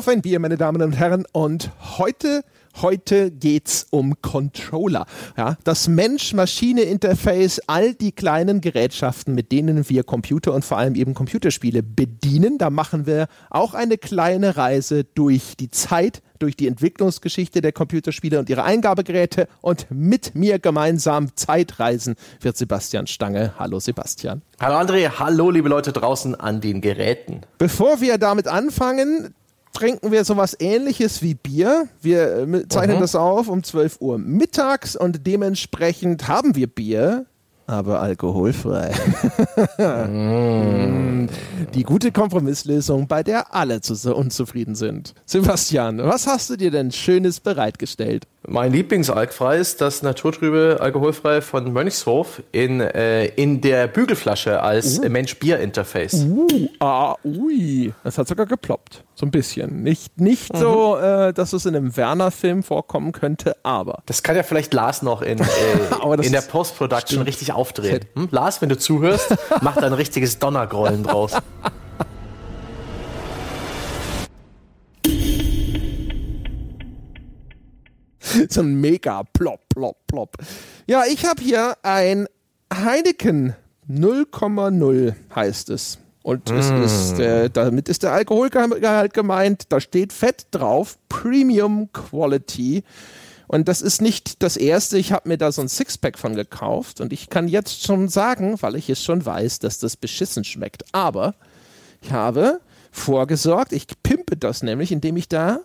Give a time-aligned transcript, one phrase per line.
[0.00, 1.26] Auf ein Bier, meine Damen und Herren.
[1.30, 2.42] Und heute
[2.82, 5.04] Heute geht's um Controller.
[5.36, 11.12] Ja, das Mensch-Maschine-Interface, all die kleinen Gerätschaften, mit denen wir Computer und vor allem eben
[11.12, 12.58] Computerspiele bedienen.
[12.58, 18.38] Da machen wir auch eine kleine Reise durch die Zeit, durch die Entwicklungsgeschichte der Computerspiele
[18.38, 19.46] und ihre Eingabegeräte.
[19.60, 23.54] Und mit mir gemeinsam Zeitreisen wird Sebastian Stange.
[23.58, 24.42] Hallo Sebastian.
[24.60, 27.40] Hallo André, hallo liebe Leute draußen an den Geräten.
[27.58, 29.34] Bevor wir damit anfangen,
[29.72, 31.88] trinken wir sowas ähnliches wie Bier.
[32.00, 33.00] Wir äh, zeichnen mhm.
[33.00, 37.26] das auf um 12 Uhr mittags und dementsprechend haben wir Bier,
[37.70, 38.92] aber alkoholfrei.
[39.78, 41.28] mm.
[41.74, 43.80] Die gute Kompromisslösung, bei der alle
[44.16, 45.14] unzufrieden sind.
[45.24, 48.26] Sebastian, was hast du dir denn Schönes bereitgestellt?
[48.52, 55.08] Mein Lieblingsalkfrei ist das naturtrübe alkoholfrei von Mönchshof in, äh, in der Bügelflasche als uh.
[55.08, 56.14] Mensch-Bier-Interface.
[56.24, 57.94] Uh, ah, ui.
[58.02, 59.04] Das hat sogar geploppt.
[59.14, 59.84] So ein bisschen.
[59.84, 60.58] Nicht, nicht mhm.
[60.58, 64.02] so, äh, dass es in einem Werner-Film vorkommen könnte, aber.
[64.06, 65.44] Das kann ja vielleicht Lars noch in, äh,
[66.22, 68.00] in der Post-Production richtig aufdrehen.
[68.16, 68.30] Hm?
[68.32, 71.36] Lars, wenn du zuhörst, mach da ein richtiges Donnergrollen draus.
[78.48, 80.36] so ein mega plop, plop, plop.
[80.86, 82.26] Ja, ich habe hier ein
[82.72, 83.54] Heineken
[83.88, 85.98] 0,0 heißt es.
[86.22, 86.54] Und mm.
[86.54, 89.64] es ist, äh, damit ist der Alkoholgehalt gemeint.
[89.70, 92.84] Da steht Fett drauf, Premium Quality.
[93.48, 94.96] Und das ist nicht das erste.
[94.98, 97.00] Ich habe mir da so ein Sixpack von gekauft.
[97.00, 100.84] Und ich kann jetzt schon sagen, weil ich es schon weiß, dass das beschissen schmeckt.
[100.92, 101.34] Aber
[102.00, 102.60] ich habe
[102.92, 105.60] vorgesorgt, ich pimpe das nämlich, indem ich da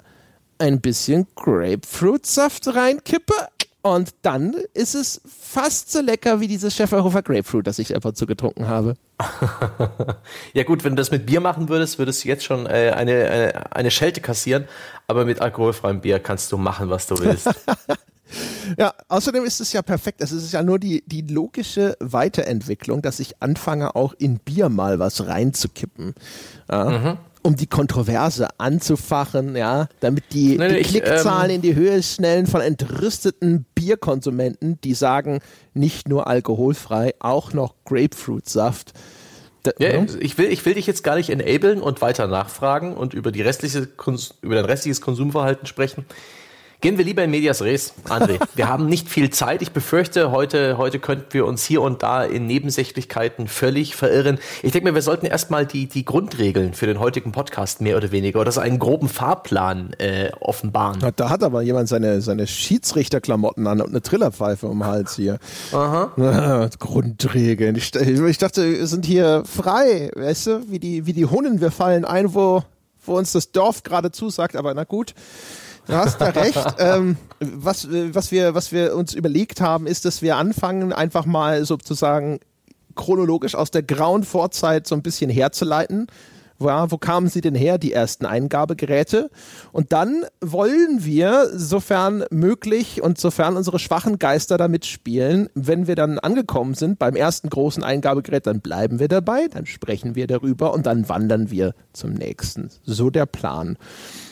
[0.58, 3.34] ein bisschen Grapefruitsaft reinkippe
[3.86, 8.26] und dann ist es fast so lecker wie dieses Schäferhofer Grapefruit, das ich einfach zu
[8.26, 8.96] getrunken habe.
[10.54, 13.30] ja gut, wenn du das mit Bier machen würdest, würdest du jetzt schon äh, eine,
[13.30, 14.68] eine, eine Schelte kassieren,
[15.06, 17.48] aber mit alkoholfreiem Bier kannst du machen, was du willst.
[18.80, 20.20] ja, außerdem ist es ja perfekt.
[20.20, 24.98] Es ist ja nur die, die logische Weiterentwicklung, dass ich anfange, auch in Bier mal
[24.98, 26.16] was reinzukippen.
[26.72, 26.86] Ja.
[26.86, 31.76] Mhm um die Kontroverse anzufachen, ja, damit die, nee, die ich, Klickzahlen ähm, in die
[31.76, 35.40] Höhe schnellen von entrüsteten Bierkonsumenten, die sagen,
[35.76, 38.94] nicht nur alkoholfrei, auch noch Grapefruitsaft.
[39.78, 40.08] Ja, ne?
[40.20, 43.44] ich, will, ich will dich jetzt gar nicht enablen und weiter nachfragen und über, die
[43.44, 43.90] restliche,
[44.42, 46.06] über dein restliches Konsumverhalten sprechen.
[46.86, 48.38] Gehen wir lieber in Medias Res, André.
[48.54, 49.64] Wir haben nicht viel Zeit.
[49.64, 54.38] Ich befürchte, heute, heute könnten wir uns hier und da in Nebensächlichkeiten völlig verirren.
[54.62, 58.12] Ich denke mir, wir sollten erstmal die, die Grundregeln für den heutigen Podcast mehr oder
[58.12, 61.00] weniger oder so einen groben Fahrplan äh, offenbaren.
[61.16, 65.40] Da hat aber jemand seine, seine Schiedsrichterklamotten an und eine Trillerpfeife um den Hals hier.
[65.72, 66.70] Aha.
[66.78, 67.78] Grundregeln.
[67.78, 71.62] Ich, ich dachte, wir sind hier frei, weißt du, wie die, wie die Hunden.
[71.62, 72.62] Wir fallen ein, wo,
[73.08, 75.16] wo uns das Dorf gerade zusagt, aber na gut.
[75.88, 76.66] Du hast da recht.
[76.80, 81.66] ähm, was, was, wir, was wir uns überlegt haben, ist, dass wir anfangen, einfach mal
[81.66, 82.40] sozusagen
[82.96, 86.08] chronologisch aus der grauen Vorzeit so ein bisschen herzuleiten.
[86.58, 89.30] Ja, wo kamen sie denn her, die ersten Eingabegeräte?
[89.74, 95.96] Und dann wollen wir, sofern möglich und sofern unsere schwachen Geister da mitspielen, wenn wir
[95.96, 100.74] dann angekommen sind beim ersten großen Eingabegerät, dann bleiben wir dabei, dann sprechen wir darüber
[100.74, 102.70] und dann wandern wir zum nächsten.
[102.86, 103.78] So der Plan.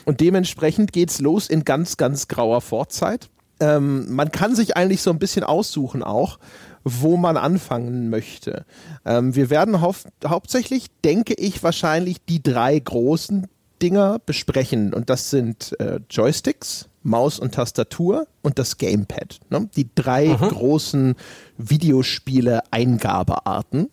[0.05, 3.29] Und dementsprechend geht's los in ganz, ganz grauer Vorzeit.
[3.59, 6.39] Ähm, man kann sich eigentlich so ein bisschen aussuchen auch,
[6.83, 8.65] wo man anfangen möchte.
[9.05, 13.47] Ähm, wir werden hau hauptsächlich, denke ich, wahrscheinlich die drei großen
[13.81, 14.93] Dinger besprechen.
[14.93, 19.39] Und das sind äh, Joysticks, Maus und Tastatur und das Gamepad.
[19.49, 19.69] Ne?
[19.75, 20.49] Die drei mhm.
[20.49, 21.15] großen
[21.57, 23.89] Videospiele-Eingabearten.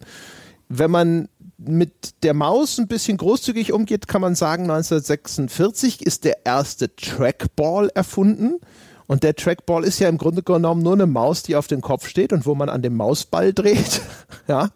[0.69, 1.29] Wenn man
[1.65, 7.91] mit der Maus ein bisschen großzügig umgeht, kann man sagen, 1946 ist der erste Trackball
[7.95, 8.61] erfunden.
[9.07, 12.07] Und der Trackball ist ja im Grunde genommen nur eine Maus, die auf dem Kopf
[12.07, 14.03] steht und wo man an dem Mausball dreht.
[14.47, 14.71] ja,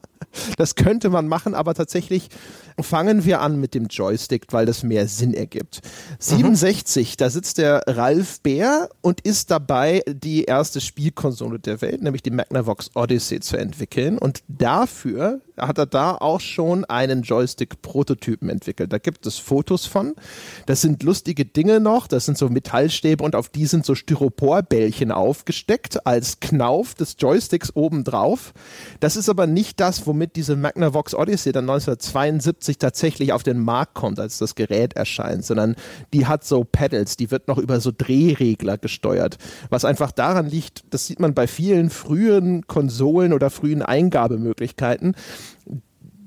[0.56, 2.31] das könnte man machen, aber tatsächlich
[2.81, 5.81] fangen wir an mit dem Joystick, weil das mehr Sinn ergibt.
[6.19, 7.17] 67, mhm.
[7.19, 12.31] da sitzt der Ralf Bär und ist dabei, die erste Spielkonsole der Welt, nämlich die
[12.31, 14.19] Magnavox Odyssey zu entwickeln.
[14.19, 18.93] Und dafür hat er da auch schon einen Joystick-Prototypen entwickelt.
[18.93, 20.15] Da gibt es Fotos von.
[20.67, 22.09] Das sind lustige Dinge noch.
[22.09, 27.75] Das sind so Metallstäbe und auf die sind so Styroporbällchen aufgesteckt als Knauf des Joysticks
[27.75, 28.53] obendrauf.
[29.00, 33.61] Das ist aber nicht das, womit diese Magnavox Odyssey dann 1972 1970 tatsächlich auf den
[33.61, 35.76] Markt kommt, als das Gerät erscheint, sondern
[36.12, 39.38] die hat so Pedals, die wird noch über so Drehregler gesteuert.
[39.70, 45.14] Was einfach daran liegt, das sieht man bei vielen frühen Konsolen oder frühen Eingabemöglichkeiten,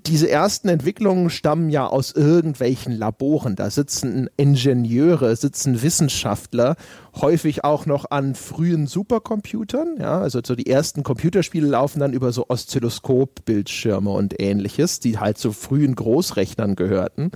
[0.08, 3.56] diese ersten Entwicklungen stammen ja aus irgendwelchen Laboren.
[3.56, 6.76] Da sitzen Ingenieure, sitzen Wissenschaftler,
[7.16, 9.98] häufig auch noch an frühen Supercomputern.
[10.00, 15.38] Ja, also so die ersten Computerspiele laufen dann über so Oszilloskop-Bildschirme und ähnliches, die halt
[15.38, 17.32] zu frühen Großrechnern gehörten.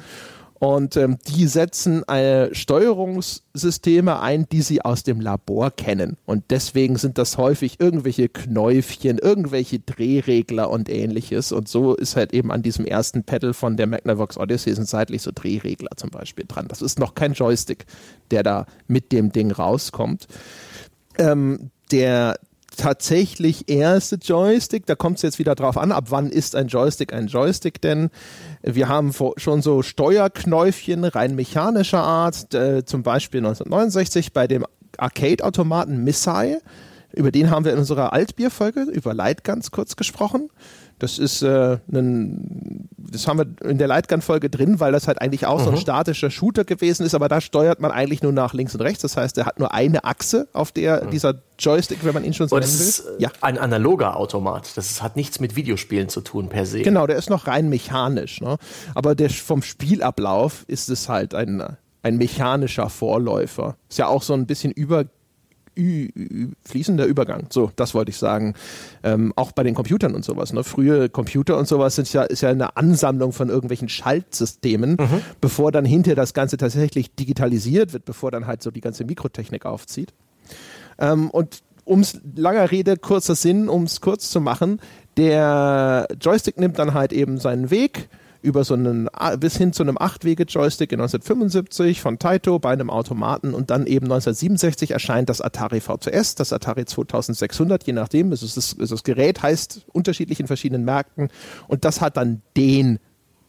[0.62, 6.18] Und ähm, die setzen äh, Steuerungssysteme ein, die sie aus dem Labor kennen.
[6.28, 11.52] Und deswegen sind das häufig irgendwelche Knäufchen, irgendwelche Drehregler und ähnliches.
[11.52, 15.24] Und so ist halt eben an diesem ersten Pedal von der Magnavox Odyssey sind seitlich
[15.24, 16.68] so Drehregler zum Beispiel dran.
[16.68, 17.88] Das ist noch kein Joystick,
[18.30, 20.28] der da mit dem Ding rauskommt.
[21.18, 22.38] Ähm, der
[22.75, 27.13] tatsächlich erste Joystick, da kommt es jetzt wieder drauf an, ab wann ist ein Joystick
[27.13, 28.09] ein Joystick denn?
[28.62, 34.65] Wir haben schon so Steuerknäufchen rein mechanischer Art, äh, zum Beispiel 1969 bei dem
[34.97, 36.62] Arcade-Automaten Missile.
[37.13, 40.50] Über den haben wir in unserer Altbier-Folge über Lightguns kurz gesprochen.
[41.01, 45.48] Das ist äh, ein, das haben wir in der Lightgun-Folge drin, weil das halt eigentlich
[45.48, 45.63] auch mhm.
[45.63, 45.80] so ein mhm.
[45.80, 49.01] statischer Shooter gewesen ist, aber da steuert man eigentlich nur nach links und rechts.
[49.01, 51.09] Das heißt, er hat nur eine Achse, auf der mhm.
[51.09, 52.77] dieser Joystick, wenn man ihn schon so nennen will.
[52.77, 53.31] Das ist ja.
[53.42, 54.77] ein analoger Automat.
[54.77, 56.83] Das hat nichts mit Videospielen zu tun per se.
[56.83, 58.39] Genau, der ist noch rein mechanisch.
[58.39, 58.57] Ne?
[58.94, 61.63] Aber der, vom Spielablauf ist es halt ein,
[62.03, 63.75] ein mechanischer Vorläufer.
[63.89, 65.06] Ist ja auch so ein bisschen über
[66.66, 67.48] fließender Übergang.
[67.50, 68.54] So, das wollte ich sagen.
[69.04, 70.54] Ähm, auch bei den Computern und sowas.
[70.54, 70.63] Ne?
[70.63, 75.22] Frühe Computer und sowas sind ja, ist ja eine Ansammlung von irgendwelchen Schaltsystemen, mhm.
[75.39, 79.66] bevor dann hinterher das Ganze tatsächlich digitalisiert wird, bevor dann halt so die ganze Mikrotechnik
[79.66, 80.13] aufzieht.
[81.00, 84.80] Ähm, und ums langer Rede, kurzer Sinn, um es kurz zu machen,
[85.18, 88.10] der Joystick nimmt dann halt eben seinen Weg
[88.41, 89.09] über so einen,
[89.39, 94.05] bis hin zu einem Achtwege-Joystick in 1975 von Taito bei einem Automaten und dann eben
[94.05, 99.85] 1967 erscheint das Atari VCS, das Atari 2600, je nachdem, ist das, das Gerät heißt
[99.93, 101.29] unterschiedlich in verschiedenen Märkten
[101.67, 102.99] und das hat dann den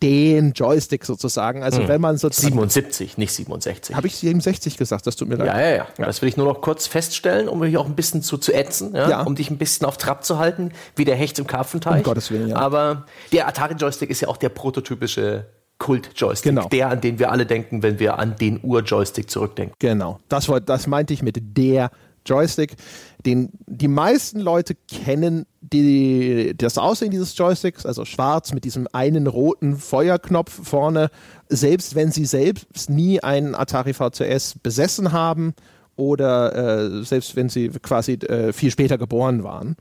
[0.02, 1.62] den Joystick sozusagen.
[1.62, 1.88] Also hm.
[1.88, 3.94] wenn man so 77, nicht 67.
[3.94, 5.06] Habe ich 67 gesagt?
[5.06, 5.46] Das tut mir leid.
[5.46, 6.06] Ja, ja, ja, ja.
[6.06, 8.94] Das will ich nur noch kurz feststellen, um mich auch ein bisschen zu, zu ätzen,
[8.94, 9.08] ja?
[9.08, 9.22] ja?
[9.22, 11.98] um dich ein bisschen auf Trab zu halten, wie der Hecht im Karpfenteich.
[11.98, 12.56] Um Gottes Willen, ja.
[12.56, 15.46] Aber der Atari-Joystick ist ja auch der prototypische
[15.78, 16.68] Kult-Joystick, genau.
[16.68, 19.74] der, an den wir alle denken, wenn wir an den Ur-Joystick zurückdenken.
[19.78, 21.90] Genau, das, war, das meinte ich mit der
[22.26, 22.74] Joystick.
[23.24, 29.26] Den die meisten Leute kennen die, das Aussehen dieses Joysticks, also schwarz mit diesem einen
[29.26, 31.10] roten Feuerknopf vorne,
[31.48, 35.54] selbst wenn sie selbst nie einen Atari VCS besessen haben
[35.96, 39.76] oder äh, selbst wenn sie quasi äh, viel später geboren waren.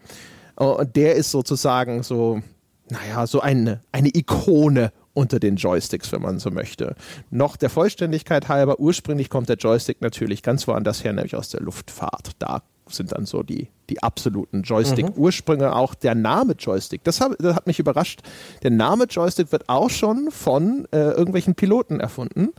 [0.56, 2.42] Und der ist sozusagen so,
[2.90, 6.96] naja, so eine, eine Ikone unter den Joysticks, wenn man so möchte.
[7.30, 11.62] Noch der Vollständigkeit halber, ursprünglich kommt der Joystick natürlich ganz woanders her, nämlich aus der
[11.62, 12.32] Luftfahrt.
[12.40, 15.68] Da sind dann so die, die absoluten Joystick-Ursprünge.
[15.68, 15.74] Mhm.
[15.74, 18.22] Auch der Name Joystick, das, hab, das, hat mich überrascht.
[18.64, 22.50] Der Name Joystick wird auch schon von äh, irgendwelchen Piloten erfunden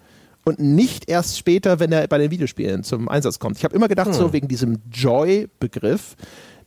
[0.44, 3.58] und nicht erst später, wenn er bei den Videospielen zum Einsatz kommt.
[3.58, 4.14] Ich habe immer gedacht, mhm.
[4.14, 6.16] so wegen diesem Joy-Begriff,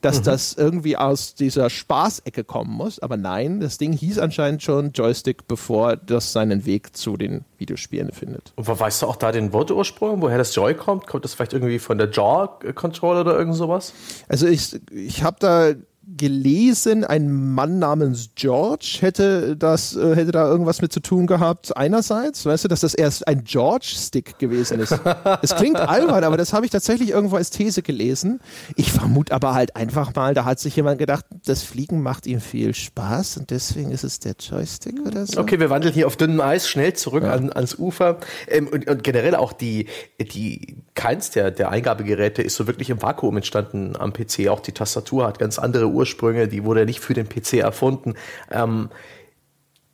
[0.06, 0.24] dass mhm.
[0.24, 3.00] das irgendwie aus dieser Spaßecke kommen muss.
[3.00, 8.12] Aber nein, das Ding hieß anscheinend schon Joystick, bevor das seinen Weg zu den Videospielen
[8.12, 8.54] findet.
[8.56, 11.07] Und weißt du auch da den Wortursprung, woher das Joy kommt?
[11.07, 13.94] Kommt das vielleicht irgendwie von der Jaw-Controller oder irgend sowas?
[14.30, 15.74] Also ich, ich habe da
[16.07, 21.76] gelesen, ein Mann namens George hätte das, äh, hätte da irgendwas mit zu tun gehabt.
[21.76, 25.00] Einerseits, weißt du, dass das erst ein George-Stick gewesen ist.
[25.42, 28.40] Es klingt albern, aber das habe ich tatsächlich irgendwo als These gelesen.
[28.76, 32.40] Ich vermute aber halt einfach mal, da hat sich jemand gedacht, das Fliegen macht ihm
[32.40, 35.40] viel Spaß und deswegen ist es der Joystick oder so.
[35.40, 37.33] Okay, wir wandeln hier auf dünnem Eis schnell zurück ja.
[37.33, 38.19] an, ans Ufer.
[38.47, 39.88] Ähm, und, und, generell auch die,
[40.19, 44.50] die, keins der, der Eingabegeräte ist so wirklich im Vakuum entstanden am PC.
[44.50, 48.16] Auch die Tastatur hat ganz andere Ursprünge, die wurde nicht für den PC erfunden.
[48.52, 48.90] Ähm,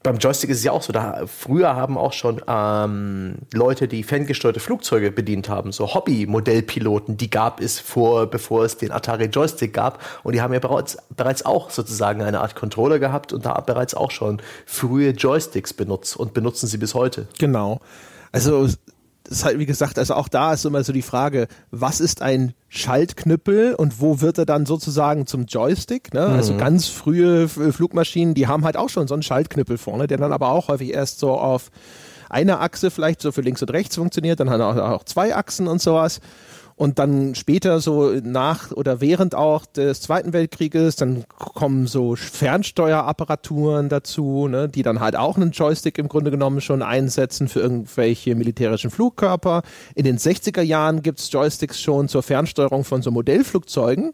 [0.04, 4.02] beim Joystick ist es ja auch so, da früher haben auch schon ähm, Leute, die
[4.02, 9.74] ferngesteuerte Flugzeuge bedient haben, so Hobby-Modellpiloten, die gab es vor, bevor es den Atari Joystick
[9.74, 10.00] gab.
[10.24, 13.94] Und die haben ja bereits, bereits auch sozusagen eine Art Controller gehabt und da bereits
[13.94, 17.28] auch schon frühe Joysticks benutzt und benutzen sie bis heute.
[17.38, 17.80] Genau.
[18.32, 18.68] Also
[19.32, 22.54] ist halt, wie gesagt, also auch da ist immer so die Frage, was ist ein
[22.68, 26.14] Schaltknüppel und wo wird er dann sozusagen zum Joystick?
[26.14, 26.22] Ne?
[26.22, 26.38] Also mhm.
[26.38, 30.34] Also ganz frühe Flugmaschinen, die haben halt auch schon so einen Schaltknüppel vorne, der dann
[30.34, 31.72] aber auch häufig erst so auf
[32.30, 35.68] einer Achse vielleicht so für links und rechts funktioniert, dann hat er auch zwei Achsen
[35.68, 36.20] und sowas.
[36.82, 43.88] Und dann später, so nach oder während auch des Zweiten Weltkrieges, dann kommen so Fernsteuerapparaturen
[43.88, 48.34] dazu, ne, die dann halt auch einen Joystick im Grunde genommen schon einsetzen für irgendwelche
[48.34, 49.62] militärischen Flugkörper.
[49.94, 54.14] In den 60er Jahren gibt es Joysticks schon zur Fernsteuerung von so Modellflugzeugen.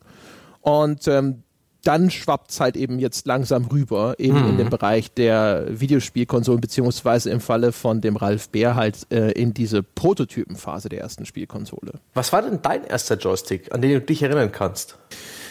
[0.59, 1.43] Und ähm,
[1.87, 4.49] dann schwappt es halt eben jetzt langsam rüber, eben mhm.
[4.49, 9.53] in den Bereich der Videospielkonsolen, beziehungsweise im Falle von dem Ralf Bär halt äh, in
[9.53, 11.93] diese Prototypenphase der ersten Spielkonsole.
[12.13, 14.97] Was war denn dein erster Joystick, an den du dich erinnern kannst?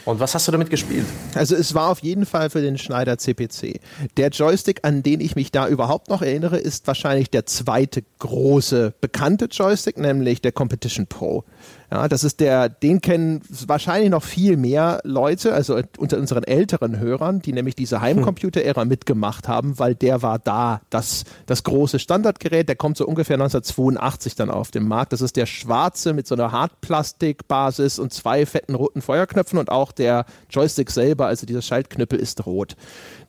[0.05, 1.05] Und was hast du damit gespielt?
[1.35, 3.81] Also es war auf jeden Fall für den Schneider CPC.
[4.17, 8.95] Der Joystick, an den ich mich da überhaupt noch erinnere, ist wahrscheinlich der zweite große
[9.01, 11.45] bekannte Joystick, nämlich der Competition Pro.
[11.91, 16.99] Ja, das ist der, den kennen wahrscheinlich noch viel mehr Leute, also unter unseren älteren
[16.99, 22.69] Hörern, die nämlich diese Heimcomputer-Ära mitgemacht haben, weil der war da, das, das große Standardgerät,
[22.69, 25.13] der kommt so ungefähr 1982 dann auf den Markt.
[25.13, 29.93] Das ist der schwarze mit so einer Hartplastikbasis und zwei fetten roten Feuerknöpfen und auch
[29.93, 32.77] der Joystick selber, also dieser Schaltknüppel ist rot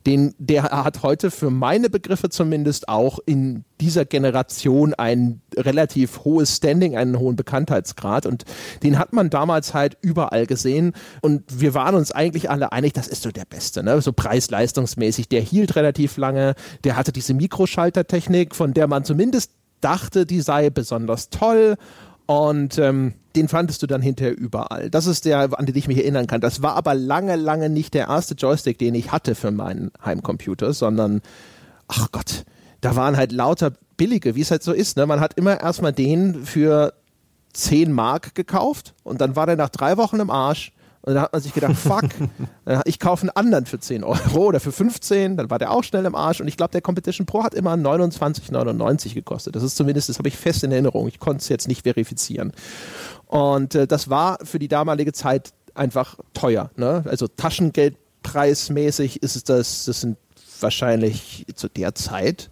[0.06, 6.56] den, der hat heute für meine Begriffe zumindest auch in dieser Generation ein relativ hohes
[6.56, 8.44] Standing, einen hohen Bekanntheitsgrad und
[8.82, 13.08] den hat man damals halt überall gesehen und wir waren uns eigentlich alle einig, das
[13.08, 14.00] ist so der Beste, ne?
[14.00, 15.28] so preis-leistungsmäßig.
[15.28, 20.70] Der hielt relativ lange, der hatte diese Mikroschaltertechnik, von der man zumindest dachte, die sei
[20.70, 21.76] besonders toll
[22.26, 24.90] und ähm, den fandest du dann hinterher überall.
[24.90, 26.40] Das ist der, an den ich mich erinnern kann.
[26.40, 30.72] Das war aber lange, lange nicht der erste Joystick, den ich hatte für meinen Heimcomputer,
[30.72, 31.22] sondern,
[31.86, 32.44] ach Gott,
[32.80, 34.96] da waren halt lauter billige, wie es halt so ist.
[34.96, 35.06] Ne?
[35.06, 36.94] Man hat immer erstmal den für
[37.52, 41.32] 10 Mark gekauft und dann war der nach drei Wochen im Arsch und dann hat
[41.32, 42.04] man sich gedacht, fuck,
[42.66, 45.84] äh, ich kaufe einen anderen für 10 Euro oder für 15, dann war der auch
[45.84, 46.40] schnell im Arsch.
[46.40, 49.56] Und ich glaube, der Competition Pro hat immer 29,99 gekostet.
[49.56, 51.08] Das ist zumindest, das habe ich fest in Erinnerung.
[51.08, 52.52] Ich konnte es jetzt nicht verifizieren.
[53.28, 56.70] Und äh, das war für die damalige Zeit einfach teuer.
[56.76, 57.04] Ne?
[57.06, 60.16] Also Taschengeldpreismäßig ist es das, das sind
[60.60, 62.50] wahrscheinlich zu der Zeit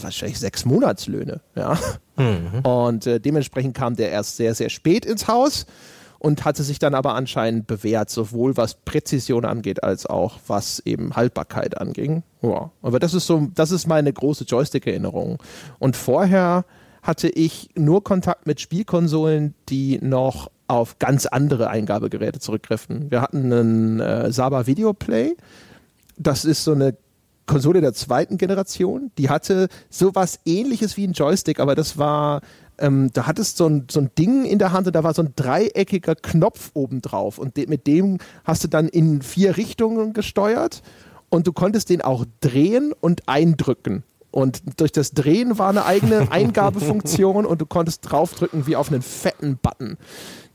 [0.00, 1.40] wahrscheinlich sechs Monatslöhne.
[1.54, 1.78] Ja?
[2.16, 2.60] Mhm.
[2.62, 5.66] Und äh, dementsprechend kam der erst sehr, sehr spät ins Haus
[6.18, 11.16] und hatte sich dann aber anscheinend bewährt, sowohl was Präzision angeht, als auch was eben
[11.16, 12.22] Haltbarkeit anging.
[12.42, 12.70] Ja.
[12.80, 15.42] Aber das ist so, das ist meine große Joystick-Erinnerung.
[15.78, 16.64] Und vorher
[17.02, 23.10] hatte ich nur Kontakt mit Spielkonsolen, die noch auf ganz andere Eingabegeräte zurückgriffen.
[23.10, 25.36] Wir hatten einen äh, Saba Videoplay.
[26.16, 26.96] Das ist so eine
[27.46, 29.10] Konsole der zweiten Generation.
[29.18, 32.40] Die hatte sowas ähnliches wie ein Joystick, aber das war
[32.78, 35.22] ähm, da hattest so ein, so ein Ding in der Hand und da war so
[35.22, 40.12] ein dreieckiger Knopf oben drauf und de mit dem hast du dann in vier Richtungen
[40.12, 40.82] gesteuert
[41.28, 44.02] und du konntest den auch drehen und eindrücken.
[44.32, 49.02] Und durch das Drehen war eine eigene Eingabefunktion und du konntest draufdrücken wie auf einen
[49.02, 49.98] fetten Button.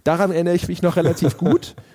[0.03, 1.75] Daran erinnere ich mich noch relativ gut.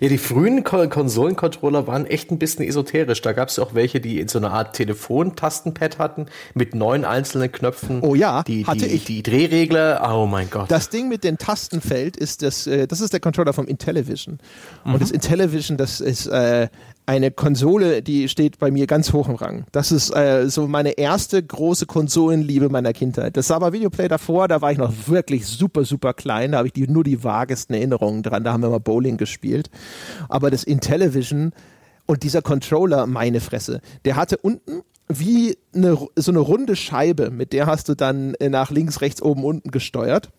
[0.00, 3.22] Ja, die frühen Konsolencontroller waren echt ein bisschen esoterisch.
[3.22, 7.50] Da gab es auch welche, die in so einer Art Telefon-Tastenpad hatten mit neun einzelnen
[7.52, 8.00] Knöpfen.
[8.02, 9.04] Oh ja, die, hatte die, ich.
[9.04, 10.70] Die Drehregler, oh mein Gott.
[10.70, 14.38] Das Ding mit dem Tastenfeld ist das, äh, das ist der Controller vom Intellivision.
[14.84, 14.98] Und mhm.
[14.98, 16.68] das Intellivision, das ist äh,
[17.10, 19.64] eine Konsole, die steht bei mir ganz hoch im Rang.
[19.72, 23.36] Das ist äh, so meine erste große Konsolenliebe meiner Kindheit.
[23.36, 26.52] Das Saba Videoplay davor, da war ich noch wirklich super, super klein.
[26.52, 28.44] Da habe ich die, nur die vagesten Erinnerungen dran.
[28.44, 29.70] Da haben wir mal Bowling gespielt.
[30.28, 31.50] Aber das Intellivision
[32.06, 37.52] und dieser Controller, meine Fresse, der hatte unten wie eine, so eine runde Scheibe, mit
[37.52, 40.30] der hast du dann nach links, rechts, oben, unten gesteuert.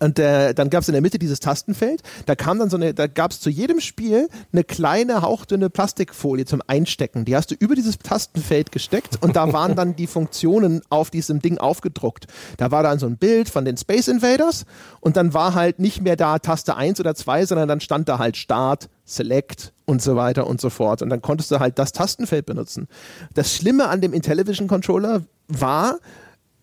[0.00, 2.02] Und äh, dann gab es in der Mitte dieses Tastenfeld.
[2.26, 6.44] Da kam dann so eine, da gab es zu jedem Spiel eine kleine hauchdünne Plastikfolie
[6.44, 7.24] zum Einstecken.
[7.24, 11.40] Die hast du über dieses Tastenfeld gesteckt und da waren dann die Funktionen auf diesem
[11.40, 12.26] Ding aufgedruckt.
[12.56, 14.64] Da war dann so ein Bild von den Space Invaders
[15.00, 18.18] und dann war halt nicht mehr da Taste 1 oder 2, sondern dann stand da
[18.18, 21.02] halt Start, Select und so weiter und so fort.
[21.02, 22.88] Und dann konntest du halt das Tastenfeld benutzen.
[23.34, 25.98] Das Schlimme an dem Intellivision Controller war,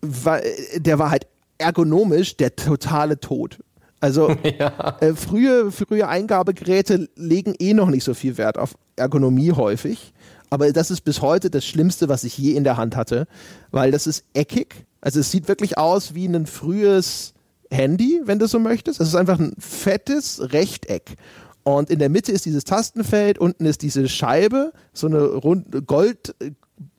[0.00, 0.40] war
[0.76, 1.26] der war halt
[1.58, 3.58] ergonomisch der totale Tod.
[4.00, 4.96] Also ja.
[5.00, 10.12] äh, frühe, frühe Eingabegeräte legen eh noch nicht so viel Wert auf Ergonomie häufig.
[10.50, 13.26] Aber das ist bis heute das Schlimmste, was ich je in der Hand hatte,
[13.72, 14.86] weil das ist eckig.
[15.00, 17.34] Also es sieht wirklich aus wie ein frühes
[17.70, 19.00] Handy, wenn du so möchtest.
[19.00, 21.16] Es ist einfach ein fettes Rechteck.
[21.64, 26.34] Und in der Mitte ist dieses Tastenfeld, unten ist diese Scheibe, so eine rund, Gold,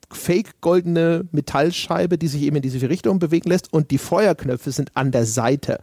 [0.09, 4.95] fake goldene Metallscheibe, die sich eben in diese Richtung bewegen lässt und die Feuerknöpfe sind
[4.95, 5.79] an der Seite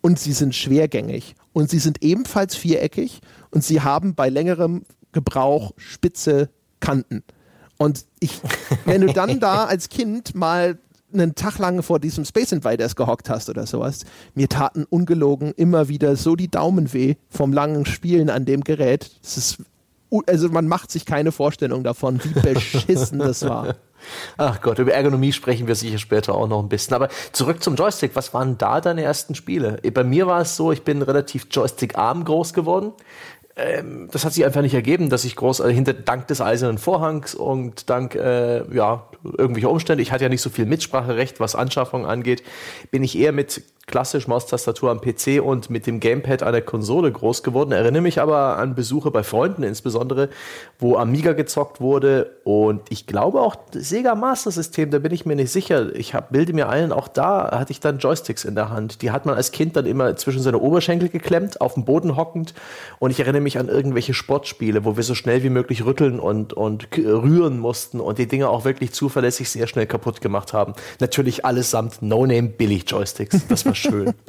[0.00, 5.72] und sie sind schwergängig und sie sind ebenfalls viereckig und sie haben bei längerem Gebrauch
[5.76, 6.50] spitze
[6.80, 7.22] Kanten.
[7.78, 8.40] Und ich,
[8.84, 10.78] wenn du dann da als Kind mal
[11.12, 14.04] einen Tag lang vor diesem Space Invaders gehockt hast oder sowas,
[14.34, 19.10] mir taten ungelogen immer wieder so die Daumen weh vom langen Spielen an dem Gerät.
[19.22, 19.58] Das ist
[20.26, 23.76] also man macht sich keine Vorstellung davon, wie beschissen das war.
[24.36, 26.94] Ach Gott, über Ergonomie sprechen wir sicher später auch noch ein bisschen.
[26.94, 28.12] Aber zurück zum Joystick.
[28.14, 29.80] Was waren da deine ersten Spiele?
[29.92, 32.92] Bei mir war es so, ich bin relativ Joystick-arm groß geworden.
[33.56, 36.78] ähm, das hat sich einfach nicht ergeben, dass ich groß, äh, hinter, dank des eisernen
[36.78, 41.54] Vorhangs und dank, äh, ja, irgendwelcher Umstände, ich hatte ja nicht so viel Mitspracherecht, was
[41.54, 42.42] Anschaffung angeht,
[42.90, 47.12] bin ich eher mit klassisch Maustastatur am PC und mit dem Gamepad an der Konsole
[47.12, 47.72] groß geworden.
[47.72, 50.30] Erinnere mich aber an Besuche bei Freunden insbesondere,
[50.78, 55.36] wo Amiga gezockt wurde und ich glaube auch Sega Master System, da bin ich mir
[55.36, 55.94] nicht sicher.
[55.94, 59.02] Ich hab, bilde mir ein, auch da hatte ich dann Joysticks in der Hand.
[59.02, 62.54] Die hat man als Kind dann immer zwischen seine Oberschenkel geklemmt, auf dem Boden hockend
[62.98, 66.54] und ich erinnere mich an irgendwelche Sportspiele, wo wir so schnell wie möglich rütteln und,
[66.54, 70.74] und rühren mussten und die Dinge auch wirklich zuverlässig sehr schnell kaputt gemacht haben.
[70.98, 73.46] Natürlich allesamt No-Name Billig Joysticks.
[73.48, 74.12] Das war schön.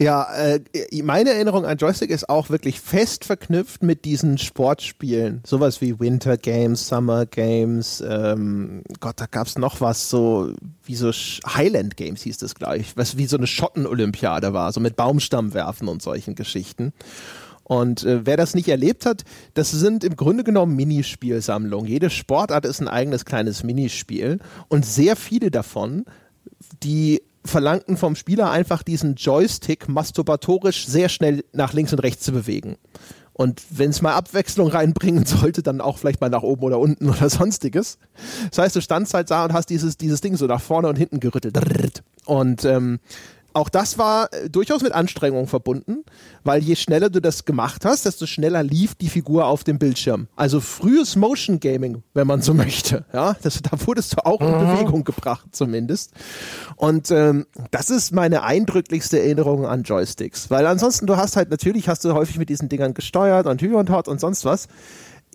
[0.00, 0.60] Ja, äh,
[1.04, 5.40] meine Erinnerung an Joystick ist auch wirklich fest verknüpft mit diesen Sportspielen.
[5.46, 10.52] Sowas wie Winter Games, Summer Games, ähm, Gott, da gab es noch was, so
[10.82, 14.96] wie so Highland Games hieß das gleich, was wie so eine Schotten-Olympiade war, so mit
[14.96, 16.92] Baumstamm werfen und solchen Geschichten.
[17.64, 21.88] Und äh, wer das nicht erlebt hat, das sind im Grunde genommen Minispielsammlungen.
[21.88, 26.04] Jede Sportart ist ein eigenes kleines Minispiel und sehr viele davon,
[26.82, 32.32] die verlangten vom Spieler einfach diesen Joystick masturbatorisch sehr schnell nach links und rechts zu
[32.32, 32.76] bewegen.
[33.34, 37.10] Und wenn es mal Abwechslung reinbringen sollte, dann auch vielleicht mal nach oben oder unten
[37.10, 37.98] oder sonstiges.
[38.50, 40.96] Das heißt, du standst halt da und hast dieses, dieses Ding so nach vorne und
[40.96, 42.02] hinten gerüttelt.
[42.26, 43.00] Und ähm,
[43.54, 46.04] auch das war äh, durchaus mit Anstrengung verbunden,
[46.42, 50.26] weil je schneller du das gemacht hast, desto schneller lief die Figur auf dem Bildschirm.
[50.36, 53.04] Also frühes Motion Gaming, wenn man so möchte.
[53.12, 54.58] Ja, das, da wurdest du auch in mhm.
[54.58, 56.12] Bewegung gebracht, zumindest.
[56.76, 61.88] Und ähm, das ist meine eindrücklichste Erinnerung an Joysticks, weil ansonsten du hast halt natürlich
[61.88, 64.66] hast du häufig mit diesen Dingern gesteuert und Hü und Hot und sonst was.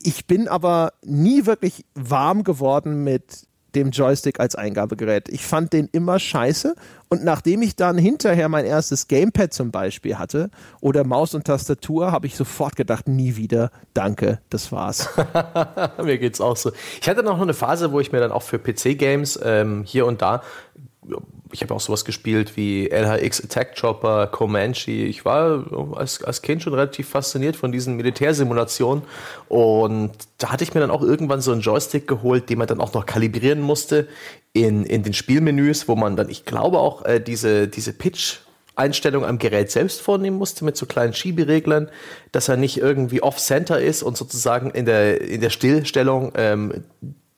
[0.03, 5.29] Ich bin aber nie wirklich warm geworden mit dem Joystick als Eingabegerät.
[5.29, 6.75] Ich fand den immer scheiße
[7.09, 10.49] und nachdem ich dann hinterher mein erstes Gamepad zum Beispiel hatte
[10.81, 15.09] oder Maus und Tastatur, habe ich sofort gedacht, nie wieder, danke, das war's.
[16.03, 16.71] mir geht's auch so.
[17.01, 20.21] Ich hatte noch eine Phase, wo ich mir dann auch für PC-Games ähm, hier und
[20.21, 20.41] da
[21.51, 24.91] ich habe auch sowas gespielt wie LHX Attack Chopper, Comanche.
[24.91, 29.03] Ich war als, als Kind schon relativ fasziniert von diesen Militärsimulationen.
[29.47, 32.81] Und da hatte ich mir dann auch irgendwann so einen Joystick geholt, den man dann
[32.81, 34.07] auch noch kalibrieren musste
[34.53, 38.39] in, in den Spielmenüs, wo man dann, ich glaube auch, äh, diese, diese Pitch
[38.75, 41.89] Einstellung am Gerät selbst vornehmen musste mit so kleinen Schiebereglern,
[42.31, 46.85] dass er nicht irgendwie off-center ist und sozusagen in der, in der Stillstellung ähm,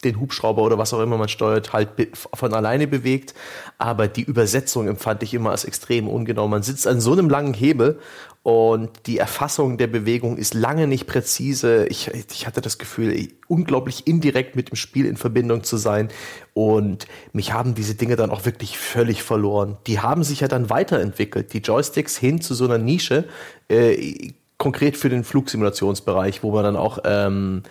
[0.03, 1.89] den Hubschrauber oder was auch immer man steuert, halt
[2.33, 3.33] von alleine bewegt.
[3.77, 6.47] Aber die Übersetzung empfand ich immer als extrem ungenau.
[6.47, 7.99] Man sitzt an so einem langen Hebel
[8.43, 11.85] und die Erfassung der Bewegung ist lange nicht präzise.
[11.87, 16.09] Ich, ich hatte das Gefühl, unglaublich indirekt mit dem Spiel in Verbindung zu sein.
[16.53, 19.77] Und mich haben diese Dinge dann auch wirklich völlig verloren.
[19.85, 21.53] Die haben sich ja dann weiterentwickelt.
[21.53, 23.25] Die Joysticks hin zu so einer Nische,
[23.67, 27.61] äh, konkret für den Flugsimulationsbereich, wo man dann auch ähm,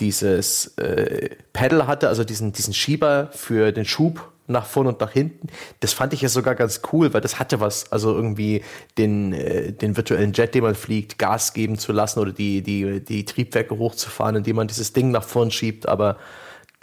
[0.00, 5.12] dieses äh, Pedal hatte, also diesen, diesen Schieber für den Schub nach vorne und nach
[5.12, 5.48] hinten.
[5.80, 8.62] Das fand ich ja sogar ganz cool, weil das hatte was, also irgendwie
[8.98, 13.00] den, äh, den virtuellen Jet, den man fliegt, Gas geben zu lassen oder die, die,
[13.00, 16.16] die Triebwerke hochzufahren, indem man dieses Ding nach vorn schiebt, aber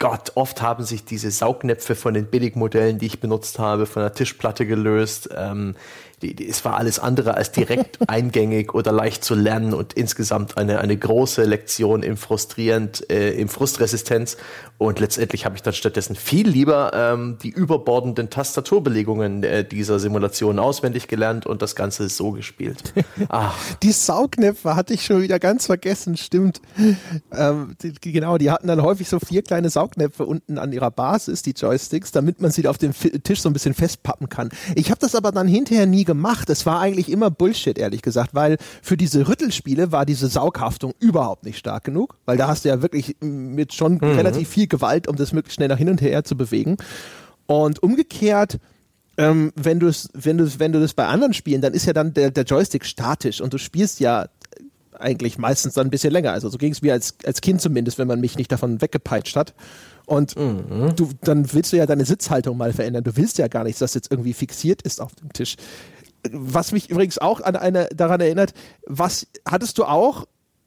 [0.00, 4.14] Gott, oft haben sich diese Saugnäpfe von den Billigmodellen, die ich benutzt habe, von der
[4.14, 5.28] Tischplatte gelöst.
[5.36, 5.74] Ähm,
[6.22, 10.56] die, die, es war alles andere als direkt eingängig oder leicht zu lernen und insgesamt
[10.58, 14.36] eine, eine große Lektion im frustrierend, äh, im Frustresistenz.
[14.80, 20.58] Und letztendlich habe ich dann stattdessen viel lieber ähm, die überbordenden Tastaturbelegungen äh, dieser Simulation
[20.58, 22.82] auswendig gelernt und das Ganze so gespielt.
[23.28, 23.52] Ah.
[23.82, 26.60] die Saugnäpfe hatte ich schon wieder ganz vergessen, stimmt.
[27.32, 31.42] Ähm, die, genau, die hatten dann häufig so vier kleine Saugnäpfe unten an ihrer Basis,
[31.42, 34.48] die Joysticks, damit man sie auf dem Tisch so ein bisschen festpappen kann.
[34.74, 36.48] Ich habe das aber dann hinterher nie gemacht.
[36.48, 41.44] Es war eigentlich immer Bullshit, ehrlich gesagt, weil für diese Rüttelspiele war diese Saughaftung überhaupt
[41.44, 44.12] nicht stark genug, weil da hast du ja wirklich mit schon mhm.
[44.12, 46.76] relativ viel Gewalt, um das möglichst schnell nach hin und her zu bewegen.
[47.46, 48.58] Und umgekehrt,
[49.18, 51.92] ähm, wenn du es, wenn du wenn du das bei anderen Spielen, dann ist ja
[51.92, 54.26] dann der, der Joystick statisch und du spielst ja
[54.98, 56.32] eigentlich meistens dann ein bisschen länger.
[56.32, 59.36] Also so ging es mir als, als Kind zumindest, wenn man mich nicht davon weggepeitscht
[59.36, 59.54] hat.
[60.06, 60.94] Und mhm.
[60.96, 63.04] du, dann willst du ja deine Sitzhaltung mal verändern.
[63.04, 65.56] Du willst ja gar nichts, das jetzt irgendwie fixiert ist auf dem Tisch
[66.30, 68.52] was mich übrigens auch an eine daran erinnert,
[68.86, 70.26] was hattest du auch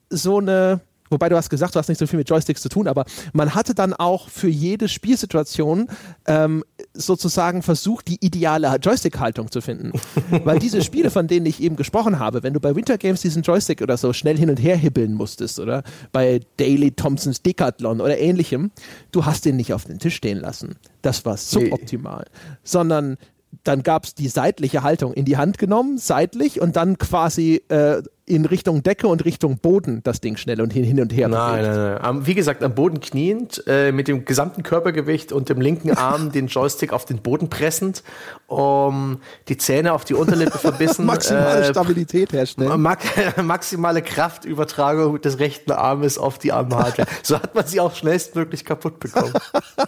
[0.09, 0.81] so eine
[1.13, 3.55] Wobei du hast gesagt, du hast nicht so viel mit Joysticks zu tun, aber man
[3.55, 5.87] hatte dann auch für jede Spielsituation
[6.25, 9.93] ähm, sozusagen versucht, die ideale Joystick-Haltung zu finden.
[10.43, 13.43] Weil diese Spiele, von denen ich eben gesprochen habe, wenn du bei Winter Games diesen
[13.43, 18.17] Joystick oder so schnell hin und her hibbeln musstest oder bei Daily Thompsons Decathlon oder
[18.17, 18.71] ähnlichem,
[19.11, 20.75] du hast den nicht auf den Tisch stehen lassen.
[21.03, 22.25] Das war suboptimal.
[22.25, 22.57] Nee.
[22.63, 23.17] Sondern
[23.63, 28.01] dann gab es die seitliche Haltung in die Hand genommen, seitlich und dann quasi äh,
[28.25, 31.61] in Richtung Decke und Richtung Boden das Ding schnell und hin, hin und her nein,
[31.61, 31.77] bewegt.
[31.77, 35.91] Nein, nein, Wie gesagt, am Boden kniend, äh, mit dem gesamten Körpergewicht und dem linken
[35.97, 38.01] Arm den Joystick auf den Boden pressend,
[38.47, 41.05] um die Zähne auf die Unterlippe verbissen.
[41.05, 42.81] maximale äh, Stabilität herstellen.
[42.81, 43.05] Max
[43.43, 47.07] maximale Kraftübertragung des rechten Armes auf die Armhardware.
[47.23, 49.33] so hat man sie auch schnellstmöglich kaputt bekommen.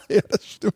[0.10, 0.76] ja, das stimmt.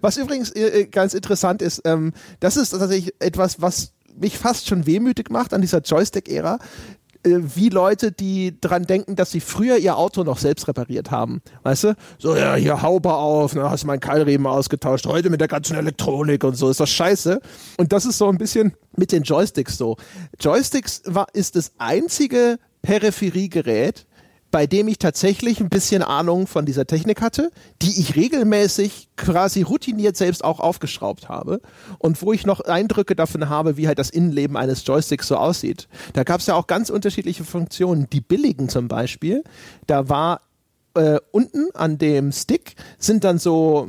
[0.00, 4.68] Was übrigens äh, äh, ganz interessant ist, ähm, das ist tatsächlich etwas, was mich fast
[4.68, 6.58] schon wehmütig macht an dieser Joystick-Ära
[7.24, 11.40] äh, wie Leute, die dran denken, dass sie früher ihr Auto noch selbst repariert haben.
[11.62, 11.96] Weißt du?
[12.18, 16.44] So, ja, hier Haube auf, ne, hast meinen Keilriemen ausgetauscht, heute mit der ganzen Elektronik
[16.44, 17.40] und so, ist das scheiße.
[17.76, 19.96] Und das ist so ein bisschen mit den Joysticks so.
[20.40, 24.06] Joysticks war, ist das einzige Peripheriegerät,
[24.52, 29.62] bei dem ich tatsächlich ein bisschen Ahnung von dieser Technik hatte, die ich regelmäßig quasi
[29.62, 31.60] routiniert selbst auch aufgeschraubt habe
[31.98, 35.88] und wo ich noch Eindrücke davon habe, wie halt das Innenleben eines Joysticks so aussieht.
[36.12, 38.08] Da gab es ja auch ganz unterschiedliche Funktionen.
[38.10, 39.42] Die billigen zum Beispiel,
[39.86, 40.42] da war
[40.94, 43.88] äh, unten an dem Stick sind dann so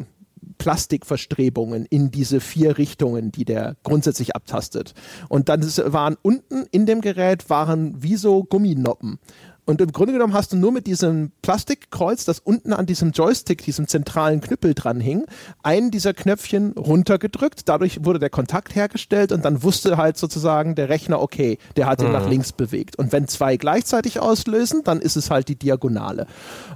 [0.58, 4.94] Plastikverstrebungen in diese vier Richtungen, die der grundsätzlich abtastet.
[5.28, 9.20] Und dann waren unten in dem Gerät waren wie so Gumminoppen.
[9.66, 13.64] Und im Grunde genommen hast du nur mit diesem Plastikkreuz, das unten an diesem Joystick,
[13.64, 15.26] diesem zentralen Knüppel dran hing,
[15.62, 17.70] einen dieser Knöpfchen runtergedrückt.
[17.70, 22.02] Dadurch wurde der Kontakt hergestellt und dann wusste halt sozusagen der Rechner, okay, der hat
[22.02, 22.14] ihn mhm.
[22.14, 22.98] nach links bewegt.
[22.98, 26.28] Und wenn zwei gleichzeitig auslösen, dann ist es halt die Diagonale.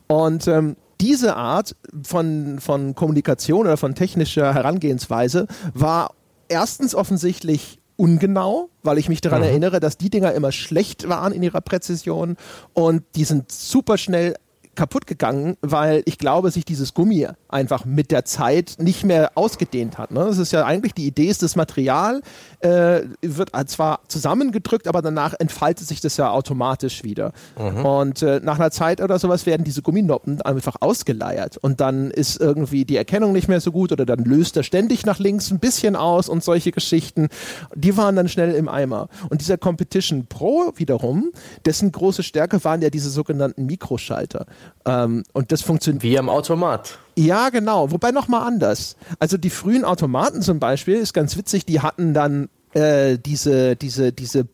[0.08, 6.14] Und ähm, diese Art von, von Kommunikation oder von technischer Herangehensweise war
[6.48, 9.48] erstens offensichtlich ungenau, weil ich mich daran mhm.
[9.48, 12.38] erinnere, dass die Dinger immer schlecht waren in ihrer Präzision
[12.74, 14.36] und die sind super schnell
[14.78, 19.98] kaputt gegangen, weil ich glaube, sich dieses Gummi einfach mit der Zeit nicht mehr ausgedehnt
[19.98, 20.12] hat.
[20.12, 20.24] Ne?
[20.24, 22.22] Das ist ja eigentlich die Idee, ist das Material
[22.60, 27.34] äh, wird zwar zusammengedrückt, aber danach entfaltet sich das ja automatisch wieder.
[27.58, 27.86] Mhm.
[27.86, 32.40] Und äh, nach einer Zeit oder sowas werden diese Gumminoppen einfach ausgeleiert und dann ist
[32.40, 35.60] irgendwie die Erkennung nicht mehr so gut oder dann löst er ständig nach links ein
[35.60, 37.30] bisschen aus und solche Geschichten.
[37.76, 39.10] Die waren dann schnell im Eimer.
[39.30, 41.32] Und dieser Competition Pro wiederum,
[41.66, 44.46] dessen große Stärke waren ja diese sogenannten Mikroschalter.
[44.86, 46.04] Ähm, und das funktioniert.
[46.04, 46.98] Wie am Automat.
[47.16, 47.92] Ja, genau.
[47.92, 48.96] Wobei nochmal anders.
[49.20, 54.12] Also die frühen Automaten zum Beispiel ist ganz witzig, die hatten dann äh, diese, diese,
[54.12, 54.48] diese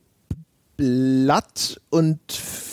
[0.78, 2.19] Blatt- und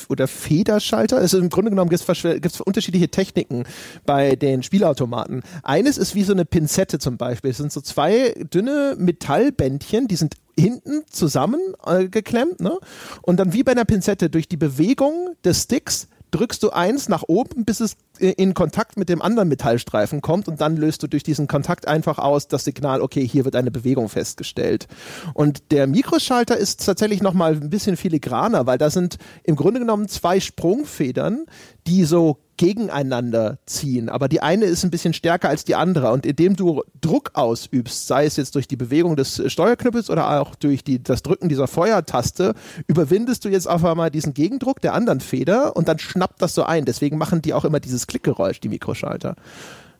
[0.09, 1.16] oder Federschalter.
[1.16, 3.64] Also im Grunde genommen gibt es unterschiedliche Techniken
[4.05, 5.42] bei den Spielautomaten.
[5.62, 7.53] Eines ist wie so eine Pinzette zum Beispiel.
[7.53, 12.76] Es sind so zwei dünne Metallbändchen, die sind hinten zusammen äh, geklemmt, ne?
[13.22, 17.24] Und dann wie bei einer Pinzette durch die Bewegung des Sticks drückst du eins nach
[17.26, 21.22] oben, bis es in Kontakt mit dem anderen Metallstreifen kommt und dann löst du durch
[21.22, 24.87] diesen Kontakt einfach aus das Signal, okay, hier wird eine Bewegung festgestellt.
[25.35, 30.09] Und der Mikroschalter ist tatsächlich nochmal ein bisschen filigraner, weil da sind im Grunde genommen
[30.09, 31.46] zwei Sprungfedern,
[31.87, 34.11] die so gegeneinander ziehen.
[34.11, 36.12] Aber die eine ist ein bisschen stärker als die andere.
[36.12, 40.54] Und indem du Druck ausübst, sei es jetzt durch die Bewegung des Steuerknüppels oder auch
[40.56, 42.52] durch die, das Drücken dieser Feuertaste,
[42.87, 46.64] überwindest du jetzt auf einmal diesen Gegendruck der anderen Feder und dann schnappt das so
[46.64, 46.85] ein.
[46.85, 49.37] Deswegen machen die auch immer dieses Klickgeräusch, die Mikroschalter.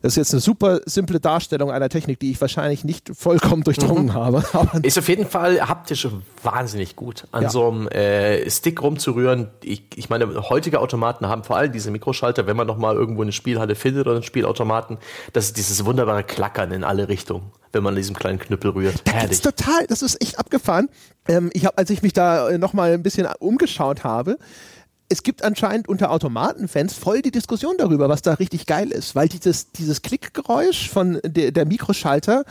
[0.01, 4.05] Das ist jetzt eine super simple Darstellung einer Technik, die ich wahrscheinlich nicht vollkommen durchdrungen
[4.05, 4.13] mhm.
[4.13, 4.43] habe.
[4.81, 6.07] ist auf jeden Fall haptisch
[6.41, 7.49] wahnsinnig gut, an ja.
[7.49, 9.49] so einem äh, Stick rumzurühren.
[9.63, 13.21] Ich, ich meine, heutige Automaten haben vor allem diese Mikroschalter, wenn man noch mal irgendwo
[13.21, 14.97] eine Spielhalle findet oder einen Spielautomaten,
[15.33, 19.01] das ist dieses wunderbare Klackern in alle Richtungen wenn man diesem kleinen Knüppel rührt.
[19.05, 20.89] Das ist total, das ist echt abgefahren.
[21.25, 24.37] Ähm, ich habe, als ich mich da äh, noch mal ein bisschen umgeschaut habe,
[25.11, 29.27] es gibt anscheinend unter Automatenfans voll die Diskussion darüber, was da richtig geil ist, weil
[29.27, 32.45] dieses, dieses Klickgeräusch von der, der Mikroschalter,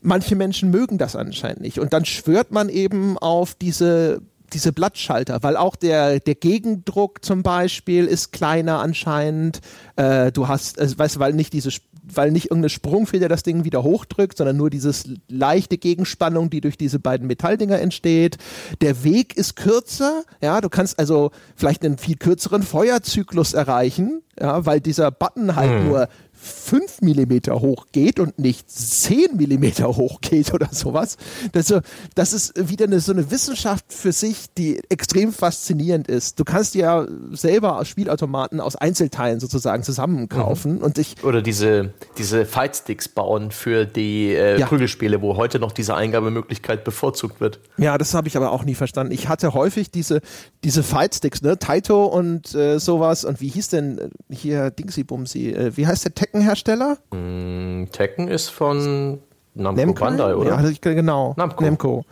[0.00, 1.78] manche Menschen mögen das anscheinend nicht.
[1.78, 7.42] Und dann schwört man eben auf diese diese Blattschalter, weil auch der, der Gegendruck zum
[7.42, 9.60] Beispiel ist kleiner anscheinend.
[9.96, 11.70] Äh, du hast, äh, weißt du, weil nicht diese
[12.14, 16.78] weil nicht irgendeine Sprungfeder das Ding wieder hochdrückt, sondern nur dieses leichte Gegenspannung, die durch
[16.78, 18.38] diese beiden Metalldinger entsteht.
[18.80, 24.64] Der Weg ist kürzer, ja, du kannst also vielleicht einen viel kürzeren Feuerzyklus erreichen, ja,
[24.66, 25.88] weil dieser Button halt hm.
[25.88, 26.08] nur
[26.46, 31.16] 5 mm hoch geht und nicht 10 mm hoch geht oder sowas.
[31.52, 31.72] Das,
[32.14, 36.38] das ist wieder eine, so eine Wissenschaft für sich, die extrem faszinierend ist.
[36.38, 40.82] Du kannst ja selber Spielautomaten aus Einzelteilen sozusagen zusammenkaufen mhm.
[40.82, 44.66] und ich oder diese diese Fightsticks bauen für die äh, ja.
[44.66, 47.60] Prügelspiele, wo heute noch diese Eingabemöglichkeit bevorzugt wird.
[47.76, 49.12] Ja, das habe ich aber auch nie verstanden.
[49.12, 50.20] Ich hatte häufig diese
[50.64, 55.50] diese Fightsticks, ne, Taito und äh, sowas und wie hieß denn äh, hier Dingsy Bumsy,
[55.50, 56.98] äh, wie heißt der Tekken-Hersteller?
[57.12, 59.20] Mm, Tekken ist von
[59.54, 60.60] Namco, Namco Bandai, oder?
[60.60, 61.34] Ja, genau.
[61.36, 61.64] Namco.
[61.64, 62.04] Namco.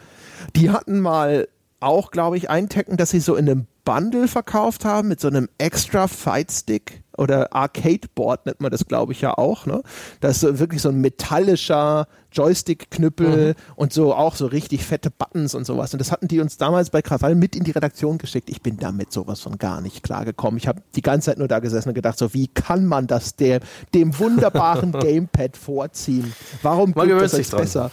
[0.57, 1.49] Die hatten mal
[1.81, 5.29] auch, glaube ich, ein Tekken, dass sie so in einem Bundle verkauft haben mit so
[5.29, 9.67] einem extra Fight Stick oder Arcade Board nennt man das, glaube ich, ja auch.
[9.67, 9.83] Ne?
[10.21, 13.55] Das ist so wirklich so ein metallischer Joystick-Knüppel mhm.
[13.77, 15.93] und so auch so richtig fette Buttons und sowas.
[15.93, 18.51] Und das hatten die uns damals bei Krawall mit in die Redaktion geschickt.
[18.51, 20.59] Ich bin damit sowas von gar nicht klargekommen.
[20.59, 23.37] Ich habe die ganze Zeit nur da gesessen und gedacht, so wie kann man das
[23.37, 23.61] dem,
[23.93, 26.33] dem wunderbaren Gamepad vorziehen?
[26.63, 27.91] Warum man geht das besser?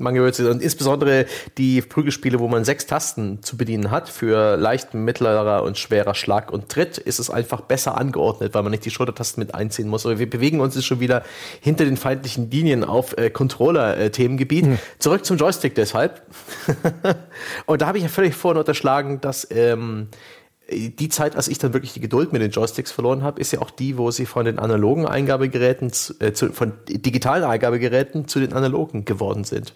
[0.00, 0.46] Man gewöhnt sich.
[0.46, 1.26] Und insbesondere
[1.58, 6.50] die Prügelspiele, wo man sechs Tasten zu bedienen hat, für leicht, mittlerer und schwerer Schlag
[6.50, 10.06] und Tritt, ist es einfach besser angeordnet, weil man nicht die Schultertasten mit einziehen muss.
[10.06, 11.22] Aber wir bewegen uns jetzt schon wieder
[11.60, 14.64] hinter den feindlichen Linien auf äh, Controller-Themengebiet.
[14.66, 14.78] Hm.
[14.98, 16.22] Zurück zum Joystick deshalb.
[17.66, 20.08] und da habe ich ja völlig vorhin unterschlagen, dass ähm,
[20.70, 23.60] die Zeit, als ich dann wirklich die Geduld mit den Joysticks verloren habe, ist ja
[23.60, 28.40] auch die, wo sie von den analogen Eingabegeräten, zu, äh, zu, von digitalen Eingabegeräten zu
[28.40, 29.74] den analogen geworden sind.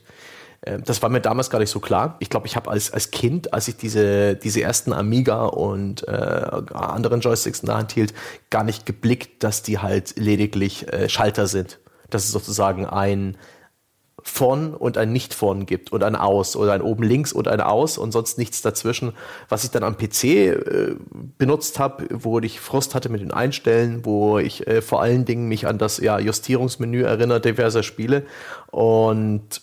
[0.61, 2.17] Äh, das war mir damals gar nicht so klar.
[2.21, 6.13] Ich glaube, ich habe als, als Kind, als ich diese, diese ersten Amiga und äh,
[6.13, 8.15] anderen Joysticks in der Hand hielt,
[8.51, 11.79] gar nicht geblickt, dass die halt lediglich äh, Schalter sind.
[12.11, 13.37] Das ist sozusagen ein
[14.25, 17.61] vorn und ein nicht vorn gibt und ein aus oder ein oben links und ein
[17.61, 19.13] aus und sonst nichts dazwischen.
[19.49, 20.97] Was ich dann am PC äh,
[21.39, 25.47] benutzt habe, wo ich Frust hatte mit den Einstellen, wo ich äh, vor allen Dingen
[25.47, 28.25] mich an das ja, Justierungsmenü erinnert diverser Spiele
[28.71, 29.63] und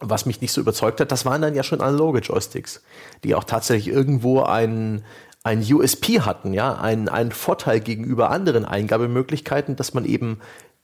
[0.00, 2.82] was mich nicht so überzeugt hat, das waren dann ja schon analoge Joysticks,
[3.22, 5.04] die auch tatsächlich irgendwo einen
[5.44, 10.38] ein USP hatten, ja, einen Vorteil gegenüber anderen Eingabemöglichkeiten, dass man eben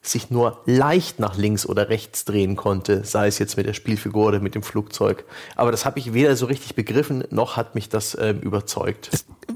[0.08, 4.26] sich nur leicht nach links oder rechts drehen konnte, sei es jetzt mit der Spielfigur
[4.26, 5.24] oder mit dem Flugzeug.
[5.56, 9.10] Aber das habe ich weder so richtig begriffen, noch hat mich das ähm, überzeugt.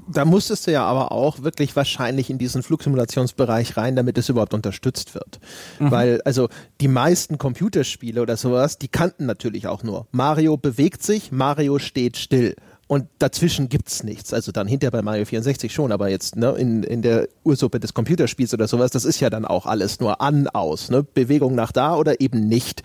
[0.09, 4.55] Da musstest du ja aber auch wirklich wahrscheinlich in diesen Flugsimulationsbereich rein, damit es überhaupt
[4.55, 5.41] unterstützt wird.
[5.79, 5.91] Mhm.
[5.91, 6.49] Weil, also
[6.81, 10.07] die meisten Computerspiele oder sowas, die kannten natürlich auch nur.
[10.11, 12.57] Mario bewegt sich, Mario steht still.
[12.89, 14.35] Und dazwischen gibt es nichts.
[14.35, 17.95] Also dann hinterher bei Mario 64 schon, aber jetzt ne, in, in der Ursuppe des
[17.95, 20.91] Computerspiels oder sowas, das ist ja dann auch alles nur an, aus.
[20.91, 21.03] Ne?
[21.03, 22.83] Bewegung nach da oder eben nicht.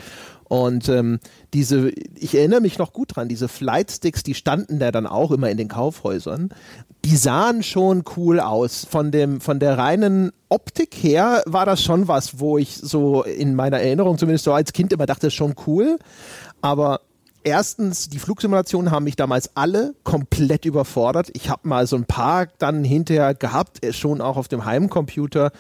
[0.49, 1.19] Und ähm,
[1.53, 5.49] diese, ich erinnere mich noch gut dran, diese Flightsticks, die standen da dann auch immer
[5.49, 6.49] in den Kaufhäusern.
[7.03, 8.87] Die sahen schon cool aus.
[8.89, 13.55] Von dem, von der reinen Optik her war das schon was, wo ich so in
[13.55, 15.99] meiner Erinnerung zumindest so als Kind immer dachte, schon cool.
[16.61, 17.01] Aber
[17.47, 21.29] erstens, die Flugsimulationen haben mich damals alle komplett überfordert.
[21.33, 25.51] Ich habe mal so ein paar dann hinterher gehabt, äh, schon auch auf dem Heimcomputer.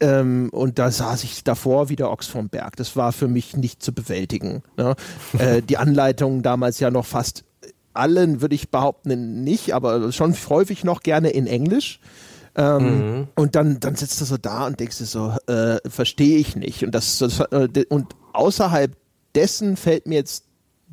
[0.00, 2.76] Ähm, und da saß ich davor wie der Ochs vom Berg.
[2.76, 4.62] Das war für mich nicht zu bewältigen.
[4.76, 4.96] Ne?
[5.38, 7.44] äh, die Anleitungen damals ja noch fast
[7.92, 12.00] allen, würde ich behaupten, nicht, aber schon häufig noch gerne in Englisch.
[12.54, 13.28] Ähm, mhm.
[13.34, 16.82] Und dann, dann sitzt du so da und denkst dir so, äh, verstehe ich nicht.
[16.82, 18.96] Und das, das äh, und außerhalb
[19.34, 20.45] dessen fällt mir jetzt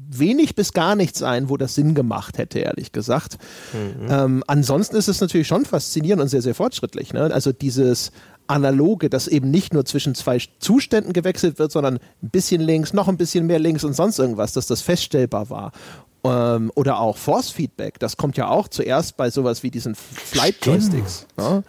[0.09, 3.37] wenig bis gar nichts ein, wo das Sinn gemacht hätte, ehrlich gesagt.
[3.73, 4.07] Mhm.
[4.09, 7.13] Ähm, ansonsten ist es natürlich schon faszinierend und sehr, sehr fortschrittlich.
[7.13, 7.31] Ne?
[7.33, 8.11] Also dieses
[8.47, 13.07] Analoge, dass eben nicht nur zwischen zwei Zuständen gewechselt wird, sondern ein bisschen links, noch
[13.07, 15.71] ein bisschen mehr links und sonst irgendwas, dass das feststellbar war.
[16.25, 20.55] Ähm, oder auch Force Feedback, das kommt ja auch zuerst bei sowas wie diesen Flight
[20.65, 21.27] Joysticks.
[21.37, 21.63] Ne?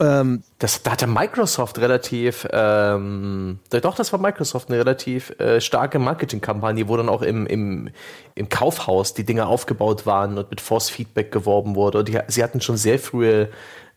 [0.00, 5.98] Ähm, das, da hatte Microsoft relativ, ähm, doch, das war Microsoft eine relativ äh, starke
[5.98, 7.90] Marketingkampagne, wo dann auch im, im,
[8.34, 11.98] im Kaufhaus die Dinge aufgebaut waren und mit Force Feedback geworben wurde.
[11.98, 13.50] Und die, sie hatten schon sehr frühe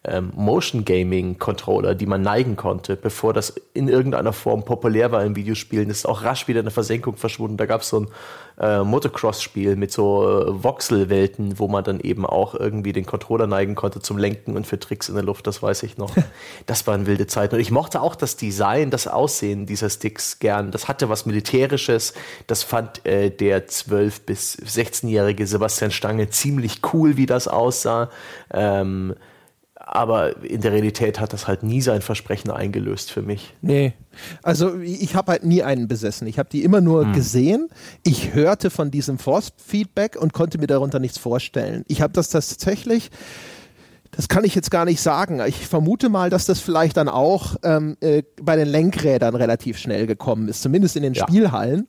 [0.05, 5.23] ähm, Motion Gaming Controller, die man neigen konnte, bevor das in irgendeiner Form populär war
[5.23, 5.87] in Videospielen.
[5.87, 7.55] Das ist auch rasch wieder in der Versenkung verschwunden.
[7.55, 8.07] Da gab es so ein
[8.59, 13.75] äh, Motocross-Spiel mit so äh, Voxelwelten, wo man dann eben auch irgendwie den Controller neigen
[13.75, 16.13] konnte zum Lenken und für Tricks in der Luft, das weiß ich noch.
[16.65, 17.55] das waren wilde Zeiten.
[17.55, 20.71] Und ich mochte auch das Design, das Aussehen dieser Sticks gern.
[20.71, 22.13] Das hatte was Militärisches.
[22.47, 28.09] Das fand äh, der 12- bis 16-jährige Sebastian Stange ziemlich cool, wie das aussah.
[28.51, 29.15] Ähm,
[29.85, 33.53] aber in der Realität hat das halt nie sein Versprechen eingelöst für mich.
[33.61, 33.93] Nee.
[34.41, 36.25] Also ich habe halt nie einen besessen.
[36.25, 37.13] Ich habe die immer nur hm.
[37.13, 37.67] gesehen.
[38.03, 41.83] Ich hörte von diesem Force-Feedback und konnte mir darunter nichts vorstellen.
[41.87, 43.11] Ich habe das tatsächlich,
[44.11, 45.41] das kann ich jetzt gar nicht sagen.
[45.45, 50.07] Ich vermute mal, dass das vielleicht dann auch ähm, äh, bei den Lenkrädern relativ schnell
[50.07, 51.27] gekommen ist, zumindest in den ja.
[51.27, 51.87] Spielhallen.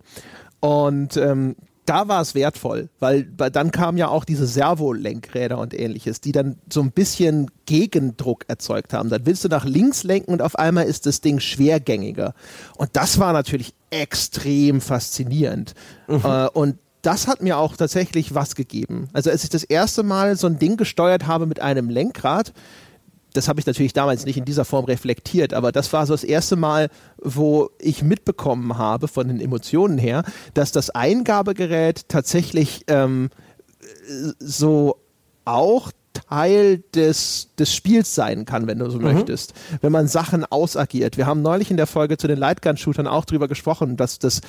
[0.58, 1.54] Und ähm,
[1.86, 6.32] da war es wertvoll, weil, weil dann kamen ja auch diese Servolenkräder und ähnliches, die
[6.32, 9.10] dann so ein bisschen Gegendruck erzeugt haben.
[9.10, 12.34] Dann willst du nach links lenken und auf einmal ist das Ding schwergängiger.
[12.76, 15.74] Und das war natürlich extrem faszinierend.
[16.08, 16.22] Mhm.
[16.24, 19.08] Äh, und das hat mir auch tatsächlich was gegeben.
[19.12, 22.52] Also als ich das erste Mal so ein Ding gesteuert habe mit einem Lenkrad,
[23.34, 26.24] das habe ich natürlich damals nicht in dieser Form reflektiert, aber das war so das
[26.24, 26.88] erste Mal,
[27.20, 33.28] wo ich mitbekommen habe von den Emotionen her, dass das Eingabegerät tatsächlich ähm,
[34.38, 34.96] so
[35.44, 35.90] auch
[36.28, 39.04] Teil des, des Spiels sein kann, wenn du so mhm.
[39.04, 39.52] möchtest.
[39.80, 41.16] Wenn man Sachen ausagiert.
[41.16, 44.40] Wir haben neulich in der Folge zu den Lightgun-Shootern auch drüber gesprochen, dass das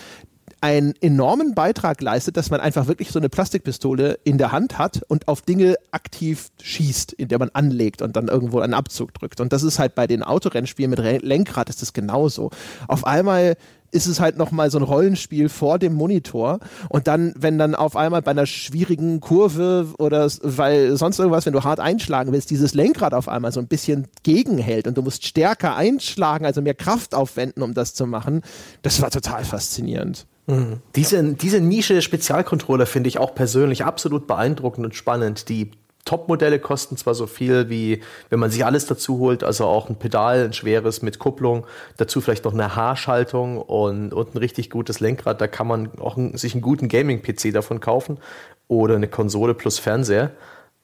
[0.61, 5.01] einen enormen Beitrag leistet, dass man einfach wirklich so eine Plastikpistole in der Hand hat
[5.07, 9.41] und auf Dinge aktiv schießt, in der man anlegt und dann irgendwo einen Abzug drückt.
[9.41, 12.49] Und das ist halt bei den Autorennspielen mit Lenkrad ist das genauso.
[12.87, 13.57] Auf einmal
[13.91, 16.59] ist es halt nochmal so ein Rollenspiel vor dem Monitor.
[16.89, 21.53] Und dann, wenn dann auf einmal bei einer schwierigen Kurve oder weil sonst irgendwas, wenn
[21.53, 25.25] du hart einschlagen willst, dieses Lenkrad auf einmal so ein bisschen gegenhält und du musst
[25.25, 28.41] stärker einschlagen, also mehr Kraft aufwenden, um das zu machen,
[28.81, 30.25] das war total faszinierend.
[30.47, 30.81] Mhm.
[30.95, 35.49] Diese, diese Nische Spezialcontroller finde ich auch persönlich absolut beeindruckend und spannend.
[35.49, 35.71] Die
[36.05, 39.95] Top-Modelle kosten zwar so viel wie, wenn man sich alles dazu holt, also auch ein
[39.95, 41.65] Pedal, ein schweres mit Kupplung,
[41.97, 45.41] dazu vielleicht noch eine Haarschaltung und, und ein richtig gutes Lenkrad.
[45.41, 48.19] Da kann man auch ein, sich einen guten Gaming-PC davon kaufen
[48.67, 50.31] oder eine Konsole plus Fernseher.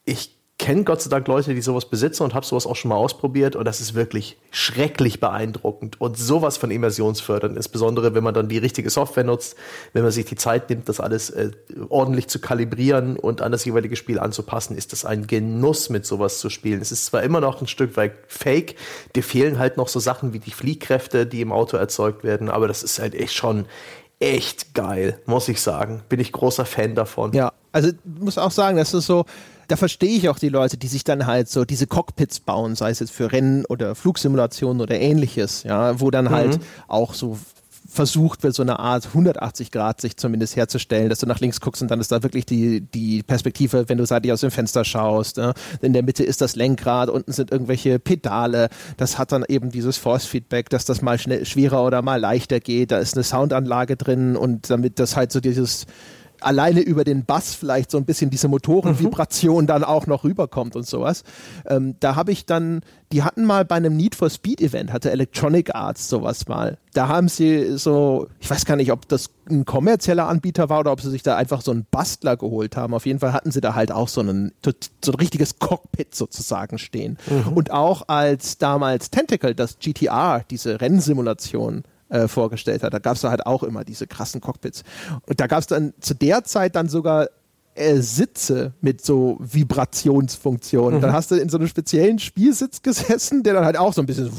[0.06, 2.95] Ich kenne Gott sei Dank Leute, die sowas besitzen und habe sowas auch schon mal
[2.95, 8.47] ausprobiert und das ist wirklich schrecklich beeindruckend und sowas von immersionsfördernd, insbesondere wenn man dann
[8.47, 9.56] die richtige Software nutzt,
[9.93, 11.50] wenn man sich die Zeit nimmt, das alles äh,
[11.89, 16.38] ordentlich zu kalibrieren und an das jeweilige Spiel anzupassen, ist das ein Genuss, mit sowas
[16.39, 16.80] zu spielen.
[16.80, 18.76] Es ist zwar immer noch ein Stück weit fake,
[19.15, 22.67] dir fehlen halt noch so Sachen wie die Fliehkräfte, die im Auto erzeugt werden, aber
[22.67, 23.65] das ist halt echt schon
[24.19, 26.04] echt geil, muss ich sagen.
[26.08, 27.34] Bin ich großer Fan davon.
[27.34, 29.26] Ja, also muss auch sagen, das ist so,
[29.72, 32.90] da verstehe ich auch die Leute, die sich dann halt so diese Cockpits bauen, sei
[32.90, 36.64] es jetzt für Rennen oder Flugsimulationen oder ähnliches, ja, wo dann halt mhm.
[36.90, 37.38] auch so
[37.88, 41.82] versucht wird, so eine Art 180 Grad sich zumindest herzustellen, dass du nach links guckst
[41.82, 45.38] und dann ist da wirklich die, die Perspektive, wenn du seitlich aus dem Fenster schaust.
[45.38, 45.54] Ne?
[45.82, 48.70] In der Mitte ist das Lenkrad, unten sind irgendwelche Pedale.
[48.98, 52.92] Das hat dann eben dieses Force-Feedback, dass das mal schnell, schwerer oder mal leichter geht.
[52.92, 55.86] Da ist eine Soundanlage drin und damit das halt so dieses
[56.41, 59.67] alleine über den Bass vielleicht so ein bisschen diese Motorenvibration mhm.
[59.67, 61.23] dann auch noch rüberkommt und sowas.
[61.67, 65.12] Ähm, da habe ich dann, die hatten mal bei einem Need for Speed Event, hatte
[65.12, 66.77] Electronic Arts sowas mal.
[66.93, 70.91] Da haben sie so, ich weiß gar nicht, ob das ein kommerzieller Anbieter war oder
[70.91, 72.93] ob sie sich da einfach so einen Bastler geholt haben.
[72.93, 76.77] Auf jeden Fall hatten sie da halt auch so, einen, so ein richtiges Cockpit sozusagen
[76.77, 77.17] stehen.
[77.30, 77.54] Mhm.
[77.54, 82.93] Und auch als damals Tentacle, das GTR, diese Rennsimulation, äh, vorgestellt hat.
[82.93, 84.84] Da gab es halt auch immer diese krassen Cockpits.
[85.26, 87.30] Und da gab es dann zu der Zeit dann sogar
[87.76, 91.00] äh, Sitze mit so Vibrationsfunktionen.
[91.00, 91.02] Mhm.
[91.02, 94.06] Dann hast du in so einem speziellen Spielsitz gesessen, der dann halt auch so ein
[94.06, 94.32] bisschen,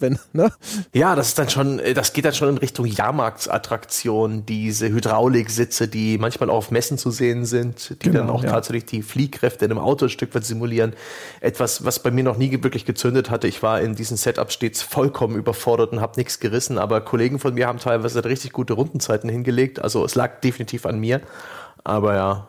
[0.00, 0.52] wenn, ne?
[0.92, 5.88] Ja, das ist dann schon, äh, das geht dann schon in Richtung Jahrmarktsattraktion, diese Hydrauliksitze,
[5.88, 8.50] die manchmal auch auf Messen zu sehen sind, die genau, dann auch ja.
[8.50, 10.92] tatsächlich die Fliehkräfte in einem Auto ein Stück weit simulieren.
[11.40, 13.46] Etwas, was bei mir noch nie wirklich gezündet hatte.
[13.46, 17.54] Ich war in diesen Setup stets vollkommen überfordert und habe nichts gerissen, aber Kollegen von
[17.54, 19.80] mir haben teilweise richtig gute Rundenzeiten hingelegt.
[19.80, 21.20] Also es lag definitiv an mir.
[21.84, 22.48] Aber ja,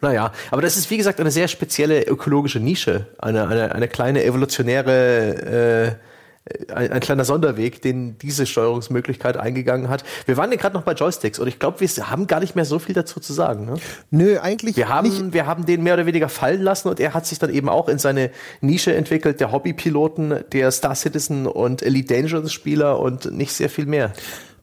[0.00, 4.24] naja, aber das ist wie gesagt eine sehr spezielle ökologische Nische, eine, eine, eine kleine
[4.24, 10.04] evolutionäre, äh, ein, ein, kleiner Sonderweg, den diese Steuerungsmöglichkeit eingegangen hat.
[10.26, 12.64] Wir waren ja gerade noch bei Joysticks und ich glaube, wir haben gar nicht mehr
[12.64, 13.66] so viel dazu zu sagen.
[13.66, 13.74] Ne?
[14.10, 15.32] Nö, eigentlich wir haben, nicht.
[15.32, 17.88] Wir haben den mehr oder weniger fallen lassen und er hat sich dann eben auch
[17.88, 18.30] in seine
[18.60, 23.86] Nische entwickelt, der Hobbypiloten, der Star Citizen und Elite Dangerous Spieler und nicht sehr viel
[23.86, 24.12] mehr.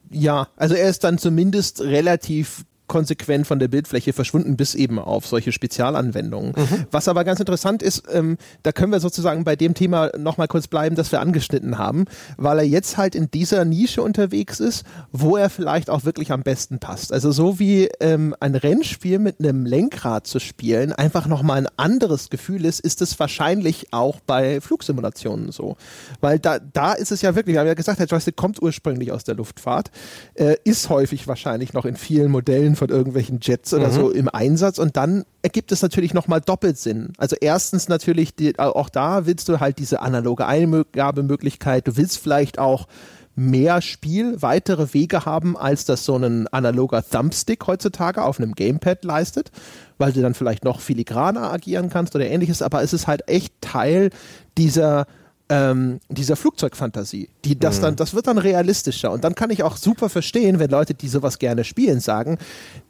[0.10, 5.26] Ja, also er ist dann zumindest relativ konsequent von der Bildfläche verschwunden, bis eben auf
[5.26, 6.54] solche Spezialanwendungen.
[6.56, 6.86] Mhm.
[6.92, 10.68] Was aber ganz interessant ist, ähm, da können wir sozusagen bei dem Thema nochmal kurz
[10.68, 12.06] bleiben, das wir angeschnitten haben,
[12.38, 16.44] weil er jetzt halt in dieser Nische unterwegs ist, wo er vielleicht auch wirklich am
[16.44, 17.12] besten passt.
[17.12, 22.30] Also so wie ähm, ein Rennspiel mit einem Lenkrad zu spielen einfach nochmal ein anderes
[22.30, 25.78] Gefühl ist, ist es wahrscheinlich auch bei Flugsimulationen so.
[26.22, 29.12] Weil da, da ist es ja wirklich, wir haben ja gesagt, der Joystick kommt ursprünglich
[29.12, 29.92] aus der Luftfahrt,
[30.36, 33.94] äh, ist häufig wahrscheinlich noch in vielen Modellen von irgendwelchen Jets oder mhm.
[33.94, 37.14] so im Einsatz und dann ergibt es natürlich nochmal doppelt Sinn.
[37.18, 42.60] Also erstens natürlich, die, auch da willst du halt diese analoge Eingabemöglichkeit, du willst vielleicht
[42.60, 42.88] auch
[43.36, 49.04] mehr Spiel, weitere Wege haben, als das so ein analoger Thumbstick heutzutage auf einem Gamepad
[49.04, 49.52] leistet,
[49.98, 53.54] weil du dann vielleicht noch filigraner agieren kannst oder ähnliches, aber es ist halt echt
[53.62, 54.10] Teil
[54.58, 55.06] dieser
[55.50, 57.30] ähm, dieser Flugzeugfantasie.
[57.44, 57.84] Die, das, mhm.
[57.84, 59.12] dann, das wird dann realistischer.
[59.12, 62.38] Und dann kann ich auch super verstehen, wenn Leute, die sowas gerne spielen, sagen,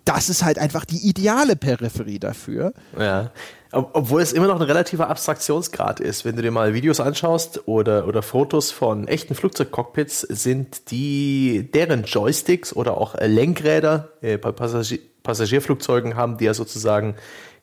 [0.06, 2.74] das ist halt einfach die ideale Peripherie dafür.
[2.98, 3.32] Ja.
[3.72, 6.24] Obwohl es immer noch ein relativer Abstraktionsgrad ist.
[6.24, 12.04] Wenn du dir mal Videos anschaust oder, oder Fotos von echten Flugzeugcockpits, sind die, deren
[12.04, 17.16] Joysticks oder auch Lenkräder äh, bei Passagier Passagierflugzeugen haben die ja sozusagen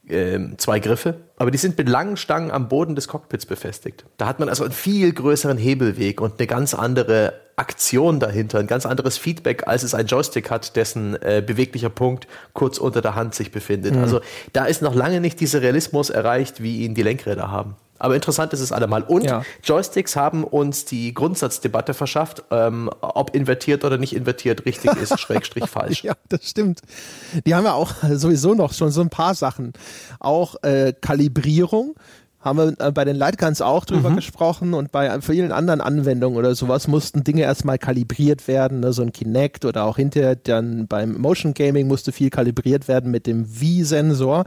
[0.09, 4.05] äh, zwei Griffe, aber die sind mit langen Stangen am Boden des Cockpits befestigt.
[4.17, 8.67] Da hat man also einen viel größeren Hebelweg und eine ganz andere Aktion dahinter, ein
[8.67, 13.15] ganz anderes Feedback, als es ein Joystick hat, dessen äh, beweglicher Punkt kurz unter der
[13.15, 13.95] Hand sich befindet.
[13.95, 14.03] Mhm.
[14.03, 14.21] Also
[14.53, 17.77] da ist noch lange nicht dieser Realismus erreicht, wie ihn die Lenkräder haben.
[18.03, 19.05] Aber interessant ist es allemal.
[19.05, 19.45] Und ja.
[19.63, 25.67] Joysticks haben uns die Grundsatzdebatte verschafft, ähm, ob invertiert oder nicht invertiert richtig ist, schrägstrich
[25.67, 26.03] falsch.
[26.03, 26.81] Ja, das stimmt.
[27.47, 29.73] Die haben ja auch sowieso noch schon so ein paar Sachen.
[30.19, 31.95] Auch äh, Kalibrierung
[32.43, 34.17] haben wir äh, bei den Lightguns auch drüber mhm.
[34.17, 38.93] gesprochen und bei vielen anderen Anwendungen oder sowas mussten Dinge erstmal kalibriert werden, ne?
[38.93, 43.29] so ein Kinect oder auch hinterher dann beim Motion Gaming musste viel kalibriert werden mit
[43.29, 44.45] dem V-Sensor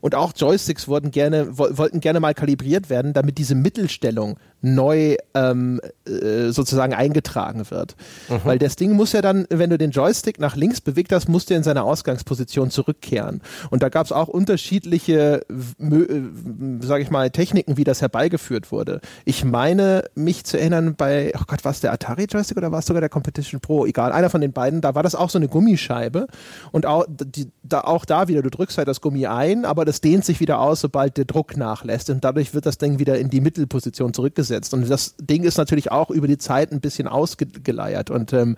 [0.00, 5.80] und auch Joysticks wurden gerne, wollten gerne mal kalibriert werden, damit diese Mittelstellung neu ähm,
[6.04, 7.94] äh, sozusagen eingetragen wird.
[8.28, 8.40] Mhm.
[8.44, 11.50] Weil das Ding muss ja dann, wenn du den Joystick nach links bewegt hast, musst
[11.50, 13.40] du in seine Ausgangsposition zurückkehren.
[13.70, 19.00] Und da gab es auch unterschiedliche, äh, sage ich mal, Techniken, wie das herbeigeführt wurde.
[19.24, 22.80] Ich meine, mich zu erinnern, bei, oh Gott, war es der Atari Joystick oder war
[22.80, 23.86] es sogar der Competition Pro?
[23.86, 26.26] Egal, einer von den beiden, da war das auch so eine Gummischeibe.
[26.72, 30.00] Und auch, die, da, auch da wieder, du drückst halt das Gummi ein, aber das
[30.00, 32.10] dehnt sich wieder aus, sobald der Druck nachlässt.
[32.10, 34.47] Und dadurch wird das Ding wieder in die Mittelposition zurückgesetzt.
[34.74, 38.10] Und das Ding ist natürlich auch über die Zeit ein bisschen ausgeleiert.
[38.10, 38.56] Und ähm,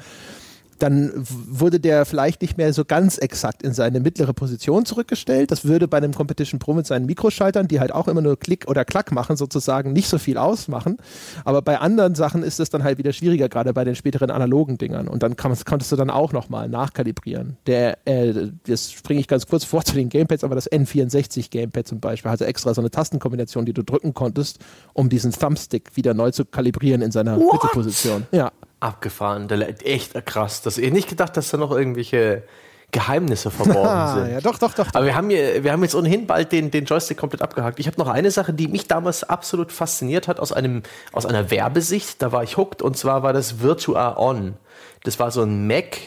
[0.83, 5.51] dann wurde der vielleicht nicht mehr so ganz exakt in seine mittlere Position zurückgestellt.
[5.51, 8.67] Das würde bei einem Competition Pro mit seinen Mikroschaltern, die halt auch immer nur Klick
[8.67, 10.97] oder Klack machen, sozusagen nicht so viel ausmachen.
[11.45, 14.79] Aber bei anderen Sachen ist es dann halt wieder schwieriger, gerade bei den späteren analogen
[14.79, 15.07] Dingern.
[15.07, 17.59] Und dann kann, konntest du dann auch nochmal nachkalibrieren.
[17.67, 21.87] Der, äh, das springe ich ganz kurz vor zu den Gamepads, aber das N64 Gamepad
[21.87, 24.61] zum Beispiel hatte extra so eine Tastenkombination, die du drücken konntest,
[24.95, 28.27] um diesen Thumbstick wieder neu zu kalibrieren in seiner Mittelposition.
[28.33, 28.51] Ja.
[28.81, 30.63] Abgefahren, echt krass.
[30.63, 32.45] Das, ich hätte nicht gedacht, dass da noch irgendwelche
[32.93, 34.33] Geheimnisse verborgen sind.
[34.33, 34.89] ja, doch, doch, doch.
[34.95, 37.79] Aber wir haben, hier, wir haben jetzt ohnehin bald den, den Joystick komplett abgehakt.
[37.79, 41.51] Ich habe noch eine Sache, die mich damals absolut fasziniert hat aus, einem, aus einer
[41.51, 42.21] Werbesicht.
[42.21, 44.57] Da war ich hooked und zwar war das Virtua On.
[45.05, 45.99] Das war so ein Mac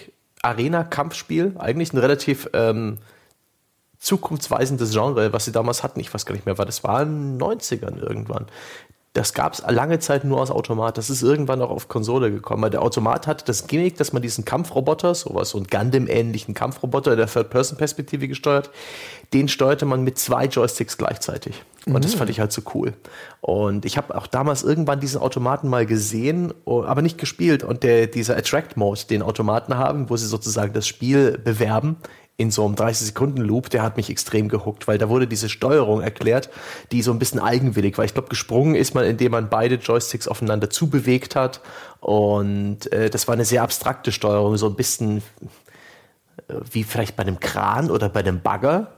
[0.41, 1.55] Arena-Kampfspiel.
[1.57, 2.97] Eigentlich ein relativ ähm,
[4.03, 6.01] zukunftsweisendes Genre, was sie damals hatten.
[6.01, 8.47] Ich weiß gar nicht mehr, war das war in den 90ern irgendwann.
[9.13, 10.97] Das gab es lange Zeit nur aus Automat.
[10.97, 12.63] Das ist irgendwann auch auf Konsole gekommen.
[12.63, 17.11] Weil der Automat hatte das Gimmick, dass man diesen Kampfroboter, sowas, so einen Gundam-ähnlichen Kampfroboter
[17.11, 18.71] in der Third-Person-Perspektive gesteuert,
[19.31, 21.63] den steuerte man mit zwei Joysticks gleichzeitig.
[21.85, 22.01] Und mhm.
[22.01, 22.93] das fand ich halt so cool.
[23.41, 27.63] Und ich habe auch damals irgendwann diesen Automaten mal gesehen, oh, aber nicht gespielt.
[27.63, 31.97] Und der, dieser Attract-Mode, den Automaten haben, wo sie sozusagen das Spiel bewerben,
[32.35, 36.49] in so einem 30-Sekunden-Loop, der hat mich extrem gehuckt, weil da wurde diese Steuerung erklärt,
[36.91, 38.05] die so ein bisschen eigenwillig war.
[38.05, 41.61] Ich glaube, gesprungen ist man, indem man beide Joysticks aufeinander zubewegt hat.
[41.99, 45.19] Und äh, das war eine sehr abstrakte Steuerung, so ein bisschen
[46.47, 48.91] äh, wie vielleicht bei einem Kran oder bei einem Bagger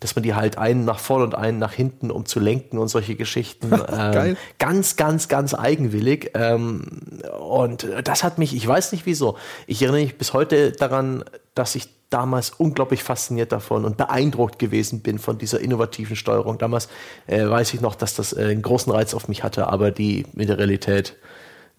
[0.00, 2.88] dass man die halt einen nach vorne und einen nach hinten, um zu lenken und
[2.88, 3.72] solche Geschichten.
[3.92, 6.30] ähm, ganz, ganz, ganz eigenwillig.
[6.34, 6.84] Ähm,
[7.40, 9.36] und das hat mich, ich weiß nicht wieso,
[9.66, 11.24] ich erinnere mich bis heute daran,
[11.54, 16.58] dass ich damals unglaublich fasziniert davon und beeindruckt gewesen bin von dieser innovativen Steuerung.
[16.58, 16.88] Damals
[17.26, 20.26] äh, weiß ich noch, dass das äh, einen großen Reiz auf mich hatte, aber die
[20.34, 21.16] mit der Realität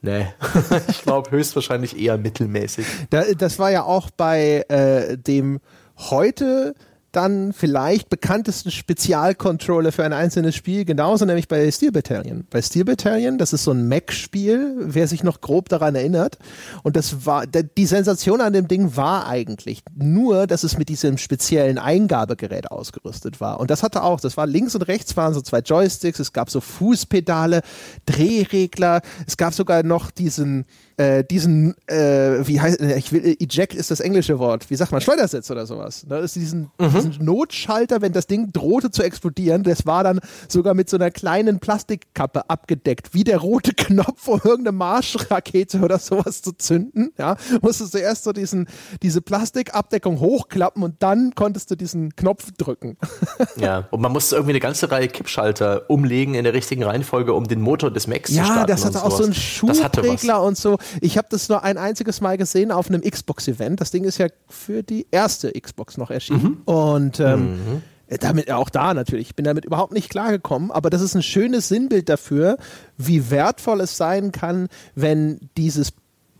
[0.01, 0.27] Nee,
[0.87, 2.85] ich glaube höchstwahrscheinlich eher mittelmäßig.
[3.09, 5.59] Da, das war ja auch bei äh, dem
[5.97, 6.73] heute
[7.11, 12.45] dann vielleicht bekanntesten Spezialcontroller für ein einzelnes Spiel, genauso nämlich bei Steel Battalion.
[12.49, 16.37] Bei Steel Battalion, das ist so ein Mac-Spiel, wer sich noch grob daran erinnert.
[16.83, 21.17] Und das war, die Sensation an dem Ding war eigentlich nur, dass es mit diesem
[21.17, 23.59] speziellen Eingabegerät ausgerüstet war.
[23.59, 26.49] Und das hatte auch, das war links und rechts waren so zwei Joysticks, es gab
[26.49, 27.61] so Fußpedale,
[28.05, 30.65] Drehregler, es gab sogar noch diesen,
[30.99, 34.75] äh, diesen, äh, wie heißt, äh, ich will, äh, eject ist das englische Wort, wie
[34.75, 36.05] sagt man, Schleudersitz oder sowas.
[36.05, 36.17] Ne?
[36.17, 36.91] Das ist diesen, mhm.
[36.93, 40.19] diesen Notschalter, wenn das Ding drohte zu explodieren, das war dann
[40.49, 45.99] sogar mit so einer kleinen Plastikkappe abgedeckt, wie der rote Knopf, um irgendeine Marschrakete oder
[45.99, 47.13] sowas zu zünden.
[47.17, 48.67] Ja, musstest du erst so diesen,
[49.01, 52.97] diese Plastikabdeckung hochklappen und dann konntest du diesen Knopf drücken.
[53.55, 57.47] ja, und man musste irgendwie eine ganze Reihe Kippschalter umlegen in der richtigen Reihenfolge, um
[57.47, 58.59] den Motor des Macs ja, zu starten.
[58.59, 60.77] Ja, das hatte auch so einen Schubregler und so.
[61.01, 63.81] Ich habe das nur ein einziges Mal gesehen auf einem Xbox-Event.
[63.81, 66.61] Das Ding ist ja für die erste Xbox noch erschienen.
[66.65, 66.73] Mhm.
[66.73, 67.81] Und ähm, mhm
[68.17, 71.67] damit auch da natürlich, ich bin damit überhaupt nicht klargekommen, aber das ist ein schönes
[71.67, 72.57] Sinnbild dafür,
[72.97, 75.93] wie wertvoll es sein kann, wenn dieses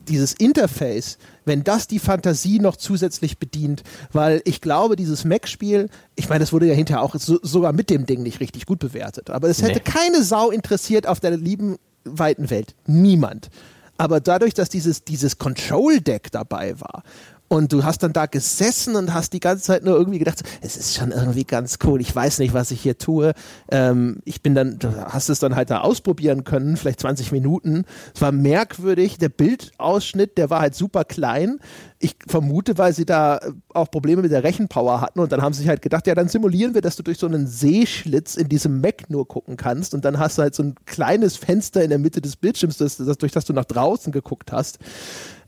[0.08, 6.30] dieses Interface, wenn das die Fantasie noch zusätzlich bedient, weil ich glaube, dieses Mac-Spiel, ich
[6.30, 9.30] meine, das wurde ja hinterher auch so, sogar mit dem Ding nicht richtig gut bewertet,
[9.30, 9.92] aber es hätte nee.
[9.92, 12.74] keine Sau interessiert auf der lieben weiten Welt.
[12.88, 13.50] Niemand.
[14.00, 17.04] Aber dadurch, dass dieses, dieses Control-Deck dabei war
[17.50, 20.78] Und du hast dann da gesessen und hast die ganze Zeit nur irgendwie gedacht, es
[20.78, 22.00] ist schon irgendwie ganz cool.
[22.00, 23.34] Ich weiß nicht, was ich hier tue.
[23.72, 27.86] Ähm, ich bin dann, du hast es dann halt da ausprobieren können, vielleicht 20 Minuten.
[28.14, 29.18] Es war merkwürdig.
[29.18, 31.60] Der Bildausschnitt, der war halt super klein.
[31.98, 33.40] Ich vermute, weil sie da
[33.74, 36.30] auch Probleme mit der Rechenpower hatten und dann haben sie sich halt gedacht, ja, dann
[36.30, 40.06] simulieren wir, dass du durch so einen Seeschlitz in diesem Mac nur gucken kannst und
[40.06, 43.18] dann hast du halt so ein kleines Fenster in der Mitte des Bildschirms, das, das,
[43.18, 44.78] durch das du nach draußen geguckt hast.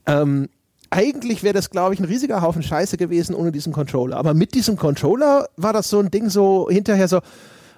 [0.07, 0.49] Ähm,
[0.91, 4.17] eigentlich wäre das, glaube ich, ein riesiger Haufen Scheiße gewesen ohne diesen Controller.
[4.17, 7.21] Aber mit diesem Controller war das so ein Ding so hinterher so,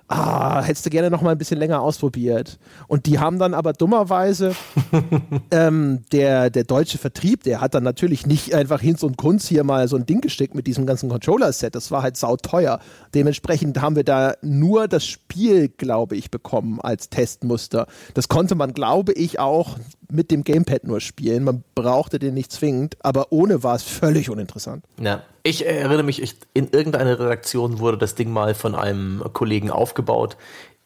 [0.07, 2.57] ah, hättest du gerne noch mal ein bisschen länger ausprobiert.
[2.88, 4.55] Und die haben dann aber dummerweise,
[5.51, 9.64] ähm, der, der deutsche Vertrieb, der hat dann natürlich nicht einfach Hinz und Kunz hier
[9.64, 11.76] mal so ein Ding gesteckt mit diesem ganzen Controller-Set.
[11.76, 12.80] Das war halt sauteuer.
[13.14, 17.88] Dementsprechend haben wir da nur das Spiel, glaube ich, bekommen als Testmuster.
[18.16, 19.78] Das konnte man, glaube ich, auch
[20.12, 21.43] mit dem Gamepad nur spielen.
[21.43, 24.86] Man brauchte den nicht zwingend, aber ohne war es völlig uninteressant.
[24.99, 25.24] Ja.
[25.43, 30.38] Ich erinnere mich, ich, in irgendeiner Redaktion wurde das Ding mal von einem Kollegen aufgebaut.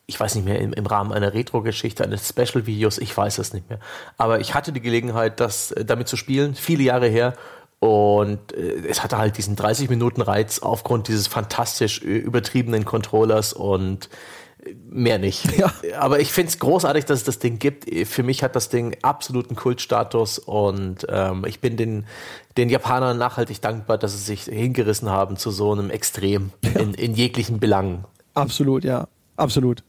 [0.08, 3.70] Ich weiß nicht mehr, im, im Rahmen einer Retro-Geschichte, eines Special-Videos, ich weiß es nicht
[3.70, 3.80] mehr.
[4.18, 7.34] Aber ich hatte die Gelegenheit, das äh, damit zu spielen, viele Jahre her.
[7.80, 14.10] Und äh, es hatte halt diesen 30-Minuten-Reiz aufgrund dieses fantastisch übertriebenen Controllers und
[14.90, 15.58] mehr nicht.
[15.58, 15.72] Ja.
[16.00, 17.86] Aber ich finde es großartig, dass es das Ding gibt.
[18.08, 22.06] Für mich hat das Ding absoluten Kultstatus und ähm, ich bin den,
[22.58, 26.82] den Japanern nachhaltig dankbar, dass sie sich hingerissen haben zu so einem Extrem ja.
[26.82, 28.06] in, in jeglichen Belangen.
[28.34, 29.08] Absolut, ja.
[29.36, 29.84] Absolut.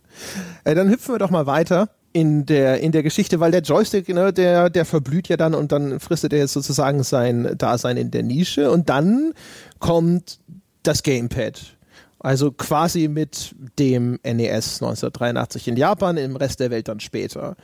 [0.64, 4.09] Äh, dann hüpfen wir doch mal weiter in der, in der Geschichte, weil der Joystick,
[4.09, 8.11] ne, der, der verblüht ja dann und dann fristet er jetzt sozusagen sein Dasein in
[8.11, 9.33] der Nische und dann
[9.79, 10.39] kommt
[10.83, 11.78] das Gamepad
[12.20, 17.56] also quasi mit dem NES 1983 in Japan, im Rest der Welt dann später.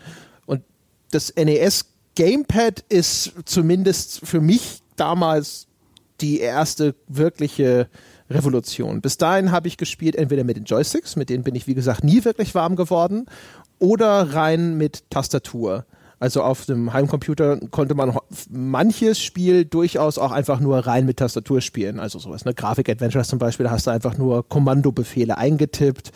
[0.47, 0.63] Und
[1.11, 5.67] das NES Gamepad ist zumindest für mich damals
[6.21, 7.89] die erste wirkliche
[8.31, 9.01] Revolution.
[9.01, 12.05] Bis dahin habe ich gespielt entweder mit den Joysticks, mit denen bin ich wie gesagt
[12.05, 13.27] nie wirklich warm geworden,
[13.79, 15.85] oder rein mit Tastatur.
[16.19, 18.17] Also auf dem Heimcomputer konnte man
[18.51, 21.99] manches Spiel durchaus auch einfach nur rein mit Tastatur spielen.
[21.99, 22.55] Also sowas, ne?
[22.55, 26.13] Grafik-Adventures zum Beispiel, da hast du einfach nur Kommandobefehle eingetippt.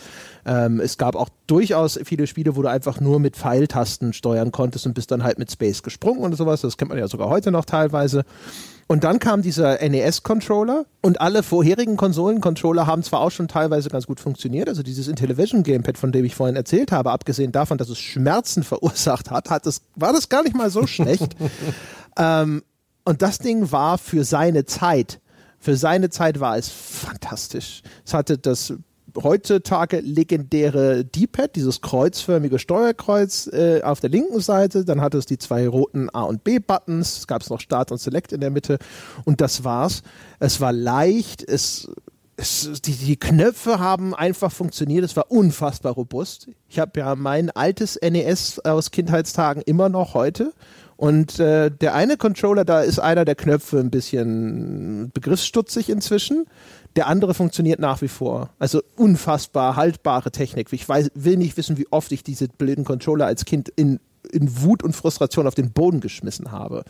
[0.46, 4.86] Ähm, es gab auch durchaus viele Spiele, wo du einfach nur mit Pfeiltasten steuern konntest
[4.86, 6.60] und bist dann halt mit Space gesprungen und sowas.
[6.62, 8.24] Das kennt man ja sogar heute noch teilweise.
[8.90, 14.06] Und dann kam dieser NES-Controller und alle vorherigen Konsolen-Controller haben zwar auch schon teilweise ganz
[14.06, 17.90] gut funktioniert, also dieses Intellivision Gamepad, von dem ich vorhin erzählt habe, abgesehen davon, dass
[17.90, 21.36] es Schmerzen verursacht hat, hat es, war das gar nicht mal so schlecht.
[22.18, 22.62] ähm,
[23.04, 25.20] und das Ding war für seine Zeit,
[25.60, 27.82] für seine Zeit war es fantastisch.
[28.06, 28.72] Es hatte das
[29.16, 34.84] heutzutage legendäre D-Pad, dieses kreuzförmige Steuerkreuz äh, auf der linken Seite.
[34.84, 37.18] Dann hatte es die zwei roten A- und B-Buttons.
[37.18, 38.78] Es gab noch Start und Select in der Mitte.
[39.24, 40.02] Und das war's.
[40.38, 41.42] Es war leicht.
[41.42, 41.88] Es,
[42.36, 45.04] es die, die Knöpfe haben einfach funktioniert.
[45.04, 46.48] Es war unfassbar robust.
[46.68, 50.52] Ich habe ja mein altes NES aus Kindheitstagen immer noch heute.
[50.98, 56.46] Und äh, der eine Controller, da ist einer der Knöpfe ein bisschen begriffsstutzig inzwischen.
[56.98, 58.50] Der andere funktioniert nach wie vor.
[58.58, 60.72] Also unfassbar haltbare Technik.
[60.72, 64.00] Ich weiß, will nicht wissen, wie oft ich diese blöden Controller als Kind in,
[64.32, 66.82] in Wut und Frustration auf den Boden geschmissen habe.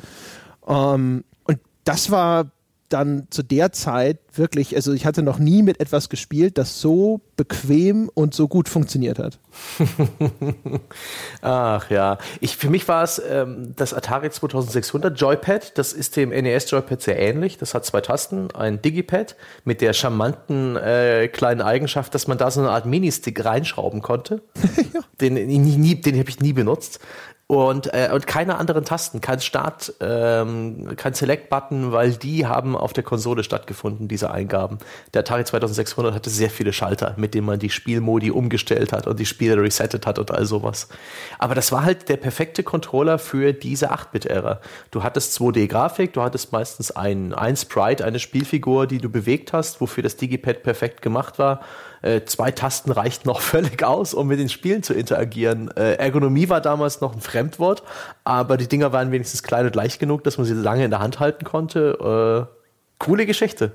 [0.66, 2.50] Ähm, und das war
[2.88, 7.20] dann zu der Zeit wirklich, also ich hatte noch nie mit etwas gespielt, das so
[7.36, 9.38] bequem und so gut funktioniert hat.
[11.42, 16.30] Ach ja, ich, für mich war es ähm, das Atari 2600 Joypad, das ist dem
[16.30, 17.58] NES Joypad sehr ähnlich.
[17.58, 22.50] Das hat zwei Tasten, ein Digipad mit der charmanten äh, kleinen Eigenschaft, dass man da
[22.50, 24.42] so eine Art Ministick reinschrauben konnte.
[24.94, 25.00] ja.
[25.20, 27.00] Den, den habe ich nie benutzt
[27.48, 32.92] und, äh, und keine anderen Tasten, kein Start, ähm, kein Select-Button, weil die haben auf
[32.92, 34.76] der Konsole stattgefunden, diese Eingaben.
[35.14, 39.18] Der Atari 2600 hatte sehr viele Schalter, mit denen man die Spielmodi umgestellt hat und
[39.18, 40.88] die Spiele resettet hat und all sowas.
[41.38, 44.60] Aber das war halt der perfekte Controller für diese 8-Bit-Ära.
[44.90, 49.80] Du hattest 2D-Grafik, du hattest meistens ein, ein Sprite, eine Spielfigur, die du bewegt hast,
[49.80, 51.60] wofür das Digipad perfekt gemacht war
[52.02, 55.70] äh, zwei Tasten reicht noch völlig aus, um mit den Spielen zu interagieren.
[55.76, 57.82] Äh, Ergonomie war damals noch ein Fremdwort,
[58.24, 61.00] aber die Dinger waren wenigstens klein und leicht genug, dass man sie lange in der
[61.00, 62.48] Hand halten konnte.
[62.48, 62.54] Äh,
[62.98, 63.72] coole Geschichte.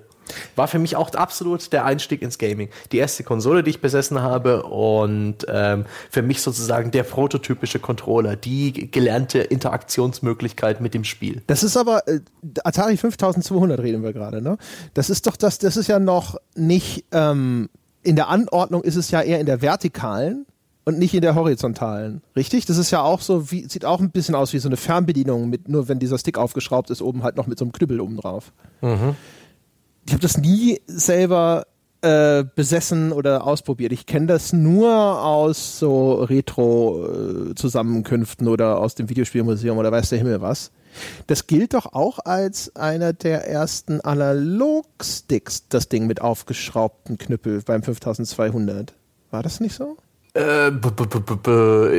[0.55, 2.69] War für mich auch absolut der Einstieg ins Gaming.
[2.91, 8.35] Die erste Konsole, die ich besessen habe und ähm, für mich sozusagen der prototypische Controller,
[8.35, 11.41] die gelernte Interaktionsmöglichkeit mit dem Spiel.
[11.47, 12.21] Das ist aber, äh,
[12.63, 14.57] Atari 5200 reden wir gerade, ne?
[14.93, 17.69] Das ist doch das, das ist ja noch nicht ähm,
[18.03, 20.45] in der Anordnung ist es ja eher in der vertikalen
[20.85, 22.21] und nicht in der horizontalen.
[22.35, 22.65] Richtig?
[22.65, 25.49] Das ist ja auch so, wie, sieht auch ein bisschen aus wie so eine Fernbedienung,
[25.49, 28.17] mit, nur wenn dieser Stick aufgeschraubt ist, oben halt noch mit so einem Knüppel oben
[28.17, 28.51] drauf.
[28.81, 29.15] Mhm.
[30.05, 31.65] Ich habe das nie selber
[32.03, 33.93] äh, besessen oder ausprobiert.
[33.93, 40.41] Ich kenne das nur aus so Retro-Zusammenkünften oder aus dem Videospielmuseum oder weiß der Himmel
[40.41, 40.71] was.
[41.27, 47.81] Das gilt doch auch als einer der ersten Analog-Sticks, das Ding mit aufgeschraubten Knüppel beim
[47.81, 48.93] 5200.
[49.31, 49.97] War das nicht so?
[50.35, 50.69] Äh,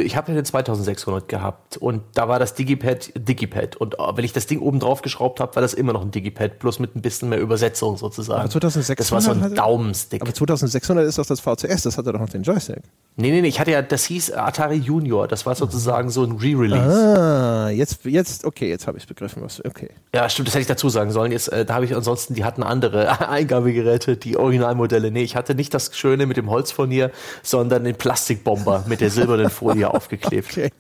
[0.01, 4.25] ich habe ja den 2600 gehabt und da war das Digipad Digipad und oh, wenn
[4.25, 6.97] ich das Ding oben drauf geschraubt habe, war das immer noch ein Digipad, bloß mit
[6.97, 8.41] ein bisschen mehr Übersetzung sozusagen.
[8.41, 10.21] Aber 2600 das war so ein Daumenstick.
[10.21, 12.83] Aber 2600 ist doch das VCS, das hatte doch noch den Joystick.
[13.17, 16.33] Nee, nee, nee, ich hatte ja, das hieß Atari Junior, das war sozusagen so ein
[16.33, 17.17] Re-Release.
[17.17, 19.91] Ah, jetzt, jetzt, okay, jetzt habe ich es begriffen, was, okay.
[20.13, 21.31] Ja, stimmt, das hätte ich dazu sagen sollen.
[21.31, 25.13] Jetzt, äh, da habe ich ansonsten, die hatten andere Eingabegeräte, die Originalmodelle.
[25.13, 27.13] Nee, ich hatte nicht das Schöne mit dem Holzfurnier,
[27.45, 30.51] sondern den Plastikbomber mit der silbernen Folie aufgeklebt.
[30.51, 30.71] Okay,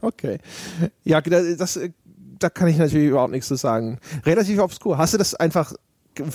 [0.00, 0.38] okay.
[1.04, 1.80] Ja, das,
[2.38, 3.98] da kann ich natürlich überhaupt nichts zu sagen.
[4.24, 4.96] Relativ obskur.
[4.96, 5.72] Hast du das einfach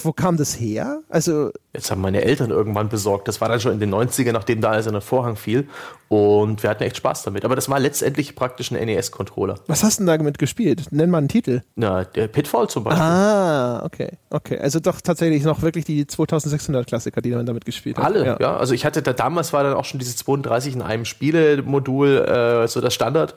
[0.04, 1.02] wo kam das her?
[1.10, 3.28] Also Jetzt haben meine Eltern irgendwann besorgt.
[3.28, 5.68] Das war dann schon in den 90ern, nachdem da also ein Vorhang fiel.
[6.08, 7.46] Und wir hatten echt Spaß damit.
[7.46, 9.56] Aber das war letztendlich praktisch ein NES-Controller.
[9.68, 10.92] Was hast du denn damit gespielt?
[10.92, 11.62] Nenn mal einen Titel.
[11.76, 13.04] Na, der Pitfall zum Beispiel.
[13.04, 14.12] Ah, okay.
[14.30, 14.60] Okay.
[14.60, 18.06] Also doch tatsächlich noch wirklich die 2600 Klassiker, die man damit gespielt hat.
[18.06, 18.38] Alle, ja.
[18.40, 18.58] ja.
[18.58, 22.68] Also ich hatte da damals war dann auch schon diese 32 in einem Spielemodul, äh,
[22.68, 23.36] so das Standard.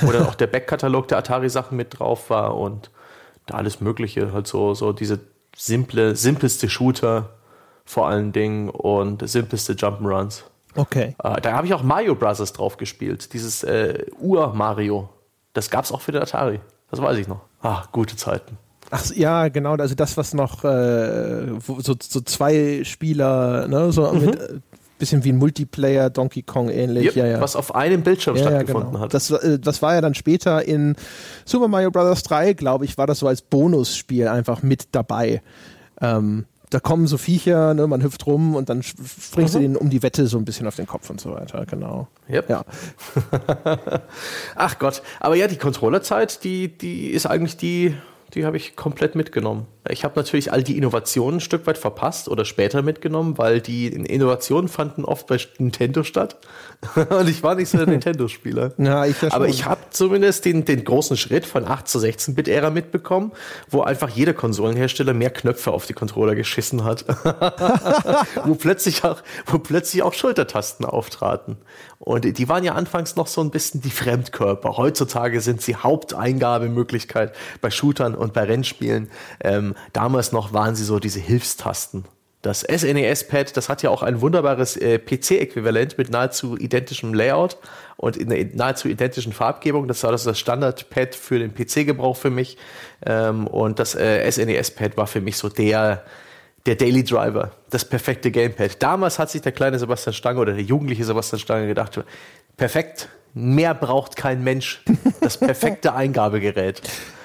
[0.00, 2.90] Wo dann auch der Backkatalog der Atari-Sachen mit drauf war und
[3.44, 4.32] da alles Mögliche.
[4.32, 5.20] Halt so, so diese
[5.56, 7.30] simple, simpelste Shooter
[7.84, 10.42] vor allen Dingen und simpelste Jump'n'Runs.
[10.74, 11.14] Okay.
[11.22, 12.52] Äh, da habe ich auch Mario Bros.
[12.52, 13.32] drauf gespielt.
[13.32, 15.08] Dieses äh, Ur-Mario.
[15.52, 16.60] Das gab es auch für den Atari.
[16.90, 17.42] Das weiß ich noch.
[17.62, 18.58] Ah, gute Zeiten.
[18.90, 24.26] Ach ja, genau, also das, was noch äh, so, so zwei Spieler, ne, so mhm.
[24.26, 24.60] mit äh,
[24.98, 27.06] bisschen wie ein Multiplayer Donkey Kong ähnlich.
[27.06, 27.40] Yep, ja, ja.
[27.40, 29.04] Was auf einem Bildschirm ja, stattgefunden genau.
[29.04, 29.14] hat.
[29.14, 30.96] Das, äh, das war ja dann später in
[31.44, 32.22] Super Mario Bros.
[32.22, 35.42] 3, glaube ich, war das so als Bonusspiel einfach mit dabei.
[36.00, 39.58] Ähm, da kommen so Viecher, ne, man hüpft rum und dann springst mhm.
[39.58, 42.08] du denen um die Wette so ein bisschen auf den Kopf und so weiter, genau.
[42.28, 42.50] Yep.
[42.50, 42.64] Ja.
[44.56, 47.94] Ach Gott, aber ja, die Controllerzeit, die, die ist eigentlich die,
[48.34, 49.66] die habe ich komplett mitgenommen.
[49.90, 53.88] Ich habe natürlich all die Innovationen ein Stück weit verpasst oder später mitgenommen, weil die
[53.88, 56.38] Innovationen fanden oft bei Nintendo statt.
[57.10, 58.72] Und ich war nicht so der Nintendo-Spieler.
[58.78, 63.32] Ja, ich Aber ich habe zumindest den, den großen Schritt von 8 zu 16-Bit-Ära mitbekommen,
[63.68, 67.04] wo einfach jeder Konsolenhersteller mehr Knöpfe auf die Controller geschissen hat.
[68.44, 71.58] wo, plötzlich auch, wo plötzlich auch Schultertasten auftraten.
[71.98, 74.76] Und die waren ja anfangs noch so ein bisschen die Fremdkörper.
[74.76, 79.10] Heutzutage sind sie Haupteingabemöglichkeit bei Shootern und bei Rennspielen.
[79.40, 82.04] Ähm, damals noch waren sie so diese Hilfstasten.
[82.44, 87.56] Das SNES-Pad, das hat ja auch ein wunderbares äh, PC-Äquivalent mit nahezu identischem Layout
[87.96, 89.88] und in einer nahezu identischen Farbgebung.
[89.88, 92.58] Das war das, das Standard-Pad für den PC-Gebrauch für mich.
[93.06, 96.04] Ähm, und das äh, SNES-Pad war für mich so der,
[96.66, 98.82] der Daily Driver, das perfekte Gamepad.
[98.82, 101.98] Damals hat sich der kleine Sebastian Stange oder der jugendliche Sebastian Stange gedacht,
[102.58, 104.82] perfekt, mehr braucht kein Mensch.
[105.22, 106.82] Das perfekte Eingabegerät.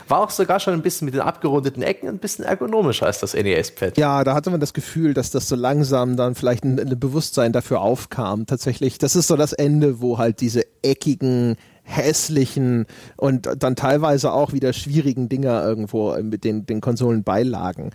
[0.09, 3.33] War auch sogar schon ein bisschen mit den abgerundeten Ecken ein bisschen ergonomischer als das
[3.33, 3.97] NES-Pad.
[3.97, 7.53] Ja, da hatte man das Gefühl, dass das so langsam dann vielleicht ein, ein Bewusstsein
[7.53, 8.45] dafür aufkam.
[8.45, 12.85] Tatsächlich, das ist so das Ende, wo halt diese eckigen hässlichen
[13.17, 17.91] und dann teilweise auch wieder schwierigen Dinger irgendwo mit den, den Konsolen beilagen.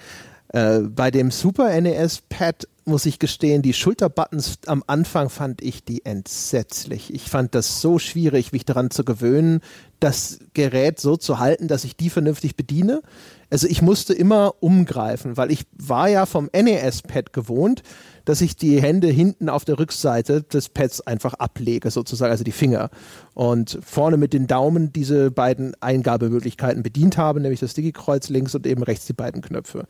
[0.55, 5.85] Äh, bei dem Super NES Pad muss ich gestehen, die Schulterbuttons am Anfang fand ich
[5.85, 7.13] die entsetzlich.
[7.13, 9.61] Ich fand das so schwierig, mich daran zu gewöhnen,
[9.99, 13.03] das Gerät so zu halten, dass ich die vernünftig bediene.
[13.51, 17.83] Also ich musste immer umgreifen, weil ich war ja vom NES-Pad gewohnt,
[18.25, 22.53] dass ich die Hände hinten auf der Rückseite des Pads einfach ablege, sozusagen, also die
[22.53, 22.91] Finger.
[23.35, 28.67] Und vorne mit den Daumen diese beiden Eingabemöglichkeiten bedient habe, nämlich das Digi-Kreuz links und
[28.67, 29.87] eben rechts die beiden Knöpfe.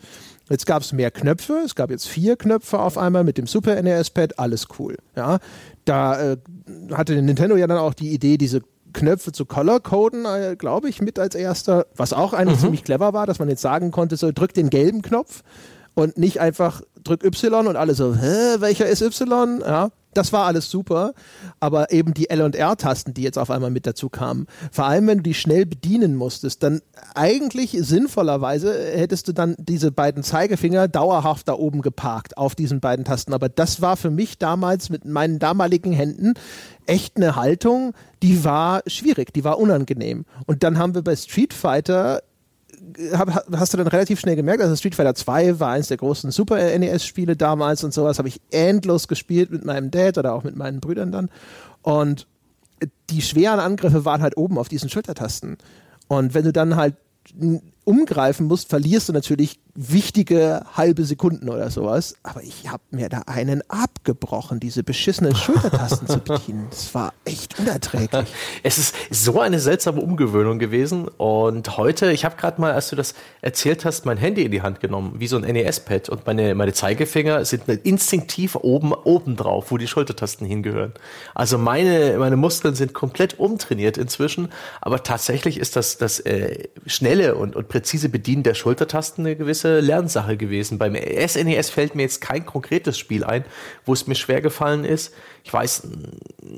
[0.50, 3.80] Jetzt gab es mehr Knöpfe, es gab jetzt vier Knöpfe auf einmal mit dem Super
[3.80, 4.96] NES-Pad, alles cool.
[5.16, 5.38] Ja,
[5.84, 6.36] da äh,
[6.92, 8.60] hatte Nintendo ja dann auch die Idee, diese
[8.92, 12.62] Knöpfe zu color-coden, äh, glaube ich, mit als erster, was auch eigentlich mhm.
[12.62, 15.42] ziemlich clever war, dass man jetzt sagen konnte, so drück den gelben Knopf
[15.94, 19.60] und nicht einfach drück Y und alle so, hä, welcher ist Y?
[19.60, 21.14] Ja, das war alles super,
[21.60, 25.06] aber eben die L- und R-Tasten, die jetzt auf einmal mit dazu kamen, vor allem
[25.06, 26.80] wenn du die schnell bedienen musstest, dann
[27.14, 33.04] eigentlich sinnvollerweise hättest du dann diese beiden Zeigefinger dauerhaft da oben geparkt auf diesen beiden
[33.04, 33.34] Tasten.
[33.34, 36.34] Aber das war für mich damals mit meinen damaligen Händen
[36.86, 40.24] echt eine Haltung, die war schwierig, die war unangenehm.
[40.46, 42.22] Und dann haben wir bei Street Fighter
[43.12, 46.30] hab, hast du dann relativ schnell gemerkt, also Street Fighter 2 war eins der großen
[46.30, 50.56] Super NES-Spiele damals und sowas, habe ich endlos gespielt mit meinem Dad oder auch mit
[50.56, 51.30] meinen Brüdern dann.
[51.82, 52.26] Und
[53.10, 55.58] die schweren Angriffe waren halt oben auf diesen Schultertasten.
[56.08, 56.94] Und wenn du dann halt
[57.84, 62.14] umgreifen musst, verlierst du natürlich wichtige halbe Sekunden oder sowas.
[62.22, 66.68] Aber ich habe mir da einen abgebrochen, diese beschissenen Schultertasten zu bedienen.
[66.70, 68.32] Das war echt unerträglich.
[68.62, 71.08] Es ist so eine seltsame Umgewöhnung gewesen.
[71.08, 74.62] Und heute, ich habe gerade mal, als du das erzählt hast, mein Handy in die
[74.62, 76.08] Hand genommen, wie so ein NES-Pad.
[76.08, 80.92] Und meine, meine Zeigefinger sind instinktiv oben, oben drauf, wo die Schultertasten hingehören.
[81.34, 84.48] Also meine, meine Muskeln sind komplett umtrainiert inzwischen.
[84.80, 89.63] Aber tatsächlich ist das, das äh, schnelle und, und präzise Bedienen der Schultertasten eine gewisse
[89.68, 90.78] Lernsache gewesen.
[90.78, 93.44] Beim SNES fällt mir jetzt kein konkretes Spiel ein,
[93.84, 95.14] wo es mir schwer gefallen ist.
[95.42, 95.88] Ich weiß,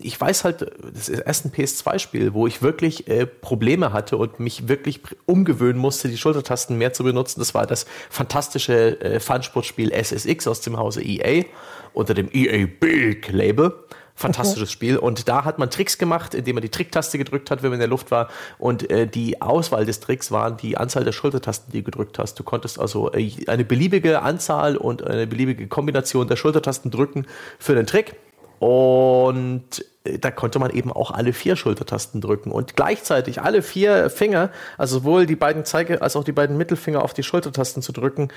[0.02, 4.40] ich weiß halt, das ist erst ein PS2-Spiel, wo ich wirklich äh, Probleme hatte und
[4.40, 7.40] mich wirklich umgewöhnen musste, die Schultertasten mehr zu benutzen.
[7.40, 11.44] Das war das fantastische äh, Fun-Sportspiel SSX aus dem Hause EA
[11.92, 13.72] unter dem EA Big Label.
[14.16, 14.72] Fantastisches okay.
[14.72, 14.96] Spiel.
[14.96, 17.80] Und da hat man Tricks gemacht, indem man die Tricktaste gedrückt hat, wenn man in
[17.80, 18.28] der Luft war.
[18.58, 22.38] Und äh, die Auswahl des Tricks waren die Anzahl der Schultertasten, die du gedrückt hast.
[22.38, 27.26] Du konntest also äh, eine beliebige Anzahl und eine beliebige Kombination der Schultertasten drücken
[27.58, 28.16] für den Trick.
[28.58, 34.08] Und äh, da konnte man eben auch alle vier Schultertasten drücken und gleichzeitig alle vier
[34.08, 37.92] Finger, also sowohl die beiden Zeige als auch die beiden Mittelfinger auf die Schultertasten zu
[37.92, 38.28] drücken,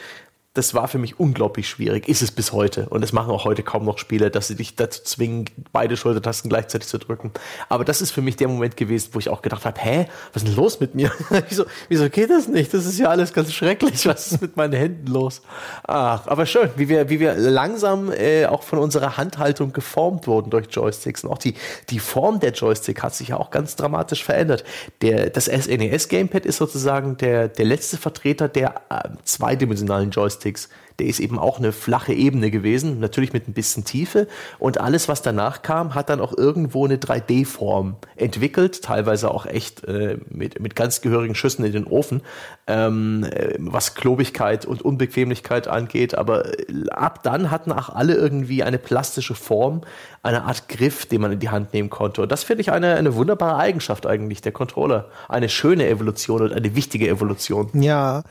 [0.53, 2.89] das war für mich unglaublich schwierig, ist es bis heute.
[2.89, 6.49] Und es machen auch heute kaum noch Spiele, dass sie dich dazu zwingen, beide Schultertasten
[6.49, 7.31] gleichzeitig zu drücken.
[7.69, 10.41] Aber das ist für mich der Moment gewesen, wo ich auch gedacht habe, hä, was
[10.41, 11.11] ist denn los mit mir?
[11.49, 12.73] wieso, wieso geht das nicht?
[12.73, 14.07] Das ist ja alles ganz schrecklich.
[14.07, 15.43] Was ist mit meinen Händen los?
[15.83, 20.49] Ach, aber schön, wie wir, wie wir langsam äh, auch von unserer Handhaltung geformt wurden
[20.49, 21.23] durch Joysticks.
[21.23, 21.53] Und auch die,
[21.91, 24.63] die Form der Joystick hat sich ja auch ganz dramatisch verändert.
[25.03, 30.38] Der, das SNES Gamepad ist sozusagen der, der letzte Vertreter der äh, zweidimensionalen Joysticks.
[30.39, 30.69] Joysticks,
[30.99, 34.27] der ist eben auch eine flache Ebene gewesen, natürlich mit ein bisschen Tiefe.
[34.57, 39.85] Und alles, was danach kam, hat dann auch irgendwo eine 3D-Form entwickelt, teilweise auch echt
[39.85, 42.21] äh, mit, mit ganz gehörigen Schüssen in den Ofen,
[42.67, 46.15] ähm, äh, was Klobigkeit und Unbequemlichkeit angeht.
[46.15, 49.81] Aber äh, ab dann hatten auch alle irgendwie eine plastische Form,
[50.21, 52.23] eine Art Griff, den man in die Hand nehmen konnte.
[52.23, 55.09] Und das finde ich eine, eine wunderbare Eigenschaft eigentlich der Controller.
[55.29, 57.69] Eine schöne Evolution und eine wichtige Evolution.
[57.73, 58.23] Ja,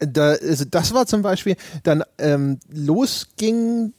[0.00, 3.92] da, also das war zum Beispiel, dann ähm, los ging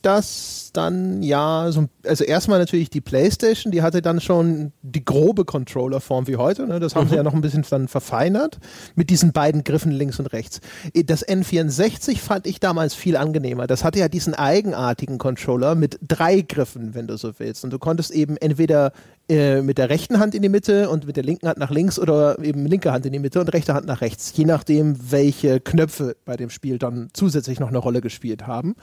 [0.73, 6.27] dann ja, so, also erstmal natürlich die Playstation, die hatte dann schon die grobe Controllerform
[6.27, 6.79] wie heute, ne?
[6.79, 7.09] das haben mhm.
[7.09, 8.59] sie ja noch ein bisschen dann verfeinert
[8.95, 10.61] mit diesen beiden Griffen links und rechts.
[11.05, 13.67] Das N64 fand ich damals viel angenehmer.
[13.67, 17.63] Das hatte ja diesen eigenartigen Controller mit drei Griffen, wenn du so willst.
[17.63, 18.93] Und du konntest eben entweder
[19.29, 21.99] äh, mit der rechten Hand in die Mitte und mit der linken Hand nach links
[21.99, 25.59] oder eben linke Hand in die Mitte und rechte Hand nach rechts, je nachdem, welche
[25.59, 28.75] Knöpfe bei dem Spiel dann zusätzlich noch eine Rolle gespielt haben.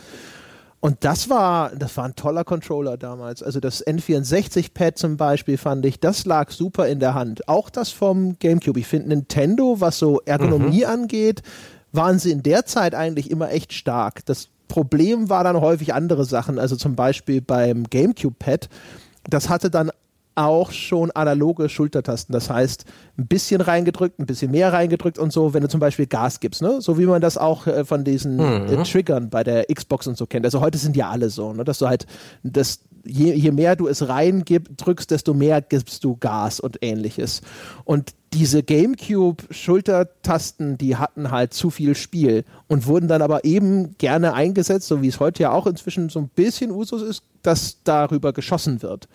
[0.81, 3.43] Und das war, das war ein toller Controller damals.
[3.43, 7.49] Also das N64-Pad zum Beispiel fand ich, das lag super in der Hand.
[7.49, 8.79] Auch das vom GameCube.
[8.79, 10.91] Ich finde Nintendo, was so Ergonomie mhm.
[10.91, 11.43] angeht,
[11.91, 14.25] waren sie in der Zeit eigentlich immer echt stark.
[14.27, 16.61] Das Problem war dann häufig andere Sachen.
[16.61, 18.69] Also zum Beispiel beim GameCube-Pad.
[19.29, 19.91] Das hatte dann
[20.39, 22.33] auch schon analoge Schultertasten.
[22.33, 22.85] Das heißt,
[23.19, 26.63] ein bisschen reingedrückt, ein bisschen mehr reingedrückt und so, wenn du zum Beispiel Gas gibst,
[26.63, 26.81] ne?
[26.81, 28.81] So wie man das auch äh, von diesen äh, mhm.
[28.81, 30.45] äh, Triggern bei der Xbox und so kennt.
[30.45, 31.65] Also heute sind ja alle so, ne?
[31.65, 32.07] Dass du halt
[32.43, 37.41] das Je, je mehr du es reindrückst, desto mehr gibst du Gas und ähnliches.
[37.85, 44.35] Und diese GameCube-Schultertasten, die hatten halt zu viel Spiel und wurden dann aber eben gerne
[44.35, 48.35] eingesetzt, so wie es heute ja auch inzwischen so ein bisschen Usus ist, dass darüber
[48.35, 49.09] geschossen wird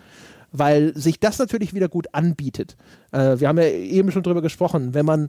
[0.54, 2.76] weil sich das natürlich wieder gut anbietet.
[3.10, 5.28] Äh, wir haben ja eben schon drüber gesprochen, wenn man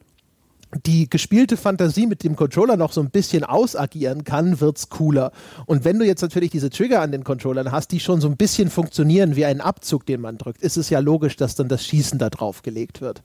[0.85, 5.31] die gespielte Fantasie mit dem Controller noch so ein bisschen ausagieren kann, wird's cooler.
[5.65, 8.37] Und wenn du jetzt natürlich diese Trigger an den Controllern hast, die schon so ein
[8.37, 11.85] bisschen funktionieren wie ein Abzug, den man drückt, ist es ja logisch, dass dann das
[11.85, 13.21] Schießen da drauf gelegt wird.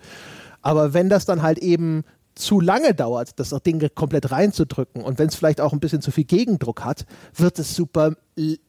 [0.63, 5.29] Aber wenn das dann halt eben zu lange dauert, das Ding komplett reinzudrücken und wenn
[5.29, 8.15] es vielleicht auch ein bisschen zu viel Gegendruck hat, wird es super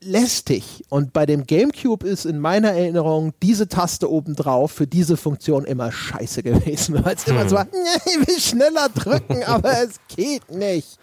[0.01, 0.83] lästig.
[0.89, 5.65] Und bei dem GameCube ist in meiner Erinnerung diese Taste oben drauf für diese Funktion
[5.65, 7.35] immer scheiße gewesen, weil es hm.
[7.35, 7.67] immer so war,
[8.05, 10.97] ich will schneller drücken, aber es geht nicht.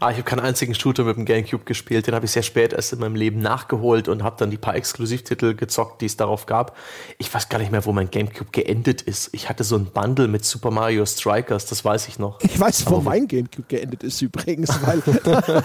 [0.00, 2.06] Ah, ich habe keinen einzigen Shooter mit dem Gamecube gespielt.
[2.06, 4.76] Den habe ich sehr spät erst in meinem Leben nachgeholt und habe dann die paar
[4.76, 6.76] Exklusivtitel gezockt, die es darauf gab.
[7.18, 9.30] Ich weiß gar nicht mehr, wo mein Gamecube geendet ist.
[9.32, 12.40] Ich hatte so ein Bundle mit Super Mario Strikers, das weiß ich noch.
[12.42, 15.02] Ich weiß, wo Aber mein Gamecube geendet ist übrigens, weil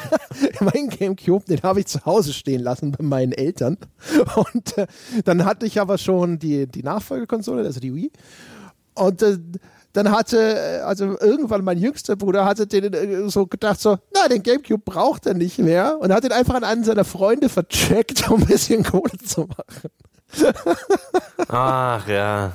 [0.61, 3.77] mein Gamecube, den habe ich zu Hause stehen lassen bei meinen Eltern.
[4.35, 4.87] Und äh,
[5.25, 8.11] dann hatte ich aber schon die, die Nachfolgekonsole, also die Wii.
[8.95, 9.37] Und äh,
[9.93, 14.27] dann hatte, äh, also irgendwann mein jüngster Bruder hatte den äh, so gedacht, so, na,
[14.27, 18.29] den Gamecube braucht er nicht mehr und hat ihn einfach an einen seiner Freunde vercheckt,
[18.29, 19.89] um ein bisschen Kohle zu machen.
[21.47, 22.53] Ach ja.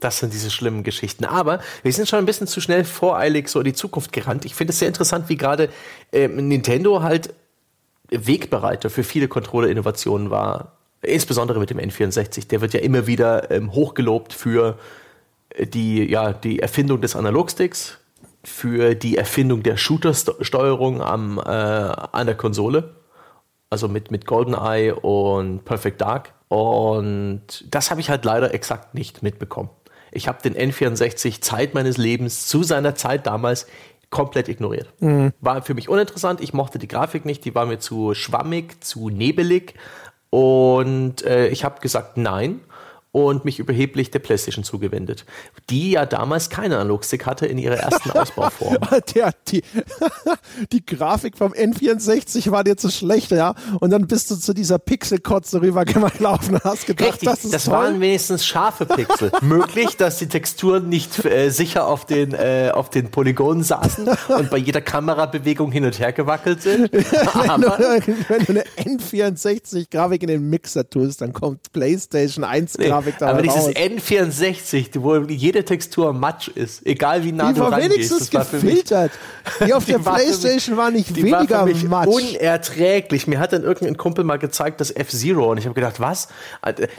[0.00, 1.24] Das sind diese schlimmen Geschichten.
[1.24, 4.44] Aber wir sind schon ein bisschen zu schnell voreilig so in die Zukunft gerannt.
[4.44, 5.68] Ich finde es sehr interessant, wie gerade
[6.10, 7.32] äh, Nintendo halt
[8.10, 10.72] Wegbereiter für viele Controller-Innovationen war.
[11.02, 12.48] Insbesondere mit dem N64.
[12.48, 14.76] Der wird ja immer wieder ähm, hochgelobt für
[15.58, 17.98] die, ja, die Erfindung des Analogsticks,
[18.44, 22.96] für die Erfindung der Shooter-Steuerung am, äh, an der Konsole.
[23.70, 26.34] Also mit, mit GoldenEye und Perfect Dark.
[26.48, 29.70] Und das habe ich halt leider exakt nicht mitbekommen.
[30.10, 33.66] Ich habe den N64 Zeit meines Lebens zu seiner Zeit damals
[34.10, 34.92] komplett ignoriert.
[35.00, 35.32] Mhm.
[35.40, 36.42] War für mich uninteressant.
[36.42, 37.46] Ich mochte die Grafik nicht.
[37.46, 39.74] Die war mir zu schwammig, zu nebelig.
[40.28, 42.60] Und äh, ich habe gesagt, nein
[43.12, 45.26] und mich überheblich der PlayStation zugewendet,
[45.68, 48.78] die ja damals keinen Analogstick hatte in ihrer ersten Ausbauform.
[49.14, 49.62] Der, die,
[50.72, 54.78] die Grafik vom N64 war dir zu schlecht, ja, und dann bist du zu dieser
[54.78, 57.74] Pixelkotze rübergelaufen und hast gedacht, Richtig, das ist Das toll.
[57.74, 59.30] waren wenigstens scharfe Pixel.
[59.42, 64.08] Möglich, dass die Texturen nicht äh, sicher auf den, äh, auf den Polygonen saßen
[64.38, 66.90] und bei jeder Kamerabewegung hin und her gewackelt sind.
[66.92, 68.64] wenn, du, wenn du eine
[68.98, 74.90] N64-Grafik in den Mixer tust, dann kommt PlayStation 1 Grafik Grafik da Aber dieses N64,
[75.02, 79.12] wo jede Textur matsch ist, egal wie nah die du war wenigstens gefiltert.
[79.66, 82.08] Die auf der Playstation war nicht die weniger war für matsch.
[82.08, 83.26] unerträglich.
[83.26, 86.28] Mir hat dann irgendein Kumpel mal gezeigt, das F-Zero und ich habe gedacht, was?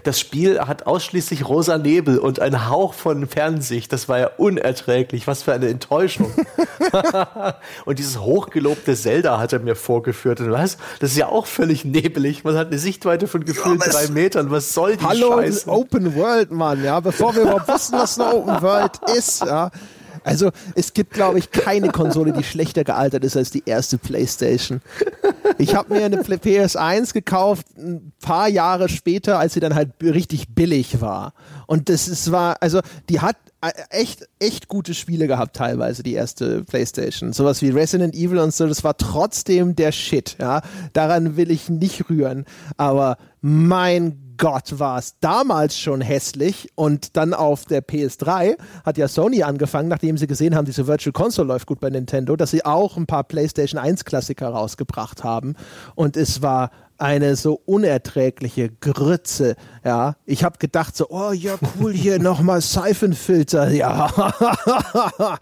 [0.03, 3.91] Das Spiel hat ausschließlich rosa Nebel und einen Hauch von Fernsicht.
[3.93, 5.27] Das war ja unerträglich.
[5.27, 6.31] Was für eine Enttäuschung.
[7.85, 10.39] und dieses hochgelobte Zelda hat er mir vorgeführt.
[10.41, 10.77] Und was?
[10.99, 12.43] Das ist ja auch völlig nebelig.
[12.43, 14.51] Man hat eine Sichtweite von gefühlt ja, drei Metern.
[14.51, 15.71] Was soll die Hallo, Scheiße?
[15.93, 19.69] Open World, Mann, ja, bevor wir überhaupt wissen, was eine Open World ist, ja.
[20.23, 24.81] Also es gibt, glaube ich, keine Konsole, die schlechter gealtert ist als die erste PlayStation.
[25.59, 30.55] Ich habe mir eine PS1 gekauft, ein paar Jahre später, als sie dann halt richtig
[30.55, 31.33] billig war.
[31.67, 32.79] Und das ist, war, also
[33.09, 33.35] die hat
[33.89, 37.33] echt, echt gute Spiele gehabt teilweise, die erste Playstation.
[37.33, 40.61] Sowas wie Resident Evil und so, das war trotzdem der Shit, ja.
[40.93, 42.45] Daran will ich nicht rühren.
[42.77, 46.69] Aber mein Gott, war es damals schon hässlich.
[46.75, 51.13] Und dann auf der PS3 hat ja Sony angefangen, nachdem sie gesehen haben, diese Virtual
[51.13, 55.55] Console läuft gut bei Nintendo, dass sie auch ein paar PlayStation 1 Klassiker rausgebracht haben.
[55.95, 60.15] Und es war eine so unerträgliche Grütze, ja.
[60.25, 64.05] Ich habe gedacht so, oh ja, cool, hier nochmal Seifenfilter, ja.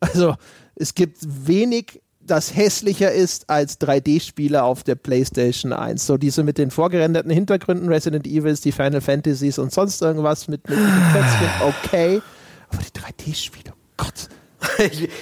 [0.00, 0.34] also,
[0.74, 6.06] es gibt wenig das hässlicher ist als 3D-Spiele auf der PlayStation 1.
[6.06, 10.68] So diese mit den vorgerenderten Hintergründen, Resident Evils, die Final Fantasies und sonst irgendwas mit,
[10.68, 10.78] mit,
[11.84, 12.22] okay.
[12.68, 14.28] Aber die 3D-Spiele, Gott.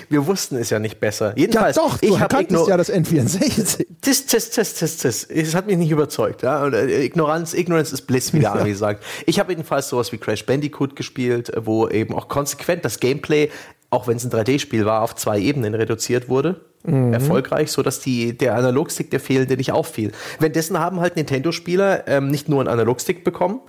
[0.08, 1.32] Wir wussten es ja nicht besser.
[1.36, 3.86] Jedenfalls, ja, doch, du ich kanntest ja das N64.
[4.00, 5.24] Das, das, das, das, das.
[5.24, 6.42] Es hat mich nicht überzeugt.
[6.42, 6.66] Ja?
[6.68, 9.04] Äh, Ignoranz, Ignorance ist Bliss, wie der Ami sagt.
[9.26, 13.50] Ich habe jedenfalls sowas wie Crash Bandicoot gespielt, wo eben auch konsequent das Gameplay,
[13.90, 17.12] auch wenn es ein 3D-Spiel war, auf zwei Ebenen reduziert wurde mhm.
[17.12, 20.12] erfolgreich, so dass die, der Analogstick, der fehlende, nicht auffiel.
[20.38, 23.60] Währenddessen haben halt Nintendo-Spieler ähm, nicht nur einen Analogstick bekommen,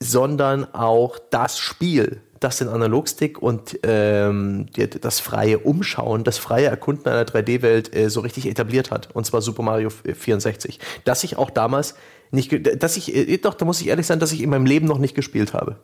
[0.00, 4.66] sondern auch das Spiel, das den Analogstick und ähm,
[5.00, 9.08] das freie Umschauen, das freie Erkunden einer 3D-Welt äh, so richtig etabliert hat.
[9.12, 10.78] Und zwar Super Mario 64.
[11.04, 11.94] Das ich auch damals
[12.30, 14.86] nicht, dass ich, äh, doch, da muss ich ehrlich sein, dass ich in meinem Leben
[14.86, 15.76] noch nicht gespielt habe.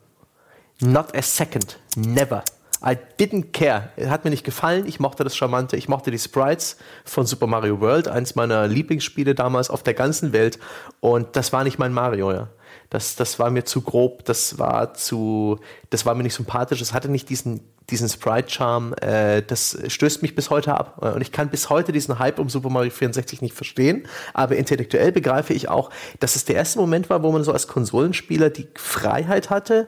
[0.81, 1.79] Not a second.
[1.95, 2.43] Never.
[2.83, 3.89] I didn't care.
[4.07, 4.85] Hat mir nicht gefallen.
[4.85, 5.77] Ich mochte das Charmante.
[5.77, 10.33] Ich mochte die Sprites von Super Mario World, eins meiner Lieblingsspiele damals auf der ganzen
[10.33, 10.59] Welt.
[10.99, 12.49] Und das war nicht mein Mario, ja.
[12.89, 15.59] Das, das war mir zu grob, das war zu,
[15.89, 20.35] das war mir nicht sympathisch, es hatte nicht diesen, diesen Sprite-Charme, äh, das stößt mich
[20.35, 20.99] bis heute ab.
[20.99, 25.11] Und ich kann bis heute diesen Hype um Super Mario 64 nicht verstehen, aber intellektuell
[25.11, 28.67] begreife ich auch, dass es der erste Moment war, wo man so als Konsolenspieler die
[28.75, 29.87] Freiheit hatte,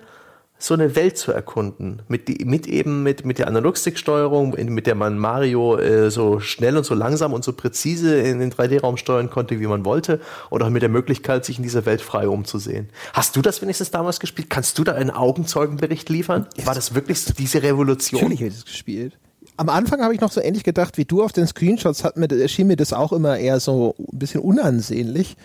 [0.60, 2.02] so eine Welt zu erkunden.
[2.08, 6.76] Mit, die, mit eben mit, mit der Analogstick-Steuerung, mit der man Mario äh, so schnell
[6.78, 10.20] und so langsam und so präzise in den 3D-Raum steuern konnte, wie man wollte.
[10.50, 12.90] Oder mit der Möglichkeit, sich in dieser Welt frei umzusehen.
[13.14, 14.50] Hast du das wenigstens damals gespielt?
[14.50, 16.48] Kannst du da einen Augenzeugenbericht liefern?
[16.66, 18.22] War das wirklich diese Revolution?
[18.22, 19.18] Natürlich habe ich das gespielt.
[19.58, 22.30] Am Anfang habe ich noch so ähnlich gedacht wie du auf den Screenshots, hat mir,
[22.30, 25.36] erschien mir das auch immer eher so ein bisschen unansehnlich.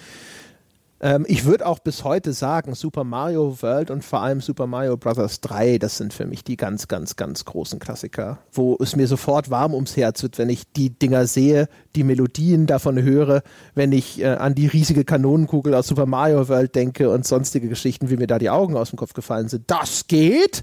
[1.02, 4.96] Ähm, ich würde auch bis heute sagen, Super Mario World und vor allem Super Mario
[4.96, 5.40] Bros.
[5.40, 9.50] 3, das sind für mich die ganz, ganz, ganz großen Klassiker, wo es mir sofort
[9.50, 13.42] warm ums Herz wird, wenn ich die Dinger sehe, die Melodien davon höre,
[13.74, 18.08] wenn ich äh, an die riesige Kanonenkugel aus Super Mario World denke und sonstige Geschichten,
[18.08, 19.64] wie mir da die Augen aus dem Kopf gefallen sind.
[19.66, 20.62] Das geht!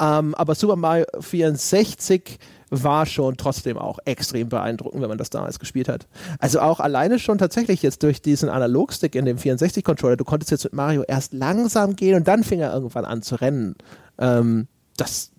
[0.00, 2.38] Ähm, aber Super Mario 64
[2.70, 6.06] war schon trotzdem auch extrem beeindruckend, wenn man das damals gespielt hat.
[6.38, 10.64] Also auch alleine schon tatsächlich jetzt durch diesen Analogstick in dem 64-Controller, du konntest jetzt
[10.64, 13.76] mit Mario erst langsam gehen und dann fing er irgendwann an zu rennen.
[14.18, 15.30] Ähm, das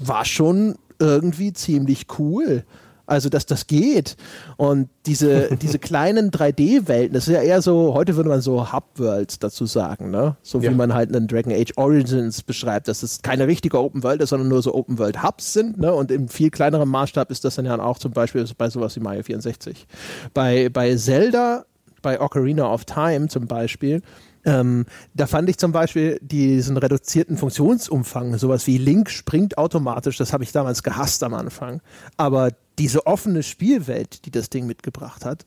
[0.00, 2.64] war schon irgendwie ziemlich cool.
[3.10, 4.16] Also, dass das geht.
[4.56, 9.40] Und diese, diese kleinen 3D-Welten, das ist ja eher so, heute würde man so Hub-Worlds
[9.40, 10.36] dazu sagen, ne?
[10.42, 10.70] So ja.
[10.70, 14.30] wie man halt einen Dragon Age Origins beschreibt, dass es keine richtige Open World ist,
[14.30, 15.92] sondern nur so Open World Hubs sind, ne?
[15.92, 19.00] Und im viel kleineren Maßstab ist das dann ja auch zum Beispiel bei sowas wie
[19.00, 19.86] Mario 64.
[20.32, 21.64] Bei, bei Zelda,
[22.02, 24.02] bei Ocarina of Time zum Beispiel,
[24.44, 30.32] ähm, da fand ich zum Beispiel diesen reduzierten Funktionsumfang, sowas wie Link springt automatisch, das
[30.32, 31.80] habe ich damals gehasst am Anfang.
[32.16, 35.44] Aber diese offene Spielwelt, die das Ding mitgebracht hat,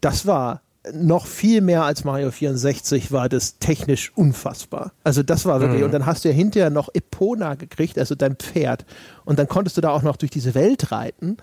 [0.00, 4.92] das war noch viel mehr als Mario 64 war das technisch unfassbar.
[5.02, 5.86] Also das war wirklich, mhm.
[5.86, 8.84] und dann hast du ja hinterher noch Epona gekriegt, also dein Pferd.
[9.24, 11.38] Und dann konntest du da auch noch durch diese Welt reiten.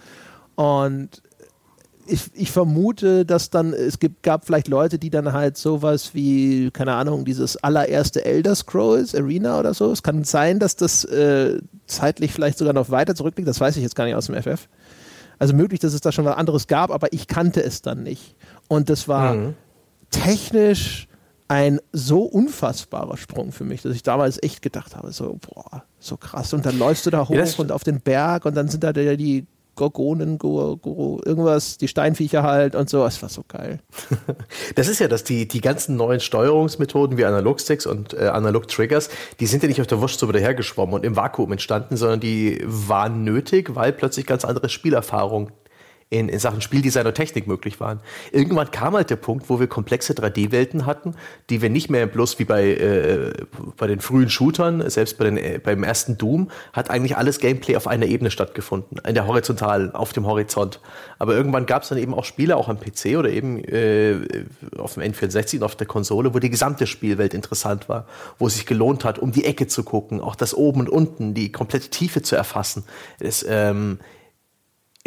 [0.55, 1.21] Und
[2.05, 6.69] ich, ich vermute, dass dann, es gibt, gab vielleicht Leute, die dann halt sowas wie,
[6.71, 9.91] keine Ahnung, dieses allererste Elder Scrolls Arena oder so.
[9.91, 13.47] Es kann sein, dass das äh, zeitlich vielleicht sogar noch weiter zurückliegt.
[13.47, 14.67] Das weiß ich jetzt gar nicht aus dem FF.
[15.39, 18.35] Also möglich, dass es da schon was anderes gab, aber ich kannte es dann nicht.
[18.67, 19.53] Und das war mhm.
[20.11, 21.07] technisch
[21.47, 26.17] ein so unfassbarer Sprung für mich, dass ich damals echt gedacht habe, so, boah, so
[26.17, 26.53] krass.
[26.53, 28.93] Und dann läufst du da hoch ja, und auf den Berg und dann sind da
[28.93, 29.45] die
[29.75, 33.05] Gorgonen, Go, Go, irgendwas, die Steinviecher halt und so.
[33.05, 33.79] Es war so geil.
[34.75, 39.09] Das ist ja, dass die, die ganzen neuen Steuerungsmethoden wie Analogsticks und äh, Analog-Triggers,
[39.39, 43.23] die sind ja nicht auf der Wurstsuppe dahergeschwommen und im Vakuum entstanden, sondern die waren
[43.23, 45.51] nötig, weil plötzlich ganz andere Spielerfahrung
[46.09, 47.99] in, in Sachen Spieldesign und Technik möglich waren.
[48.31, 51.15] Irgendwann kam halt der Punkt, wo wir komplexe 3D-Welten hatten,
[51.49, 53.33] die wir nicht mehr bloß wie bei, äh,
[53.77, 57.75] bei den frühen Shootern, selbst bei den, äh, beim ersten Doom, hat eigentlich alles Gameplay
[57.75, 60.79] auf einer Ebene stattgefunden, in der horizontalen, auf dem Horizont.
[61.19, 64.45] Aber irgendwann gab es dann eben auch Spiele, auch am PC oder eben äh,
[64.77, 68.05] auf dem N64 und auf der Konsole, wo die gesamte Spielwelt interessant war,
[68.37, 71.33] wo es sich gelohnt hat, um die Ecke zu gucken, auch das oben und unten,
[71.33, 72.83] die komplette Tiefe zu erfassen.
[73.19, 73.99] Es, ähm,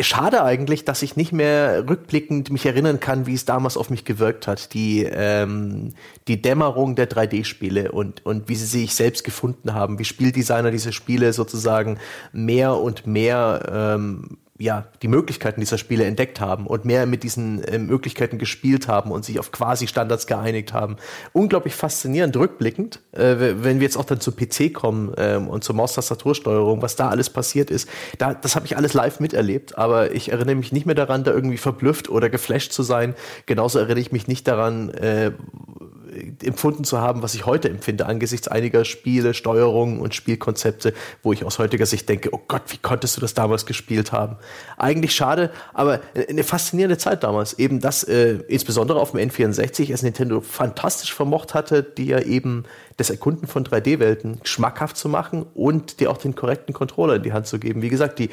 [0.05, 4.05] schade eigentlich, dass ich nicht mehr rückblickend mich erinnern kann, wie es damals auf mich
[4.05, 4.75] gewirkt hat.
[4.75, 5.95] Die, ähm,
[6.29, 10.93] die Dämmerung der 3D-Spiele und, und wie sie sich selbst gefunden haben, wie Spieldesigner diese
[10.93, 11.99] Spiele sozusagen
[12.33, 17.63] mehr und mehr ähm, ja, die Möglichkeiten dieser Spiele entdeckt haben und mehr mit diesen
[17.65, 20.97] äh, Möglichkeiten gespielt haben und sich auf quasi Standards geeinigt haben.
[21.33, 25.75] Unglaublich faszinierend rückblickend, äh, wenn wir jetzt auch dann zu PC kommen ähm, und zur
[25.75, 27.89] Maustastatursteuerung, was da alles passiert ist.
[28.19, 31.33] Da, das habe ich alles live miterlebt, aber ich erinnere mich nicht mehr daran, da
[31.33, 33.15] irgendwie verblüfft oder geflasht zu sein.
[33.45, 35.33] Genauso erinnere ich mich nicht daran, äh,
[36.43, 41.45] empfunden zu haben, was ich heute empfinde, angesichts einiger Spiele, Steuerungen und Spielkonzepte, wo ich
[41.45, 44.37] aus heutiger Sicht denke, oh Gott, wie konntest du das damals gespielt haben?
[44.77, 47.59] Eigentlich schade, aber eine faszinierende Zeit damals.
[47.59, 52.65] Eben das, äh, insbesondere auf dem N64, es Nintendo fantastisch vermocht hatte, dir eben
[52.97, 57.33] das Erkunden von 3D-Welten schmackhaft zu machen und dir auch den korrekten Controller in die
[57.33, 57.83] Hand zu geben.
[57.83, 58.31] Wie gesagt, die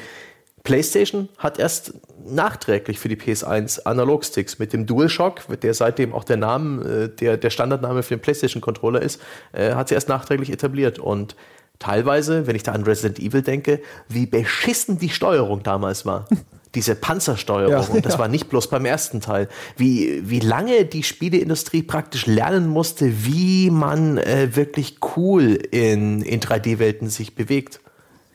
[0.64, 1.92] PlayStation hat erst
[2.26, 7.36] nachträglich für die PS1 Analogsticks mit dem DualShock, der seitdem auch der Name, äh, der,
[7.36, 9.20] der Standardname für den PlayStation-Controller ist,
[9.52, 10.98] äh, hat sie erst nachträglich etabliert.
[10.98, 11.36] Und
[11.78, 16.26] teilweise, wenn ich da an Resident Evil denke, wie beschissen die Steuerung damals war.
[16.74, 18.18] Diese Panzersteuerung, ja, das ja.
[18.18, 19.48] war nicht bloß beim ersten Teil.
[19.76, 26.40] Wie, wie lange die Spieleindustrie praktisch lernen musste, wie man äh, wirklich cool in, in
[26.40, 27.78] 3D-Welten sich bewegt.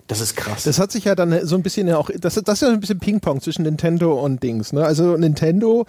[0.10, 0.64] Das ist krass.
[0.64, 2.98] Das hat sich ja dann so ein bisschen auch, das, das ist ja ein bisschen
[2.98, 4.74] Ping-Pong zwischen Nintendo und Dings.
[4.74, 4.84] Ne?
[4.84, 5.86] Also Nintendo,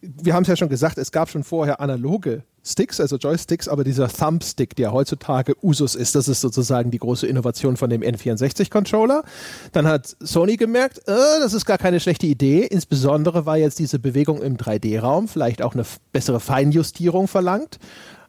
[0.00, 3.84] wir haben es ja schon gesagt, es gab schon vorher analoge Sticks, also Joysticks, aber
[3.84, 9.22] dieser Thumbstick, der heutzutage Usus ist, das ist sozusagen die große Innovation von dem N64-Controller.
[9.72, 12.64] Dann hat Sony gemerkt, äh, das ist gar keine schlechte Idee.
[12.64, 17.78] Insbesondere war jetzt diese Bewegung im 3D-Raum vielleicht auch eine bessere Feinjustierung verlangt.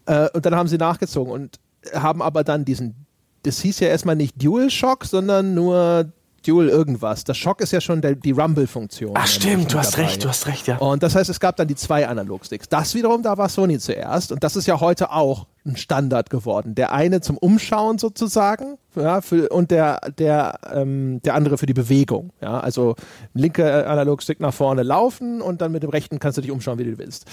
[0.05, 1.61] Äh, und dann haben sie nachgezogen und
[1.93, 3.05] haben aber dann diesen
[3.43, 6.11] das hieß ja erstmal nicht Dual Shock, sondern nur
[6.45, 7.23] Dual irgendwas.
[7.23, 9.13] Das Shock ist ja schon der, die Rumble-Funktion.
[9.15, 10.07] Ach stimmt, du hast dabei.
[10.07, 10.77] recht, du hast recht, ja.
[10.77, 12.67] Und das heißt, es gab dann die zwei Analogsticks.
[12.67, 16.75] Das wiederum, da war Sony zuerst und das ist ja heute auch ein Standard geworden.
[16.75, 21.73] Der eine zum Umschauen sozusagen, ja, für, und der, der, ähm, der andere für die
[21.73, 22.31] Bewegung.
[22.41, 22.95] Ja, also
[23.33, 26.83] linke Analogstick nach vorne laufen und dann mit dem rechten kannst du dich umschauen, wie
[26.83, 27.25] du willst.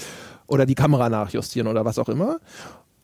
[0.47, 2.39] Oder die Kamera nachjustieren oder was auch immer.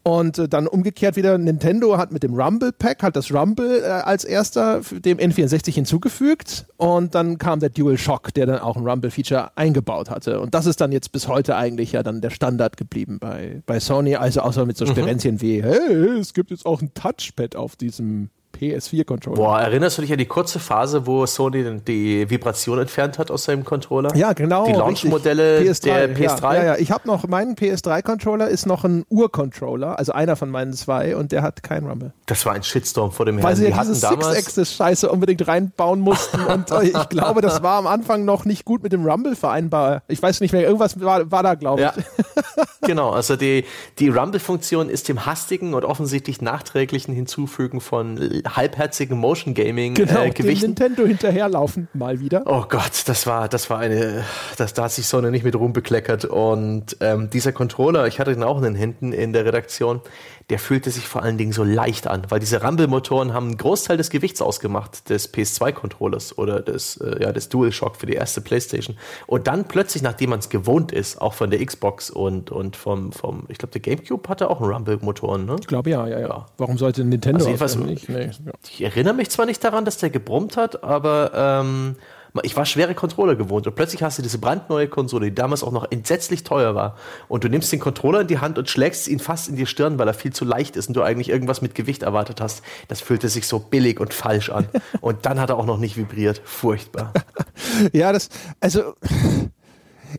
[0.08, 3.88] Und äh, dann umgekehrt wieder, Nintendo hat mit dem Rumble Pack, hat das Rumble äh,
[3.88, 8.88] als erster dem N64 hinzugefügt und dann kam der Dual Shock, der dann auch ein
[8.88, 10.40] Rumble-Feature eingebaut hatte.
[10.40, 13.82] Und das ist dann jetzt bis heute eigentlich ja dann der Standard geblieben bei, bei
[13.82, 14.92] Sony, also außer mit so mhm.
[14.92, 19.36] Sperenzien wie, hey, es gibt jetzt auch ein Touchpad auf diesem PS4-Controller.
[19.36, 23.46] Boah, erinnerst du dich an die kurze Phase, wo Sony die Vibration entfernt hat aus
[23.46, 24.16] seinem Controller?
[24.16, 24.66] Ja, genau.
[24.66, 26.42] Die Launch-Modelle der PS3?
[26.42, 26.78] Ja, ja, ja.
[26.78, 31.32] ich habe noch, meinen PS3-Controller ist noch ein Ur-Controller, also einer von meinen zwei und
[31.32, 32.14] der hat kein Rumble.
[32.26, 33.48] Das war ein Shitstorm vor dem Herrn.
[33.48, 37.88] Weil sie ja diese Six-Axis-Scheiße unbedingt reinbauen mussten und äh, ich glaube, das war am
[37.88, 40.04] Anfang noch nicht gut mit dem Rumble vereinbar.
[40.08, 41.88] Ich weiß nicht mehr, irgendwas war, war da, glaube ich.
[41.88, 42.66] Ja.
[42.82, 43.66] genau, also die,
[44.00, 48.18] die Rumble-Funktion ist dem hastigen und offensichtlich nachträglichen Hinzufügen von
[48.56, 50.68] halbherzigen Motion Gaming genau, äh, Gewichten.
[50.68, 52.44] Nintendo hinterherlaufen mal wieder.
[52.46, 54.24] Oh Gott, das war, das war eine,
[54.58, 58.32] das, da hat sich Sonne nicht mit Ruhm bekleckert und ähm, dieser Controller, ich hatte
[58.32, 60.02] ihn auch in den Händen in der Redaktion,
[60.50, 63.98] der fühlte sich vor allen Dingen so leicht an, weil diese Rumble-Motoren haben einen Großteil
[63.98, 68.96] des Gewichts ausgemacht des PS2-Controllers oder des, äh, ja, des DualShock für die erste Playstation.
[69.26, 73.12] Und dann plötzlich, nachdem man es gewohnt ist, auch von der Xbox und, und vom,
[73.12, 75.58] vom ich glaube, der GameCube hatte auch einen Rumble-Motoren, ne?
[75.60, 76.46] Ich glaube ja, ja, ja.
[76.58, 78.08] Warum sollte Nintendo also nicht?
[78.08, 78.54] Nee, ja.
[78.64, 81.98] Ich erinnere mich zwar nicht daran, dass der gebrummt hat, aber ähm,
[82.44, 85.72] ich war schwere Controller gewohnt und plötzlich hast du diese brandneue Konsole, die damals auch
[85.72, 86.98] noch entsetzlich teuer war.
[87.28, 90.00] Und du nimmst den Controller in die Hand und schlägst ihn fast in die Stirn,
[90.00, 92.64] weil er viel zu leicht ist und du eigentlich irgendwas mit Gewicht erwartet hast.
[92.88, 94.68] Das fühlte sich so billig und falsch an.
[95.02, 96.42] Und dann hat er auch noch nicht vibriert.
[96.44, 97.14] Furchtbar.
[97.94, 98.30] ja, das,
[98.60, 98.94] also.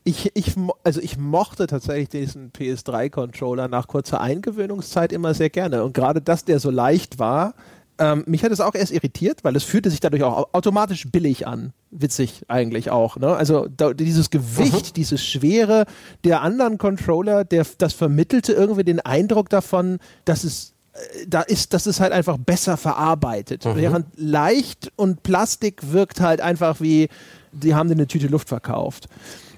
[0.05, 0.55] Ich, ich,
[0.85, 5.83] also ich mochte tatsächlich diesen PS3-Controller nach kurzer Eingewöhnungszeit immer sehr gerne.
[5.83, 7.55] Und gerade, dass der so leicht war,
[7.99, 11.47] ähm, mich hat es auch erst irritiert, weil es fühlte sich dadurch auch automatisch billig
[11.47, 11.73] an.
[11.91, 13.17] Witzig eigentlich auch.
[13.17, 13.35] Ne?
[13.35, 14.95] Also da, dieses Gewicht, mhm.
[14.95, 15.87] dieses Schwere
[16.25, 21.75] der anderen Controller, der, das vermittelte irgendwie den Eindruck davon, dass es äh, da ist,
[21.75, 23.65] das ist halt einfach besser verarbeitet.
[23.65, 23.77] Mhm.
[23.77, 27.09] Während leicht und Plastik wirkt halt einfach wie,
[27.53, 29.09] die haben dir eine Tüte Luft verkauft.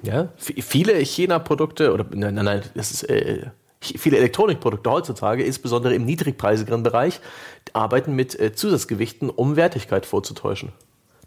[0.03, 3.51] Ja, viele China-Produkte oder nein, nein, nein, das ist äh,
[3.81, 7.21] viele Elektronikprodukte heutzutage, insbesondere im niedrigpreisigeren Bereich,
[7.73, 10.73] arbeiten mit äh, Zusatzgewichten, um Wertigkeit vorzutäuschen.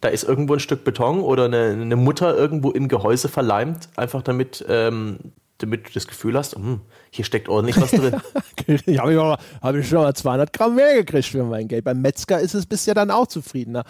[0.02, 4.22] Da ist irgendwo ein Stück Beton oder eine, eine Mutter irgendwo im Gehäuse verleimt, einfach
[4.22, 5.18] damit, ähm,
[5.60, 8.22] damit du das Gefühl hast, hm, hier steckt ordentlich was drin.
[8.86, 11.86] ich habe hab ich schon mal 200 Gramm mehr gekriegt für mein Geld.
[11.86, 13.86] Beim Metzger ist es bisher dann auch zufriedener.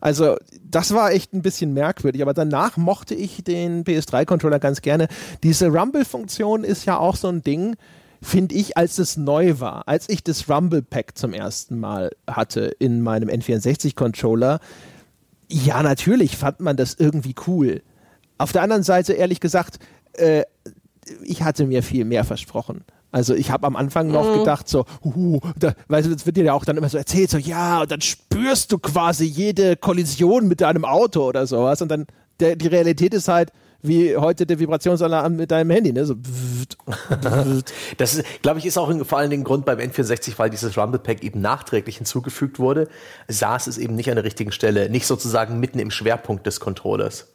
[0.00, 5.08] Also das war echt ein bisschen merkwürdig, aber danach mochte ich den PS3-Controller ganz gerne.
[5.42, 7.76] Diese Rumble-Funktion ist ja auch so ein Ding,
[8.22, 12.74] finde ich, als es neu war, als ich das Rumble Pack zum ersten Mal hatte
[12.78, 14.60] in meinem N64-Controller,
[15.50, 17.82] ja, natürlich fand man das irgendwie cool.
[18.36, 19.78] Auf der anderen Seite, ehrlich gesagt,
[20.14, 20.44] äh,
[21.22, 22.84] ich hatte mir viel mehr versprochen.
[23.10, 24.40] Also ich habe am Anfang noch mhm.
[24.40, 27.30] gedacht so, uh, da, weißt du, das wird dir ja auch dann immer so erzählt,
[27.30, 31.88] so ja, und dann spürst du quasi jede Kollision mit deinem Auto oder sowas und
[31.90, 32.06] dann
[32.40, 33.50] der, die Realität ist halt,
[33.82, 36.04] wie heute der Vibrationsalarm mit deinem Handy, ne?
[36.04, 36.16] So
[37.96, 40.98] das ist, glaube ich, ist auch vor allen Dingen Grund beim N64, weil dieses Rumble
[40.98, 42.88] Pack eben nachträglich hinzugefügt wurde,
[43.28, 47.32] saß es eben nicht an der richtigen Stelle, nicht sozusagen mitten im Schwerpunkt des Controllers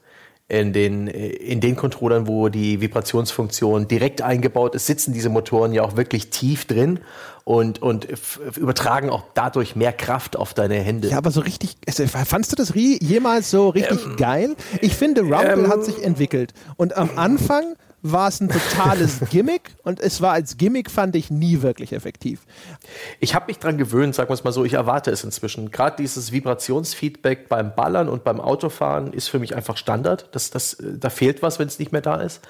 [0.59, 5.83] in den, in den Controllern, wo die Vibrationsfunktion direkt eingebaut ist, sitzen diese Motoren ja
[5.83, 6.99] auch wirklich tief drin
[7.43, 8.07] und, und
[8.55, 11.09] übertragen auch dadurch mehr Kraft auf deine Hände.
[11.09, 11.75] Ja, aber so richtig,
[12.07, 14.55] fandst du das jemals so richtig ähm, geil?
[14.81, 19.75] Ich finde, Rumble ähm, hat sich entwickelt und am Anfang war es ein totales Gimmick
[19.83, 22.41] und es war als Gimmick, fand ich, nie wirklich effektiv.
[23.19, 25.71] Ich habe mich dran gewöhnt, sagen wir es mal so, ich erwarte es inzwischen.
[25.71, 30.27] Gerade dieses Vibrationsfeedback beim Ballern und beim Autofahren ist für mich einfach Standard.
[30.33, 32.41] Das, das, da fehlt was, wenn es nicht mehr da ist.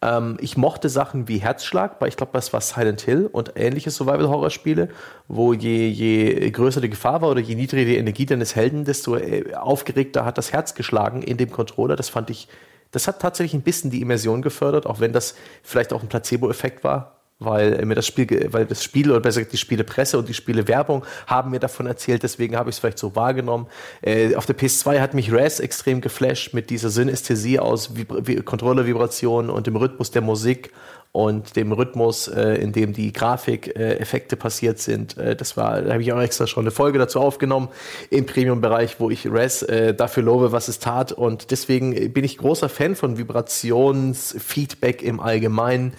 [0.00, 3.90] Ähm, ich mochte Sachen wie Herzschlag, weil ich glaube, das war Silent Hill und ähnliche
[3.90, 4.88] Survival-Horror-Spiele,
[5.28, 9.16] wo je, je größer die Gefahr war oder je niedriger die Energie deines Helden, desto
[9.16, 11.96] äh, aufgeregter hat das Herz geschlagen in dem Controller.
[11.96, 12.48] Das fand ich
[12.94, 16.84] das hat tatsächlich ein bisschen die Immersion gefördert, auch wenn das vielleicht auch ein Placebo-Effekt
[16.84, 20.34] war, weil mir das Spiel, weil das Spiel oder besser gesagt die Spielepresse und die
[20.34, 23.66] Spielewerbung haben mir davon erzählt, deswegen habe ich es vielleicht so wahrgenommen.
[24.02, 29.50] Äh, auf der PS2 hat mich Raz extrem geflasht mit dieser Synästhesie aus Vibra Controller-Vibrationen
[29.50, 30.70] und dem Rhythmus der Musik
[31.14, 35.16] und dem Rhythmus, äh, in dem die Grafikeffekte äh, passiert sind.
[35.16, 37.68] Äh, das war, da habe ich auch extra schon eine Folge dazu aufgenommen
[38.10, 41.12] im Premium-Bereich, wo ich Res äh, dafür lobe, was es tat.
[41.12, 45.92] Und deswegen bin ich großer Fan von Vibrationsfeedback im Allgemeinen.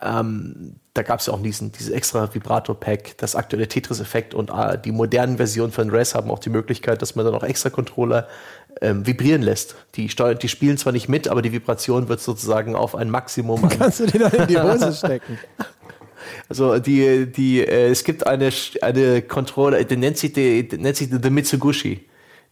[0.00, 4.78] Ähm, da gab es ja auch diesen, dieses extra Vibrator-Pack, das aktuelle Tetris-Effekt und äh,
[4.78, 8.26] die modernen Versionen von Res haben auch die Möglichkeit, dass man dann auch extra Controller
[8.80, 9.76] ähm, vibrieren lässt.
[9.94, 13.68] Die, steuern, die spielen zwar nicht mit, aber die Vibration wird sozusagen auf ein Maximum.
[13.78, 15.38] Kannst du die dann in die Hose stecken?
[16.48, 18.50] Also die, die, äh, es gibt eine,
[18.80, 22.06] eine Controller, die nennt sich, die, nennt sich The Mitsugushi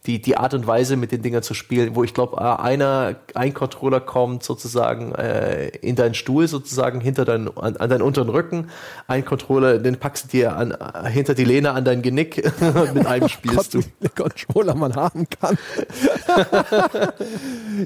[0.07, 3.17] die, die Art und Weise, mit den Dingern zu spielen, wo ich glaube, äh, einer,
[3.35, 8.29] ein Controller kommt sozusagen äh, in deinen Stuhl, sozusagen hinter deinen, an, an deinen unteren
[8.29, 8.69] Rücken,
[9.07, 12.51] ein Controller, den packst du dir an, äh, hinter die Lehne an dein Genick
[12.93, 14.09] mit einem spielst Gott, du.
[14.09, 15.57] Controller man haben kann.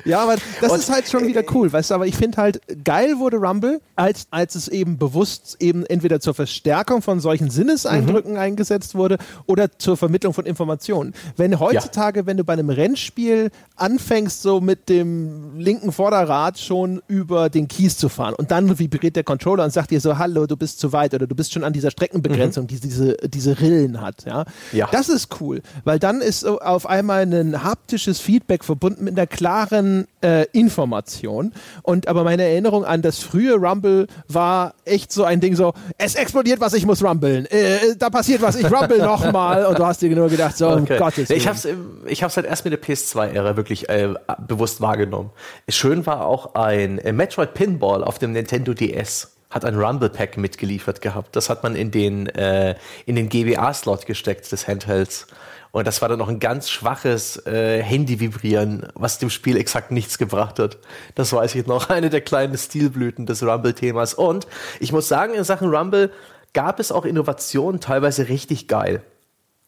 [0.05, 2.61] ja, aber das und, ist halt schon wieder cool, weißt du, aber ich finde halt,
[2.85, 8.33] geil wurde Rumble, als, als es eben bewusst eben entweder zur Verstärkung von solchen Sinneseindrücken
[8.33, 8.39] mhm.
[8.39, 9.17] eingesetzt wurde
[9.47, 11.13] oder zur Vermittlung von Informationen.
[11.35, 16.59] Wenn heutzutage ja heutzutage, wenn du bei einem Rennspiel anfängst, so mit dem linken Vorderrad
[16.59, 20.17] schon über den Kies zu fahren und dann vibriert der Controller und sagt dir so,
[20.17, 22.67] hallo, du bist zu weit oder du bist schon an dieser Streckenbegrenzung, mhm.
[22.67, 24.25] die diese, diese Rillen hat.
[24.25, 24.45] Ja?
[24.71, 24.87] ja.
[24.91, 30.07] Das ist cool, weil dann ist auf einmal ein haptisches Feedback verbunden mit einer klaren
[30.21, 31.51] äh, Information.
[31.83, 36.15] Und aber meine Erinnerung an das frühe Rumble war echt so ein Ding so, es
[36.15, 37.45] explodiert was, ich muss rumbeln.
[37.47, 39.65] Äh, da passiert was, ich rumble nochmal.
[39.69, 40.93] Und du hast dir nur gedacht, so, okay.
[40.93, 41.39] um Gottes Willen.
[41.39, 44.13] Ich hab's im ich habe es halt erst mit der PS2-Ära wirklich äh,
[44.47, 45.31] bewusst wahrgenommen.
[45.69, 50.37] Schön war auch ein äh, Metroid Pinball auf dem Nintendo DS hat ein Rumble Pack
[50.37, 51.35] mitgeliefert gehabt.
[51.35, 52.75] Das hat man in den äh,
[53.07, 55.27] den GBA-Slot gesteckt des Handhelds.
[55.71, 60.17] Und das war dann noch ein ganz schwaches äh, Handy-Vibrieren, was dem Spiel exakt nichts
[60.17, 60.77] gebracht hat.
[61.15, 61.89] Das weiß ich noch.
[61.89, 64.13] Eine der kleinen Stilblüten des Rumble-Themas.
[64.13, 64.47] Und
[64.79, 66.11] ich muss sagen, in Sachen Rumble
[66.53, 69.03] gab es auch Innovationen, teilweise richtig geil.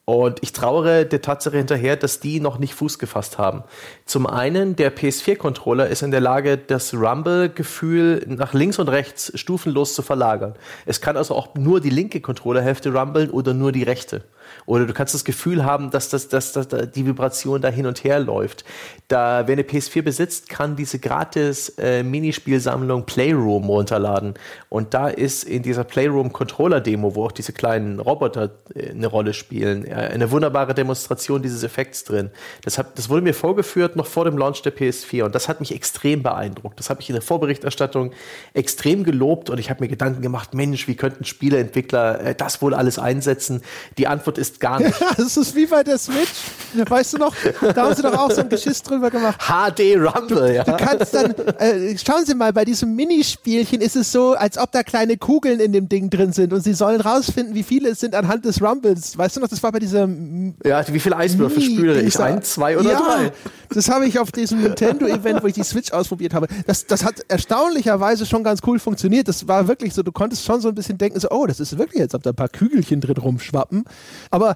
[0.10, 3.66] Und ich trauere der Tatsache hinterher, dass die noch nicht Fuß gefasst haben.
[4.06, 9.96] Zum einen, der PS4-Controller ist in der Lage, das Rumble-Gefühl nach links und rechts stufenlos
[9.96, 10.56] zu verlagern.
[10.86, 14.24] Es kann also auch nur die linke Controllerhälfte rumbeln oder nur die rechte.
[14.66, 18.04] Oder du kannst das Gefühl haben, dass, das, dass, dass die Vibration da hin und
[18.04, 18.66] her läuft.
[19.08, 24.34] Da, wer eine PS4 besitzt, kann diese gratis äh, Minispielsammlung Playroom runterladen.
[24.70, 29.08] Und da ist in dieser Playroom Controller Demo, wo auch diese kleinen Roboter äh, eine
[29.08, 32.32] Rolle spielen, äh, eine wunderbare Demonstration dieses Effekts drin.
[32.64, 35.60] Das, hat, das wurde mir vorgeführt noch vor dem Launch der PS4 und das hat
[35.60, 36.80] mich extrem beeindruckt.
[36.80, 38.12] Das habe ich in der Vorberichterstattung
[38.54, 42.74] extrem gelobt und ich habe mir Gedanken gemacht, Mensch, wie könnten Spieleentwickler äh, das wohl
[42.74, 43.62] alles einsetzen?
[43.98, 45.00] Die Antwort ist gar nicht.
[45.00, 46.30] Ja, das ist wie bei der Switch.
[46.74, 49.40] Weißt du noch, da haben sie doch auch so ein Geschiss drüber gemacht.
[49.40, 50.64] HD Rumble, du, ja.
[50.64, 54.72] Du kannst dann, äh, schauen Sie mal, bei diesem Minispielchen ist es so, als ob
[54.72, 58.00] da kleine Kugeln in dem Ding drin sind und sie sollen rausfinden, wie viele es
[58.00, 59.18] sind anhand des Rumbles.
[59.18, 60.56] Weißt du noch, das war bei diesem.
[60.64, 62.20] Ja, wie viele Eiswürfel spüre ich?
[62.20, 63.32] Ein, zwei oder ja, drei?
[63.70, 66.48] Das habe ich auf diesem Nintendo-Event, wo ich die Switch ausprobiert habe.
[66.66, 69.28] Das, das hat erstaunlicherweise schon ganz cool funktioniert.
[69.28, 71.78] Das war wirklich so, du konntest schon so ein bisschen denken, so, oh, das ist
[71.78, 73.86] wirklich, als ob da ein paar Kügelchen drin rumschwappen.
[74.32, 74.56] Aber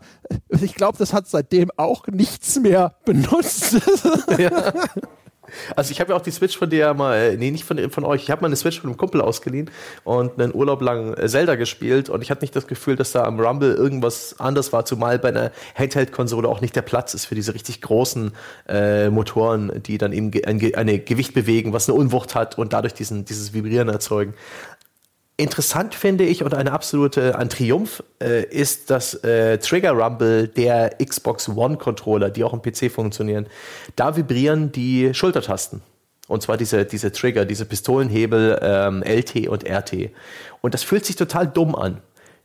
[0.49, 3.77] ich glaube, das hat seitdem auch nichts mehr benutzt.
[4.37, 4.73] Ja.
[5.75, 8.03] Also ich habe ja auch die Switch von dir mal, äh, nee, nicht von, von
[8.03, 9.69] euch, ich habe mal eine Switch von einem Kumpel ausgeliehen
[10.03, 13.23] und einen Urlaub lang äh, Zelda gespielt und ich hatte nicht das Gefühl, dass da
[13.23, 17.35] am Rumble irgendwas anders war, zumal bei einer Handheld-Konsole auch nicht der Platz ist für
[17.35, 18.31] diese richtig großen
[18.67, 22.93] äh, Motoren, die dann eben ein, eine Gewicht bewegen, was eine Unwucht hat und dadurch
[22.93, 24.33] diesen, dieses Vibrieren erzeugen.
[25.41, 30.97] Interessant finde ich und eine absolute ein Triumph äh, ist das äh, Trigger Rumble der
[31.03, 33.47] Xbox One Controller, die auch im PC funktionieren.
[33.95, 35.81] Da vibrieren die Schultertasten.
[36.27, 40.11] Und zwar diese, diese Trigger, diese Pistolenhebel ähm, LT und RT.
[40.61, 42.01] Und das fühlt sich total dumm an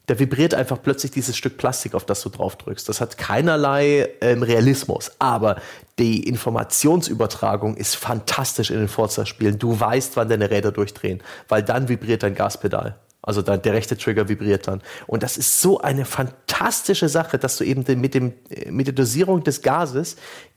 [0.07, 2.89] da vibriert einfach plötzlich dieses Stück Plastik, auf das du drauf drückst.
[2.89, 5.61] Das hat keinerlei ähm, Realismus, aber
[5.99, 9.59] die Informationsübertragung ist fantastisch in den Forza-Spielen.
[9.59, 12.99] Du weißt, wann deine Räder durchdrehen, weil dann vibriert dein Gaspedal.
[13.27, 14.81] Also dann, der rechte Trigger vibriert dann.
[15.09, 18.95] Und das ist so eine fantastische Sache, dass du eben mit, dem, äh, mit der
[18.95, 20.16] Dosierung des Gases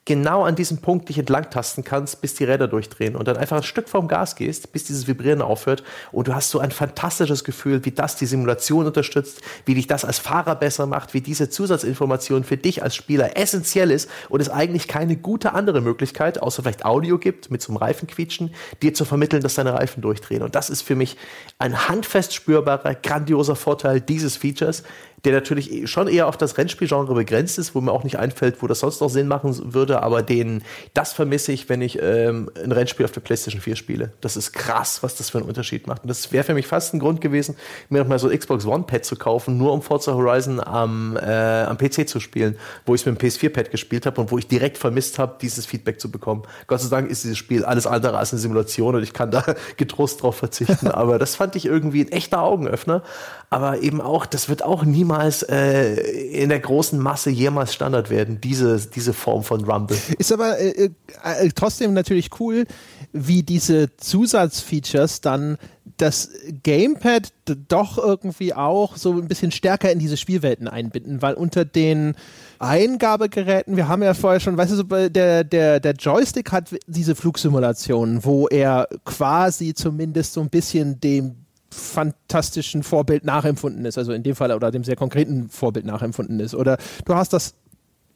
[0.09, 3.63] genau an diesem Punkt dich entlangtasten kannst, bis die Räder durchdrehen und dann einfach ein
[3.63, 7.85] Stück vom Gas gehst, bis dieses Vibrieren aufhört und du hast so ein fantastisches Gefühl,
[7.85, 12.43] wie das die Simulation unterstützt, wie dich das als Fahrer besser macht, wie diese Zusatzinformation
[12.43, 16.85] für dich als Spieler essentiell ist und es eigentlich keine gute andere Möglichkeit, außer vielleicht
[16.85, 20.41] Audio gibt, mit so einem Reifenquietschen, dir zu vermitteln, dass deine Reifen durchdrehen.
[20.41, 21.17] Und das ist für mich
[21.59, 24.81] ein handfest spürbarer, grandioser Vorteil dieses Features,
[25.25, 28.67] der natürlich schon eher auf das Rennspielgenre begrenzt ist, wo mir auch nicht einfällt, wo
[28.67, 30.63] das sonst noch Sinn machen würde, aber den,
[30.93, 34.13] das vermisse ich, wenn ich ähm, ein Rennspiel auf der PlayStation 4 spiele.
[34.21, 36.03] Das ist krass, was das für einen Unterschied macht.
[36.03, 37.55] Und das wäre für mich fast ein Grund gewesen,
[37.89, 42.07] mir nochmal so Xbox One-Pad zu kaufen, nur um Forza Horizon am, äh, am PC
[42.07, 45.19] zu spielen, wo ich es mit dem PS4-Pad gespielt habe und wo ich direkt vermisst
[45.19, 46.43] habe, dieses Feedback zu bekommen.
[46.67, 49.43] Gott sei Dank ist dieses Spiel alles andere als eine Simulation und ich kann da
[49.77, 50.87] getrost drauf verzichten.
[50.91, 53.03] aber das fand ich irgendwie ein echter Augenöffner.
[53.51, 58.39] Aber eben auch, das wird auch niemals äh, in der großen Masse jemals Standard werden,
[58.39, 59.97] diese, diese Form von Rumble.
[60.19, 60.91] Ist aber äh,
[61.23, 62.65] äh, trotzdem natürlich cool,
[63.11, 65.57] wie diese Zusatzfeatures dann
[65.97, 66.29] das
[66.63, 67.33] Gamepad
[67.67, 72.15] doch irgendwie auch so ein bisschen stärker in diese Spielwelten einbinden, weil unter den
[72.59, 78.23] Eingabegeräten, wir haben ja vorher schon, weißt du, der, der, der Joystick hat diese Flugsimulationen,
[78.23, 81.35] wo er quasi zumindest so ein bisschen dem
[81.71, 86.55] fantastischen Vorbild nachempfunden ist, also in dem Fall oder dem sehr konkreten Vorbild nachempfunden ist.
[86.55, 87.55] Oder du hast das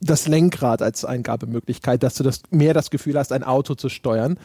[0.06, 4.38] das Lenkrad als Eingabemöglichkeit, dass du das mehr das Gefühl hast, ein Auto zu steuern.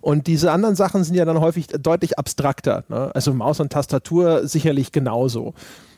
[0.00, 2.84] Und diese anderen Sachen sind ja dann häufig deutlich abstrakter.
[2.88, 3.10] Ne?
[3.14, 5.54] Also Maus und Tastatur sicherlich genauso.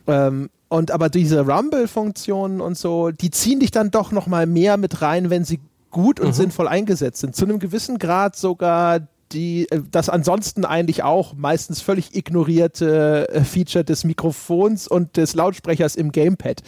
[0.07, 4.77] Ähm, und aber diese Rumble-Funktionen und so, die ziehen dich dann doch noch mal mehr
[4.77, 6.33] mit rein, wenn sie gut und mhm.
[6.33, 7.35] sinnvoll eingesetzt sind.
[7.35, 9.01] Zu einem gewissen Grad sogar
[9.33, 15.35] die äh, das ansonsten eigentlich auch meistens völlig ignorierte äh, Feature des Mikrofons und des
[15.35, 16.63] Lautsprechers im Gamepad.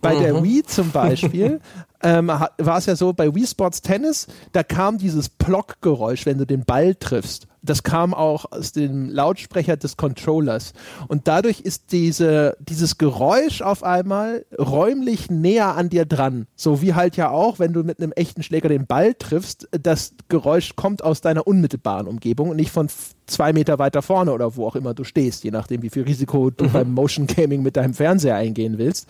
[0.00, 0.44] Bei der mhm.
[0.44, 1.60] Wii zum Beispiel
[2.02, 6.46] ähm, war es ja so, bei Wii Sports Tennis, da kam dieses Plock-Geräusch, wenn du
[6.46, 7.46] den Ball triffst.
[7.64, 10.72] Das kam auch aus dem Lautsprecher des Controllers.
[11.06, 16.48] Und dadurch ist diese, dieses Geräusch auf einmal räumlich näher an dir dran.
[16.56, 20.14] So wie halt ja auch, wenn du mit einem echten Schläger den Ball triffst, das
[20.28, 22.88] Geräusch kommt aus deiner unmittelbaren Umgebung und nicht von
[23.26, 26.50] zwei Meter weiter vorne oder wo auch immer du stehst, je nachdem, wie viel Risiko
[26.50, 26.72] du mhm.
[26.72, 29.06] beim Motion Gaming mit deinem Fernseher eingehen willst.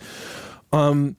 [0.71, 1.15] Ähm,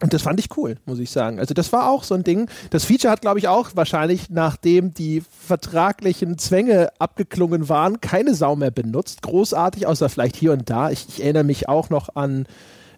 [0.00, 1.40] und das fand ich cool, muss ich sagen.
[1.40, 2.48] Also das war auch so ein Ding.
[2.70, 8.54] Das Feature hat, glaube ich, auch wahrscheinlich, nachdem die vertraglichen Zwänge abgeklungen waren, keine Sau
[8.54, 9.22] mehr benutzt.
[9.22, 10.90] Großartig, außer vielleicht hier und da.
[10.90, 12.46] Ich, ich erinnere mich auch noch an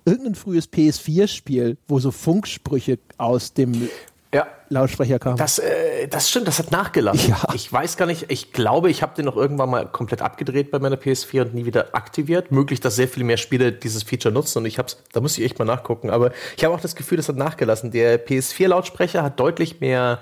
[0.04, 3.88] irgendein frühes PS4-Spiel, wo so Funksprüche aus dem
[4.32, 4.46] ja.
[4.68, 5.36] Lautsprecher kam.
[5.36, 7.30] Das, äh, das stimmt, das hat nachgelassen.
[7.30, 7.42] Ja.
[7.54, 10.78] Ich weiß gar nicht, ich glaube, ich habe den noch irgendwann mal komplett abgedreht bei
[10.78, 12.52] meiner PS4 und nie wieder aktiviert.
[12.52, 15.44] Möglich, dass sehr viele mehr Spiele dieses Feature nutzen und ich hab's, da muss ich
[15.44, 16.10] echt mal nachgucken.
[16.10, 17.90] Aber ich habe auch das Gefühl, das hat nachgelassen.
[17.90, 20.20] Der PS4-Lautsprecher hat deutlich mehr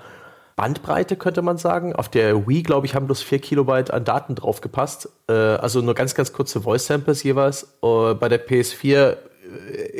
[0.56, 1.94] Bandbreite, könnte man sagen.
[1.94, 5.09] Auf der Wii, glaube ich, haben bloß 4 Kilobyte an Daten draufgepasst.
[5.28, 7.74] Äh, also nur ganz, ganz kurze Voice-Samples jeweils.
[7.82, 9.18] Äh, bei der PS4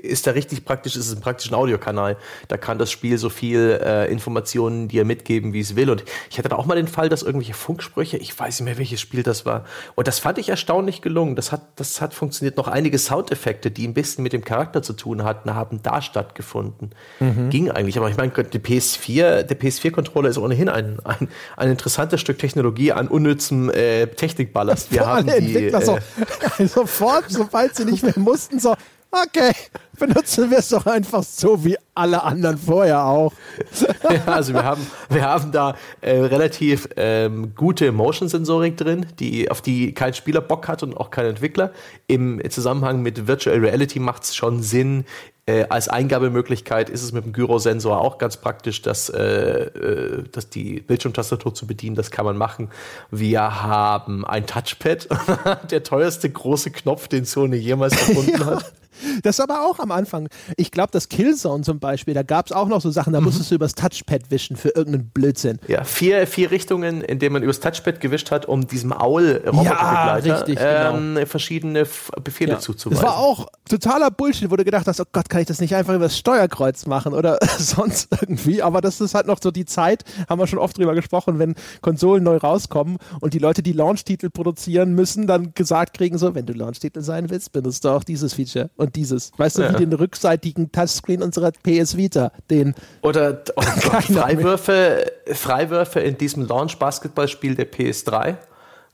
[0.03, 2.17] ist da richtig praktisch, ist es ein praktischen Audiokanal.
[2.49, 5.91] Da kann das Spiel so viel äh, Informationen dir mitgeben, wie es will.
[5.91, 8.79] Und ich hatte da auch mal den Fall, dass irgendwelche Funksprüche, ich weiß nicht mehr,
[8.79, 9.65] welches Spiel das war.
[9.95, 11.37] Und das fand ich erstaunlich gelungen.
[11.37, 12.57] Das hat, das hat funktioniert.
[12.57, 16.91] Noch einige Soundeffekte, die ein bisschen mit dem Charakter zu tun hatten, haben da stattgefunden.
[17.21, 17.51] Mhm.
[17.51, 17.99] Ging eigentlich.
[17.99, 22.93] Aber ich meine, die PS4, der PS4-Controller ist ohnehin ein, ein, ein interessantes Stück Technologie
[22.93, 24.93] an unnützem äh, Technikballast.
[24.93, 25.99] Wir haben die, Entwickler äh, so,
[26.67, 28.75] sofort, sobald sie nicht mehr mussten, so,
[29.11, 29.53] okay,
[29.99, 33.33] benutzen wir es doch einfach so wie alle anderen vorher auch.
[34.11, 39.61] ja, also wir haben, wir haben da äh, relativ ähm, gute Motion-Sensorik drin, die, auf
[39.61, 41.73] die kein Spieler Bock hat und auch kein Entwickler.
[42.07, 45.05] Im Zusammenhang mit Virtual Reality macht es schon Sinn,
[45.49, 50.51] äh, als Eingabemöglichkeit ist es mit dem Gyrosensor auch ganz praktisch, dass, äh, äh, dass
[50.51, 51.97] die Bildschirmtastatur zu bedienen.
[51.97, 52.71] Das kann man machen.
[53.11, 55.09] Wir haben ein Touchpad,
[55.71, 58.47] der teuerste große Knopf, den Sony jemals erfunden ja.
[58.47, 58.75] hat.
[59.23, 60.29] Das aber auch am Anfang.
[60.57, 63.27] Ich glaube, das Killzone zum Beispiel, da gab es auch noch so Sachen, da mhm.
[63.27, 65.59] musstest du übers Touchpad wischen für irgendeinen Blödsinn.
[65.69, 70.95] Ja, vier, vier Richtungen, in denen man übers Touchpad gewischt hat, um diesem Aul-Roboterbegleiter ja,
[70.95, 71.87] ähm, verschiedene
[72.23, 72.59] Befehle ja.
[72.59, 73.03] zuzuweisen.
[73.03, 75.75] Das war auch totaler Bullshit, wo du gedacht hast, oh Gott, kann ich das nicht
[75.75, 78.63] einfach übers Steuerkreuz machen oder sonst irgendwie.
[78.63, 81.55] Aber das ist halt noch so die Zeit, haben wir schon oft drüber gesprochen, wenn
[81.81, 86.47] Konsolen neu rauskommen und die Leute, die Launch-Titel produzieren müssen, dann gesagt kriegen so, wenn
[86.47, 88.71] du Launch-Titel sein willst, benutzt du auch dieses Feature.
[88.77, 89.33] Und und dieses.
[89.37, 89.73] Weißt du, ja.
[89.75, 92.75] wie den rückseitigen Touchscreen unserer PS Vita, den.
[93.03, 98.37] Oder, oder Freiwürfe, Freiwürfe in diesem Launch-Basketballspiel der PS3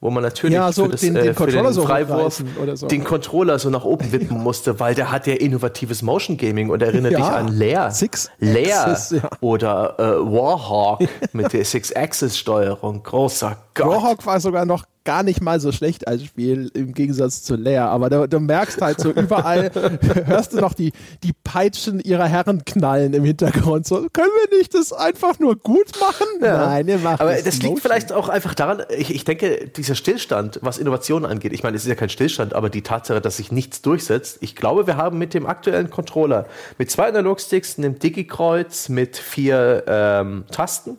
[0.00, 2.44] wo man natürlich ja, so das, den, den, äh, Controller den Freiwurf
[2.74, 2.86] so.
[2.88, 6.82] den Controller so nach oben wippen musste, weil der hat ja innovatives Motion Gaming und
[6.82, 9.30] erinnert ja, dich an Lair, Six Lair Axis, ja.
[9.40, 13.02] oder äh, Warhawk mit der Six-Axis-Steuerung.
[13.02, 13.86] Großer Gott.
[13.86, 17.88] Warhawk war sogar noch gar nicht mal so schlecht als Spiel im Gegensatz zu Leia.
[17.88, 19.70] Aber du, du merkst halt so überall,
[20.24, 20.92] hörst du noch die,
[21.22, 23.86] die Peitschen ihrer Herren knallen im Hintergrund.
[23.86, 26.26] So, können wir nicht das einfach nur gut machen?
[26.40, 26.66] Ja.
[26.66, 30.58] Nein, wir machen Aber das liegt vielleicht auch einfach daran, ich, ich denke, dieser Stillstand,
[30.62, 33.52] was Innovationen angeht, ich meine, es ist ja kein Stillstand, aber die Tatsache, dass sich
[33.52, 36.46] nichts durchsetzt, ich glaube, wir haben mit dem aktuellen Controller,
[36.78, 40.98] mit zwei Analogsticks, einem Digi-Kreuz, mit vier ähm, Tasten,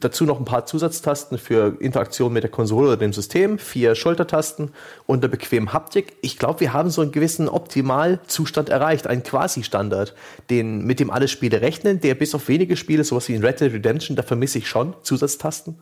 [0.00, 4.70] Dazu noch ein paar Zusatztasten für Interaktion mit der Konsole oder dem System, vier Schultertasten
[5.06, 6.16] und eine bequeme Haptik.
[6.22, 10.14] Ich glaube, wir haben so einen gewissen Optimalzustand erreicht, einen Quasi-Standard,
[10.50, 13.60] den, mit dem alle Spiele rechnen, der bis auf wenige Spiele, sowas wie in Red
[13.60, 15.78] Dead Redemption, da vermisse ich schon Zusatztasten.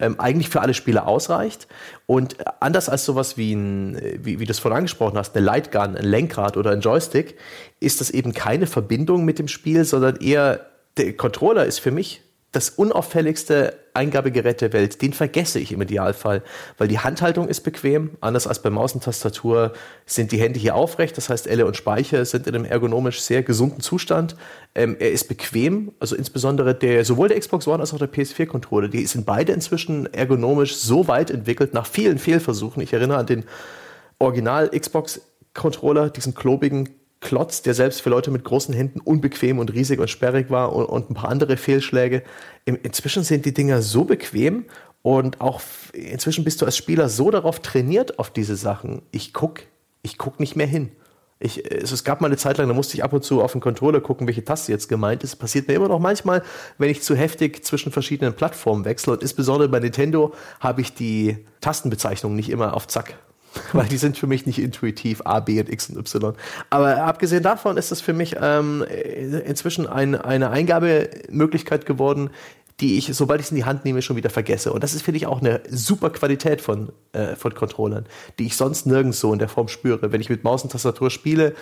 [0.00, 1.66] Ähm, eigentlich für alle Spiele ausreicht.
[2.06, 5.96] Und anders als sowas wie, ein, wie, wie du es vorhin angesprochen hast, eine Lightgun,
[5.96, 7.36] ein Lenkrad oder ein Joystick,
[7.80, 10.66] ist das eben keine Verbindung mit dem Spiel, sondern eher
[10.98, 16.42] der Controller ist für mich das unauffälligste Eingabegerät der Welt, den vergesse ich im Idealfall,
[16.78, 18.12] weil die Handhaltung ist bequem.
[18.20, 19.72] Anders als bei Maus und Tastatur
[20.06, 23.42] sind die Hände hier aufrecht, das heißt Elle und Speicher sind in einem ergonomisch sehr
[23.42, 24.36] gesunden Zustand.
[24.74, 28.88] Ähm, er ist bequem, also insbesondere der sowohl der Xbox One als auch der PS4-Controller,
[28.88, 32.82] die sind beide inzwischen ergonomisch so weit entwickelt nach vielen Fehlversuchen.
[32.82, 33.44] Ich erinnere an den
[34.18, 35.20] Original Xbox
[35.54, 36.88] Controller, diesen klobigen
[37.20, 40.86] Klotz, der selbst für Leute mit großen Händen unbequem und riesig und sperrig war und,
[40.86, 42.22] und ein paar andere Fehlschläge.
[42.64, 44.66] Im, inzwischen sind die Dinger so bequem
[45.02, 45.60] und auch
[45.92, 49.02] inzwischen bist du als Spieler so darauf trainiert auf diese Sachen.
[49.10, 49.62] Ich guck,
[50.02, 50.92] ich guck nicht mehr hin.
[51.40, 53.60] Ich, es, gab mal eine Zeit lang, da musste ich ab und zu auf den
[53.60, 55.36] Controller gucken, welche Taste jetzt gemeint ist.
[55.36, 56.42] Passiert mir immer noch manchmal,
[56.78, 59.12] wenn ich zu heftig zwischen verschiedenen Plattformen wechsle.
[59.12, 63.14] Und insbesondere bei Nintendo habe ich die Tastenbezeichnungen nicht immer auf Zack.
[63.72, 66.34] weil die sind für mich nicht intuitiv A, B und X und Y.
[66.70, 68.84] Aber abgesehen davon ist es für mich ähm,
[69.46, 72.30] inzwischen ein, eine Eingabemöglichkeit geworden,
[72.80, 74.72] die ich, sobald ich es in die Hand nehme, schon wieder vergesse.
[74.72, 78.06] Und das ist, finde ich, auch eine super Qualität von, äh, von Controllern,
[78.38, 80.12] die ich sonst nirgends so in der Form spüre.
[80.12, 81.54] Wenn ich mit Maus und Tastatur spiele,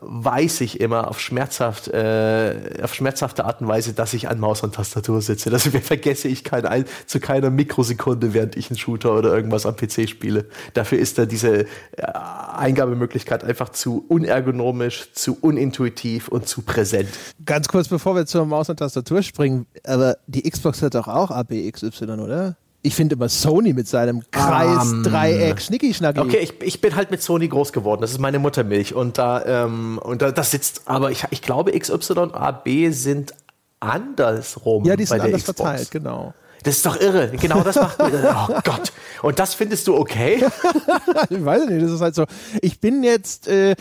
[0.00, 4.62] weiß ich immer auf schmerzhaft, äh, auf schmerzhafte Art und Weise, dass ich an Maus
[4.62, 5.50] und Tastatur sitze.
[5.50, 9.76] Das vergesse ich kein, ein, zu keiner Mikrosekunde, während ich einen Shooter oder irgendwas am
[9.76, 10.46] PC spiele.
[10.74, 11.66] Dafür ist da diese äh,
[12.56, 17.08] Eingabemöglichkeit einfach zu unergonomisch, zu unintuitiv und zu präsent.
[17.44, 21.30] Ganz kurz, bevor wir zur Maus und Tastatur springen, aber die Xbox hat doch auch
[21.30, 22.56] ABXY, oder?
[22.82, 26.20] Ich finde immer Sony mit seinem Kreis, um, Dreieck, Schnicki-Schnacki.
[26.20, 28.00] Okay, ich, ich bin halt mit Sony groß geworden.
[28.00, 28.94] Das ist meine Muttermilch.
[28.94, 33.34] Und da, ähm, und da das sitzt, aber ich, ich glaube, XY, A, B sind
[33.80, 34.84] andersrum.
[34.84, 35.60] Ja, die sind anders Xbox.
[35.60, 36.34] verteilt, genau.
[36.62, 37.30] Das ist doch irre.
[37.30, 38.08] Genau das macht mir.
[38.48, 38.92] Oh Gott.
[39.22, 40.44] Und das findest du okay?
[41.30, 42.24] ich weiß nicht, das ist halt so.
[42.60, 43.74] Ich bin jetzt, äh,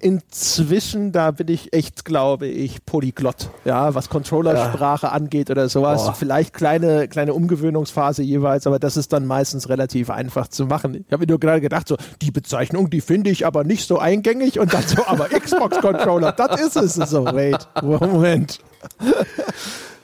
[0.00, 5.12] Inzwischen, da bin ich echt, glaube ich, polyglott, ja, was Controllersprache ja.
[5.12, 6.04] angeht oder sowas.
[6.04, 6.14] Boah.
[6.14, 11.04] Vielleicht kleine, kleine Umgewöhnungsphase jeweils, aber das ist dann meistens relativ einfach zu machen.
[11.06, 13.98] Ich habe mir nur gerade gedacht, so, die Bezeichnung, die finde ich aber nicht so
[13.98, 17.10] eingängig und dann so, aber Xbox-Controller, das ist es.
[17.10, 18.60] So, wait, Moment.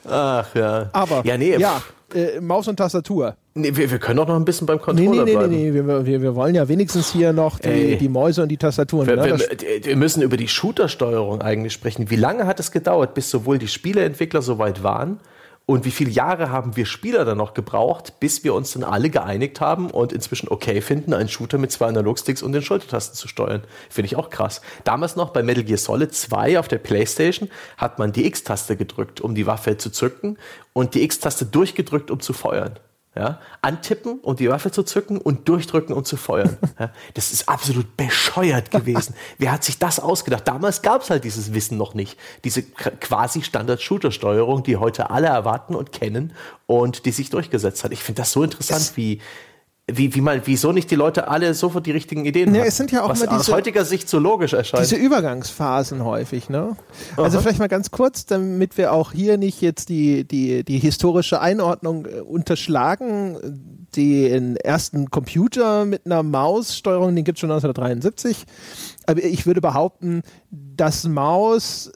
[0.09, 0.89] Ach ja.
[0.91, 1.81] Aber, ja, nee, ja,
[2.13, 3.35] äh, Maus und Tastatur.
[3.53, 5.51] Nee, wir, wir können doch noch ein bisschen beim Controller nee, nee, bleiben.
[5.51, 8.57] Nee, nee, nee, wir, wir, wollen ja wenigstens hier noch die, die Mäuse und die
[8.57, 9.07] Tastaturen.
[9.07, 9.39] Wir, ne?
[9.39, 12.09] wir, wir, müssen über die Shooter-Steuerung eigentlich sprechen.
[12.09, 15.19] Wie lange hat es gedauert, bis sowohl die Spieleentwickler soweit waren,
[15.67, 19.09] und wie viele Jahre haben wir Spieler dann noch gebraucht, bis wir uns dann alle
[19.09, 23.27] geeinigt haben und inzwischen okay finden, einen Shooter mit zwei Analogsticks und den Schultertasten zu
[23.27, 23.63] steuern?
[23.89, 24.61] Finde ich auch krass.
[24.83, 29.21] Damals noch bei Metal Gear Solid 2 auf der Playstation hat man die X-Taste gedrückt,
[29.21, 30.37] um die Waffe zu zücken
[30.73, 32.77] und die X-Taste durchgedrückt, um zu feuern.
[33.17, 36.57] Ja, antippen, um die Waffe zu zücken und durchdrücken, um zu feuern.
[36.77, 39.15] Ja, das ist absolut bescheuert gewesen.
[39.37, 40.45] Wer hat sich das ausgedacht?
[40.45, 42.19] Damals gab es halt dieses Wissen noch nicht.
[42.43, 46.33] Diese quasi Standard-Shooter-Steuerung, die heute alle erwarten und kennen
[46.65, 47.93] und die sich durchgesetzt hat.
[47.93, 49.21] Ich finde das so interessant, es wie
[49.87, 52.67] wie, wie mal, wieso nicht die Leute alle sofort die richtigen Ideen ne, haben?
[52.67, 54.83] Es sind ja auch was immer diese, aus heutiger Sicht so logisch erscheint.
[54.83, 56.75] Diese Übergangsphasen häufig, ne?
[57.17, 57.43] Also Aha.
[57.43, 62.07] vielleicht mal ganz kurz, damit wir auch hier nicht jetzt die, die, die historische Einordnung
[62.07, 63.37] äh, unterschlagen.
[63.95, 70.21] Den ersten Computer mit einer Maussteuerung, den gibt es schon 1973 aber ich würde behaupten,
[70.51, 71.91] dass Maus,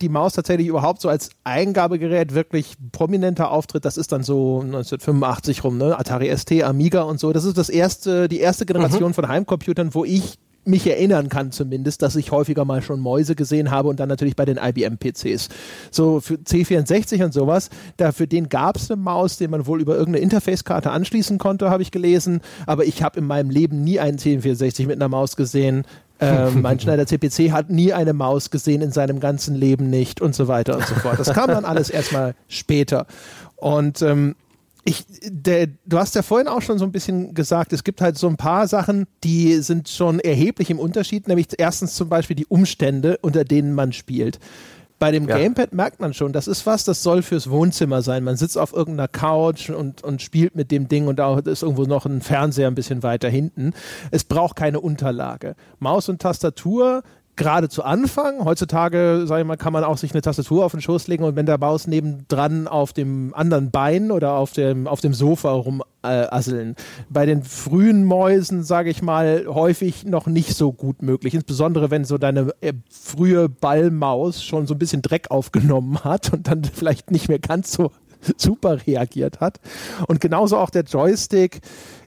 [0.00, 5.64] die Maus tatsächlich überhaupt so als Eingabegerät wirklich prominenter auftritt, das ist dann so 1985
[5.64, 5.98] rum, ne?
[5.98, 7.32] Atari ST, Amiga und so.
[7.32, 9.14] Das ist das erste, die erste Generation mhm.
[9.14, 13.70] von Heimcomputern, wo ich mich erinnern kann zumindest, dass ich häufiger mal schon Mäuse gesehen
[13.70, 15.48] habe und dann natürlich bei den IBM-PCs.
[15.90, 19.80] So für C64 und sowas, da für den gab es eine Maus, den man wohl
[19.80, 24.00] über irgendeine Interface-Karte anschließen konnte, habe ich gelesen, aber ich habe in meinem Leben nie
[24.00, 25.84] einen C64 mit einer Maus gesehen.
[26.20, 30.34] Ähm, mein Schneider CPC hat nie eine Maus gesehen in seinem ganzen Leben nicht und
[30.34, 31.18] so weiter und so fort.
[31.18, 33.06] Das kam dann alles erstmal später.
[33.56, 34.36] Und ähm,
[34.84, 38.18] ich, der, du hast ja vorhin auch schon so ein bisschen gesagt, es gibt halt
[38.18, 42.46] so ein paar Sachen, die sind schon erheblich im Unterschied, nämlich erstens zum Beispiel die
[42.46, 44.38] Umstände, unter denen man spielt.
[45.00, 45.38] Bei dem ja.
[45.38, 48.22] Gamepad merkt man schon, das ist was, das soll fürs Wohnzimmer sein.
[48.22, 51.84] Man sitzt auf irgendeiner Couch und, und spielt mit dem Ding und da ist irgendwo
[51.84, 53.72] noch ein Fernseher ein bisschen weiter hinten.
[54.10, 55.56] Es braucht keine Unterlage.
[55.78, 57.02] Maus und Tastatur
[57.40, 58.44] gerade zu Anfang.
[58.44, 61.36] Heutzutage, sage ich mal, kann man auch sich eine Tastatur auf den Schoß legen und
[61.36, 66.70] wenn der Maus nebendran auf dem anderen Bein oder auf dem, auf dem Sofa rumasseln.
[66.72, 66.74] Äh,
[67.08, 71.32] Bei den frühen Mäusen, sage ich mal, häufig noch nicht so gut möglich.
[71.32, 76.46] Insbesondere, wenn so deine äh, frühe Ballmaus schon so ein bisschen Dreck aufgenommen hat und
[76.46, 77.90] dann vielleicht nicht mehr ganz so
[78.36, 79.60] super reagiert hat.
[80.06, 81.60] Und genauso auch der Joystick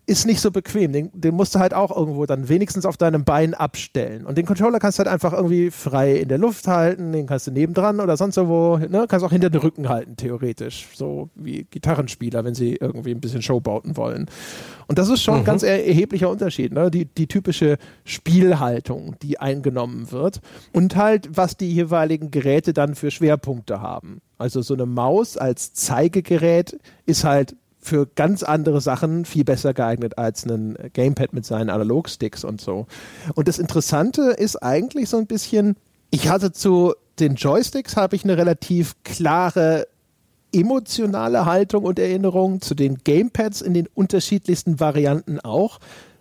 [0.06, 0.92] ist nicht so bequem.
[0.92, 4.26] Den, den, musst du halt auch irgendwo dann wenigstens auf deinem Bein abstellen.
[4.26, 7.48] Und den Controller kannst du halt einfach irgendwie frei in der Luft halten, den kannst
[7.48, 9.06] du nebendran oder sonst irgendwo, ne?
[9.08, 10.88] kannst auch hinter den Rücken halten, theoretisch.
[10.94, 14.28] So wie Gitarrenspieler, wenn sie irgendwie ein bisschen Show bauten wollen.
[14.88, 15.42] Und das ist schon mhm.
[15.42, 16.92] ein ganz erheblicher Unterschied, ne?
[16.92, 20.42] die, die typische Spielhaltung, die eingenommen wird.
[20.74, 24.22] Und halt, was die jeweiligen Geräte dann für Schwerpunkte haben.
[24.38, 30.18] Also so eine Maus als Zeigegerät ist halt für ganz andere Sachen viel besser geeignet
[30.18, 32.88] als ein Gamepad mit seinen Analogsticks und so.
[33.36, 35.76] Und das Interessante ist eigentlich so ein bisschen,
[36.10, 39.88] ich hatte zu den Joysticks habe ich eine relativ klare
[40.52, 45.80] emotionale Haltung und Erinnerung, zu den Gamepads in den unterschiedlichsten Varianten auch,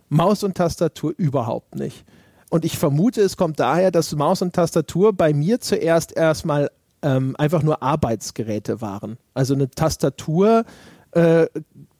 [0.08, 2.04] Maus und Tastatur überhaupt nicht.
[2.50, 6.70] Und ich vermute, es kommt daher, dass Maus und Tastatur bei mir zuerst erstmal
[7.02, 9.16] ähm, einfach nur Arbeitsgeräte waren.
[9.34, 10.64] Also eine Tastatur
[11.12, 11.46] äh,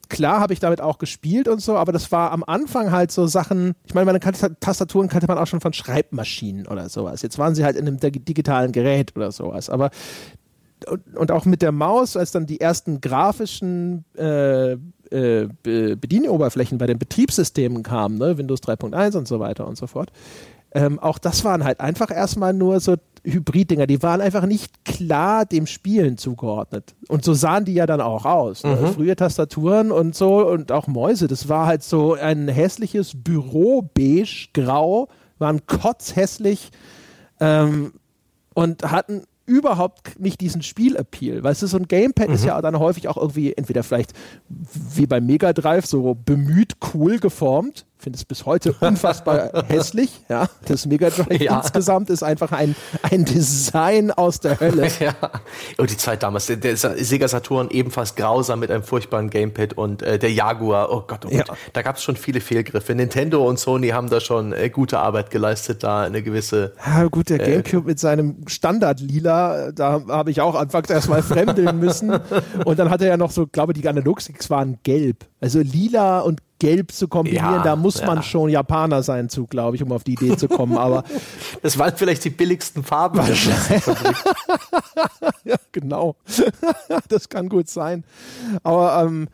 [0.09, 3.25] klar habe ich damit auch gespielt und so, aber das war am Anfang halt so
[3.25, 7.21] Sachen, ich meine, meine Tastaturen kannte man auch schon von Schreibmaschinen oder sowas.
[7.23, 9.89] Jetzt waren sie halt in einem digitalen Gerät oder sowas, aber
[11.15, 16.99] und, auch mit der Maus, als dann die ersten grafischen äh, äh, Bedienoberflächen bei den
[16.99, 18.37] Betriebssystemen kamen, ne?
[18.37, 20.11] Windows 3.1 und so weiter und so fort,
[20.73, 22.95] ähm, auch das waren halt einfach erstmal nur so
[23.25, 26.93] Hybrid-Dinger, die waren einfach nicht klar dem Spielen zugeordnet.
[27.07, 28.63] Und so sahen die ja dann auch aus.
[28.63, 28.75] Ne?
[28.75, 28.93] Mhm.
[28.93, 35.07] Frühe Tastaturen und so und auch Mäuse, das war halt so ein hässliches Büro-Beige, grau,
[35.39, 36.71] waren kotzhässlich
[37.39, 37.93] ähm,
[38.53, 41.43] und hatten überhaupt nicht diesen Spielappeal.
[41.43, 42.35] Weißt du, so ein Gamepad mhm.
[42.35, 44.13] ist ja dann häufig auch irgendwie entweder vielleicht
[44.49, 50.11] wie beim Mega Drive so bemüht cool geformt finde es bis heute unfassbar hässlich.
[50.29, 51.59] Ja, das Mega Drive ja.
[51.59, 54.83] insgesamt ist einfach ein, ein Design aus der Hölle.
[54.99, 55.15] Ja.
[55.77, 60.01] Und die Zeit damals, der, der Sega Saturn ebenfalls grausam mit einem furchtbaren Gamepad und
[60.01, 61.47] äh, der Jaguar, oh Gott, oh Gott.
[61.47, 61.55] Ja.
[61.73, 62.93] Da gab es schon viele Fehlgriffe.
[62.95, 66.73] Nintendo und Sony haben da schon äh, gute Arbeit geleistet, da eine gewisse.
[66.85, 71.79] Ja, gut, der äh, Gamecube mit seinem Standard-Lila, da habe ich auch anfangs erstmal fremdeln
[71.79, 72.11] müssen.
[72.65, 75.25] und dann hat er ja noch so, glaube die Analogsticks waren gelb.
[75.41, 78.05] Also lila und gelb zu kombinieren, ja, da muss ja.
[78.05, 80.77] man schon Japaner sein zu, glaube ich, um auf die Idee zu kommen.
[80.77, 81.03] Aber
[81.61, 83.19] das waren vielleicht die billigsten Farben.
[85.43, 86.15] ja, genau.
[87.09, 88.03] das kann gut sein.
[88.63, 89.27] Aber ähm,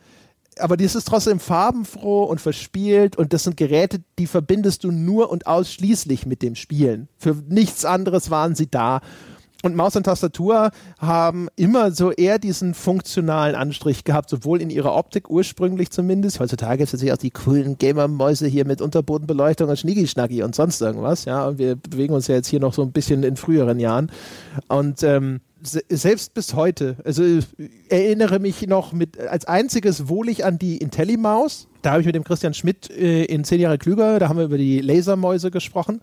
[0.58, 5.30] aber die ist trotzdem farbenfroh und verspielt und das sind Geräte, die verbindest du nur
[5.30, 7.08] und ausschließlich mit dem Spielen.
[7.16, 9.00] Für nichts anderes waren sie da.
[9.62, 14.94] Und Maus und Tastatur haben immer so eher diesen funktionalen Anstrich gehabt, sowohl in ihrer
[14.94, 16.40] Optik ursprünglich zumindest.
[16.40, 20.80] Heutzutage gibt es natürlich auch die coolen Gamer-Mäuse hier mit Unterbodenbeleuchtung und Schnicki-Schnacki und sonst
[20.80, 21.26] irgendwas.
[21.26, 24.10] Ja, und wir bewegen uns ja jetzt hier noch so ein bisschen in früheren Jahren.
[24.68, 27.22] Und ähm, selbst bis heute, also
[27.90, 31.68] erinnere mich noch mit als einziges wohlig an die IntelliMaus.
[31.82, 34.46] Da habe ich mit dem Christian Schmidt äh, in zehn Jahre klüger, da haben wir
[34.46, 36.00] über die Lasermäuse gesprochen.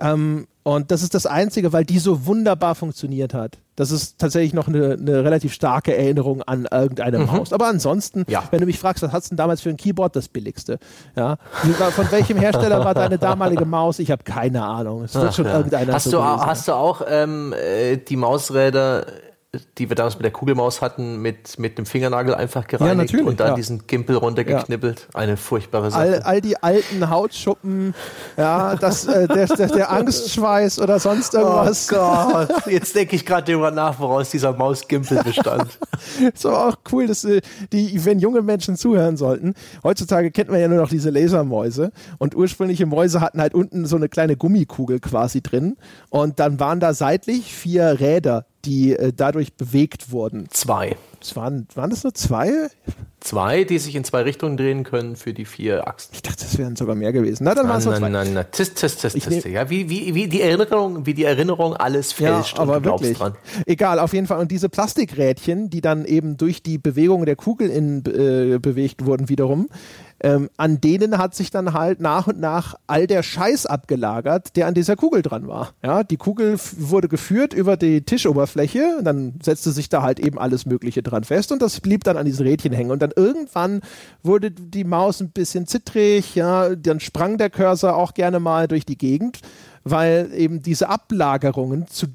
[0.00, 3.56] Ähm, und das ist das Einzige, weil die so wunderbar funktioniert hat.
[3.74, 7.26] Das ist tatsächlich noch eine, eine relativ starke Erinnerung an irgendeine mhm.
[7.26, 7.54] Maus.
[7.54, 8.42] Aber ansonsten, ja.
[8.50, 10.78] wenn du mich fragst, was hast du denn damals für ein Keyboard das billigste?
[11.16, 11.38] Ja.
[11.92, 13.98] Von welchem Hersteller war deine damalige Maus?
[13.98, 15.04] Ich habe keine Ahnung.
[15.04, 15.56] Es wird Ach, schon ja.
[15.56, 19.06] irgendeiner hast so du, Hast du auch ähm, äh, die Mausräder
[19.78, 23.40] die wir damals mit der Kugelmaus hatten, mit, mit dem Fingernagel einfach gereinigt ja, und
[23.40, 23.54] dann ja.
[23.54, 25.08] diesen Gimpel runtergeknibbelt.
[25.14, 25.20] Ja.
[25.20, 26.02] Eine furchtbare Sache.
[26.02, 27.94] All, all, die alten Hautschuppen,
[28.36, 31.90] ja, das, äh, der, der, der, Angstschweiß oder sonst irgendwas.
[31.90, 35.78] Oh Gott, jetzt denke ich gerade darüber nach, woraus dieser Mausgimpel bestand.
[36.34, 37.40] so auch cool, dass äh,
[37.72, 39.54] die, wenn junge Menschen zuhören sollten.
[39.82, 43.96] Heutzutage kennt man ja nur noch diese Lasermäuse und ursprüngliche Mäuse hatten halt unten so
[43.96, 45.78] eine kleine Gummikugel quasi drin
[46.10, 50.48] und dann waren da seitlich vier Räder die äh, dadurch bewegt wurden.
[50.50, 50.96] Zwei.
[51.20, 52.68] Es waren, waren das nur zwei?
[53.18, 56.10] Zwei, die sich in zwei Richtungen drehen können für die vier Achsen.
[56.12, 57.44] Ich dachte, das wären sogar mehr gewesen.
[57.44, 58.08] Na, dann waren es nur zwei.
[58.08, 58.46] Nein, nein, nein.
[58.52, 58.80] Tist.
[59.46, 63.18] Ja, wie, wie, wie die Erinnerung, wie die Erinnerung alles fälscht ja, aber und wirklich.
[63.18, 63.34] dran.
[63.66, 64.38] Egal, auf jeden Fall.
[64.38, 69.28] Und diese Plastikrädchen, die dann eben durch die Bewegung der Kugel in, äh, bewegt wurden
[69.28, 69.68] wiederum,
[70.20, 74.66] ähm, an denen hat sich dann halt nach und nach all der Scheiß abgelagert, der
[74.66, 75.72] an dieser Kugel dran war.
[75.82, 80.38] Ja, die Kugel wurde geführt über die Tischoberfläche, und dann setzte sich da halt eben
[80.38, 82.90] alles Mögliche dran fest und das blieb dann an diesen Rädchen hängen.
[82.90, 83.80] Und dann irgendwann
[84.22, 88.86] wurde die Maus ein bisschen zittrig, ja, dann sprang der Cursor auch gerne mal durch
[88.86, 89.40] die Gegend
[89.90, 92.06] weil eben diese Ablagerungen zu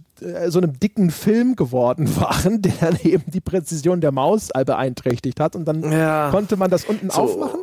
[0.48, 5.56] so einem dicken Film geworden waren, der dann eben die Präzision der Maus beeinträchtigt hat.
[5.56, 6.30] Und dann ja.
[6.32, 7.22] konnte man das unten so.
[7.22, 7.62] aufmachen.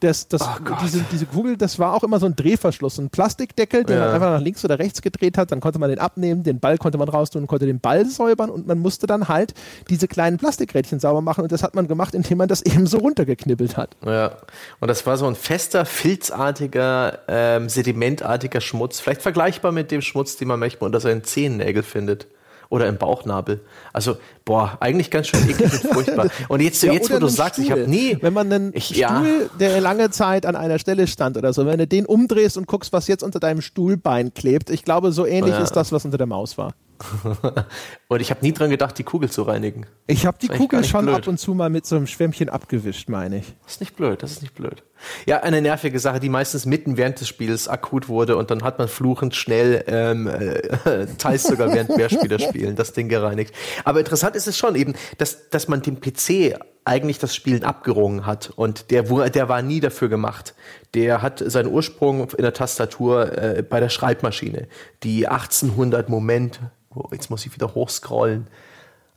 [0.00, 3.84] Das, das, oh diese, diese Kugel, das war auch immer so ein Drehverschluss, ein Plastikdeckel,
[3.84, 4.06] den ja.
[4.06, 5.52] man einfach nach links oder rechts gedreht hat.
[5.52, 8.50] Dann konnte man den abnehmen, den Ball konnte man raustun und konnte den Ball säubern
[8.50, 9.54] und man musste dann halt
[9.90, 11.42] diese kleinen Plastikrädchen sauber machen.
[11.42, 13.96] Und das hat man gemacht, indem man das eben so runtergeknibbelt hat.
[14.04, 14.38] Ja,
[14.80, 18.98] und das war so ein fester, filzartiger, ähm, sedimentartiger Schmutz.
[18.98, 22.26] Vielleicht vergleichbar mit dem Schmutz, den man manchmal unter seinen Zehennägeln findet
[22.72, 23.60] oder im Bauchnabel.
[23.92, 24.16] Also,
[24.46, 26.28] boah, eigentlich ganz schön eklig und furchtbar.
[26.48, 27.64] Und jetzt, ja, jetzt wo du sagst, Stuhl.
[27.66, 28.16] ich habe nie.
[28.22, 29.22] Wenn man einen ich, Stuhl, ja.
[29.60, 32.94] der lange Zeit an einer Stelle stand oder so, wenn du den umdrehst und guckst,
[32.94, 35.60] was jetzt unter deinem Stuhlbein klebt, ich glaube, so ähnlich ja.
[35.60, 36.72] ist das, was unter der Maus war.
[38.08, 39.86] und ich habe nie dran gedacht, die Kugel zu reinigen.
[40.06, 41.16] Ich habe die Kugel schon blöd.
[41.16, 43.54] ab und zu mal mit so einem Schwämmchen abgewischt, meine ich.
[43.64, 44.82] Das ist nicht blöd, das ist nicht blöd.
[45.26, 48.78] Ja, eine nervige Sache, die meistens mitten während des Spiels akut wurde und dann hat
[48.78, 53.54] man fluchend schnell, ähm, äh, teils sogar während Mehrspieler spielen, das Ding gereinigt.
[53.84, 58.26] Aber interessant ist es schon eben, dass, dass man dem PC eigentlich das Spielen abgerungen
[58.26, 60.54] hat und der, der war nie dafür gemacht.
[60.94, 64.66] Der hat seinen Ursprung in der Tastatur äh, bei der Schreibmaschine,
[65.02, 66.60] die 1800 Moment
[66.94, 68.46] oh, jetzt muss ich wieder hochscrollen,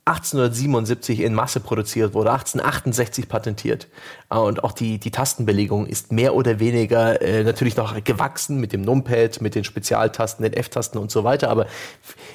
[0.08, 3.88] 1877 in Masse produziert wurde, 1868 patentiert.
[4.30, 8.72] Ah, und auch die, die Tastenbelegung ist mehr oder weniger äh, natürlich noch gewachsen mit
[8.72, 11.50] dem Numpad, mit den Spezialtasten, den F-Tasten und so weiter.
[11.50, 11.66] Aber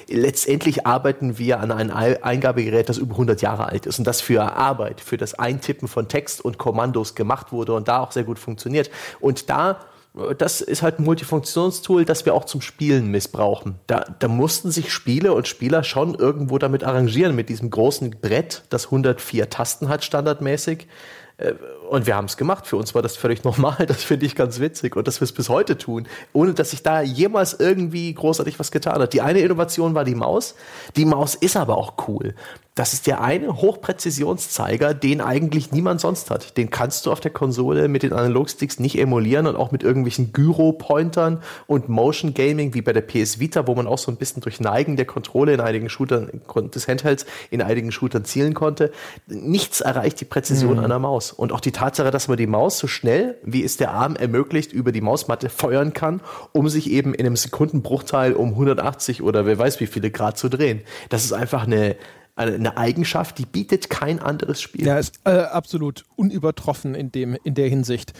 [0.09, 1.91] letztendlich arbeiten wir an einem
[2.21, 6.09] Eingabegerät, das über 100 Jahre alt ist und das für Arbeit, für das Eintippen von
[6.09, 8.91] Text und Kommandos gemacht wurde und da auch sehr gut funktioniert.
[9.21, 9.79] Und da
[10.37, 13.75] das ist halt ein Multifunktionstool, das wir auch zum Spielen missbrauchen.
[13.87, 18.63] Da, da mussten sich Spiele und Spieler schon irgendwo damit arrangieren, mit diesem großen Brett,
[18.69, 20.87] das 104 Tasten hat standardmäßig.
[21.37, 21.53] Äh,
[21.89, 22.67] und wir haben es gemacht.
[22.67, 23.85] Für uns war das völlig normal.
[23.87, 24.95] Das finde ich ganz witzig.
[24.95, 28.71] Und dass wir es bis heute tun, ohne dass sich da jemals irgendwie großartig was
[28.71, 29.13] getan hat.
[29.13, 30.55] Die eine Innovation war die Maus.
[30.95, 32.35] Die Maus ist aber auch cool.
[32.81, 36.57] Das ist der eine Hochpräzisionszeiger, den eigentlich niemand sonst hat.
[36.57, 40.33] Den kannst du auf der Konsole mit den Analogsticks nicht emulieren und auch mit irgendwelchen
[40.33, 44.41] Gyro-Pointern und Motion Gaming wie bei der PS Vita, wo man auch so ein bisschen
[44.41, 46.41] durch Neigen der Kontrolle in einigen Shootern
[46.73, 48.91] des Handhelds in einigen Shootern zielen konnte.
[49.27, 50.83] Nichts erreicht die Präzision mhm.
[50.83, 51.31] einer Maus.
[51.31, 54.73] Und auch die Tatsache, dass man die Maus so schnell, wie es der Arm ermöglicht,
[54.73, 56.19] über die Mausmatte feuern kann,
[56.51, 60.49] um sich eben in einem Sekundenbruchteil um 180 oder wer weiß wie viele Grad zu
[60.49, 60.81] drehen.
[61.09, 61.95] Das ist einfach eine
[62.35, 64.85] eine Eigenschaft, die bietet kein anderes Spiel.
[64.85, 68.13] Ja, ist äh, absolut unübertroffen in, dem, in der Hinsicht.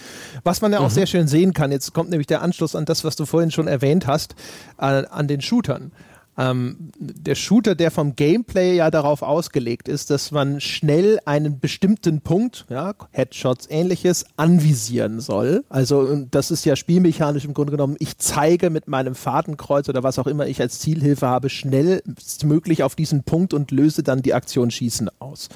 [0.43, 0.93] Was man ja auch mhm.
[0.93, 3.67] sehr schön sehen kann, jetzt kommt nämlich der Anschluss an das, was du vorhin schon
[3.67, 4.35] erwähnt hast,
[4.77, 5.91] äh, an den Shootern
[6.37, 12.21] ähm, der Shooter, der vom Gameplay ja darauf ausgelegt ist, dass man schnell einen bestimmten
[12.21, 15.65] Punkt, ja, Headshots, ähnliches, anvisieren soll.
[15.69, 20.19] Also das ist ja spielmechanisch im Grunde genommen, ich zeige mit meinem Fadenkreuz oder was
[20.19, 24.71] auch immer ich als Zielhilfe habe, schnellstmöglich auf diesen Punkt und löse dann die Aktion
[24.71, 25.49] Schießen aus.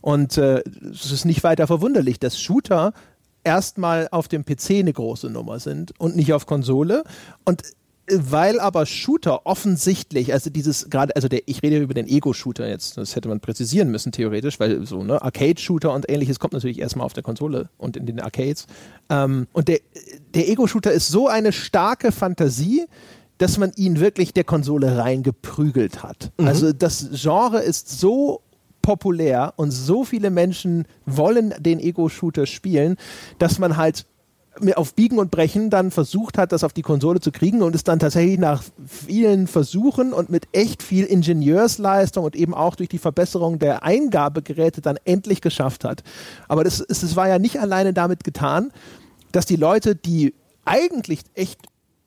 [0.00, 0.62] Und äh,
[0.92, 2.92] es ist nicht weiter verwunderlich, dass Shooter
[3.42, 7.02] erstmal auf dem PC eine große Nummer sind und nicht auf Konsole.
[7.44, 7.62] Und
[8.12, 12.96] weil aber Shooter offensichtlich, also dieses gerade, also der, ich rede über den Ego-Shooter jetzt,
[12.96, 17.04] das hätte man präzisieren müssen theoretisch, weil so, ne, Arcade-Shooter und ähnliches kommt natürlich erstmal
[17.04, 18.66] auf der Konsole und in den Arcades.
[19.10, 19.80] Ähm, und der,
[20.34, 22.86] der Ego-Shooter ist so eine starke Fantasie,
[23.38, 26.32] dass man ihn wirklich der Konsole reingeprügelt hat.
[26.38, 26.46] Mhm.
[26.46, 28.42] Also das Genre ist so
[28.82, 32.96] populär und so viele Menschen wollen den Ego-Shooter spielen,
[33.38, 34.06] dass man halt
[34.74, 37.84] auf Biegen und Brechen dann versucht hat, das auf die Konsole zu kriegen und es
[37.84, 42.98] dann tatsächlich nach vielen Versuchen und mit echt viel Ingenieursleistung und eben auch durch die
[42.98, 46.02] Verbesserung der Eingabegeräte dann endlich geschafft hat.
[46.48, 48.72] Aber das, es war ja nicht alleine damit getan,
[49.32, 50.34] dass die Leute, die
[50.64, 51.60] eigentlich echt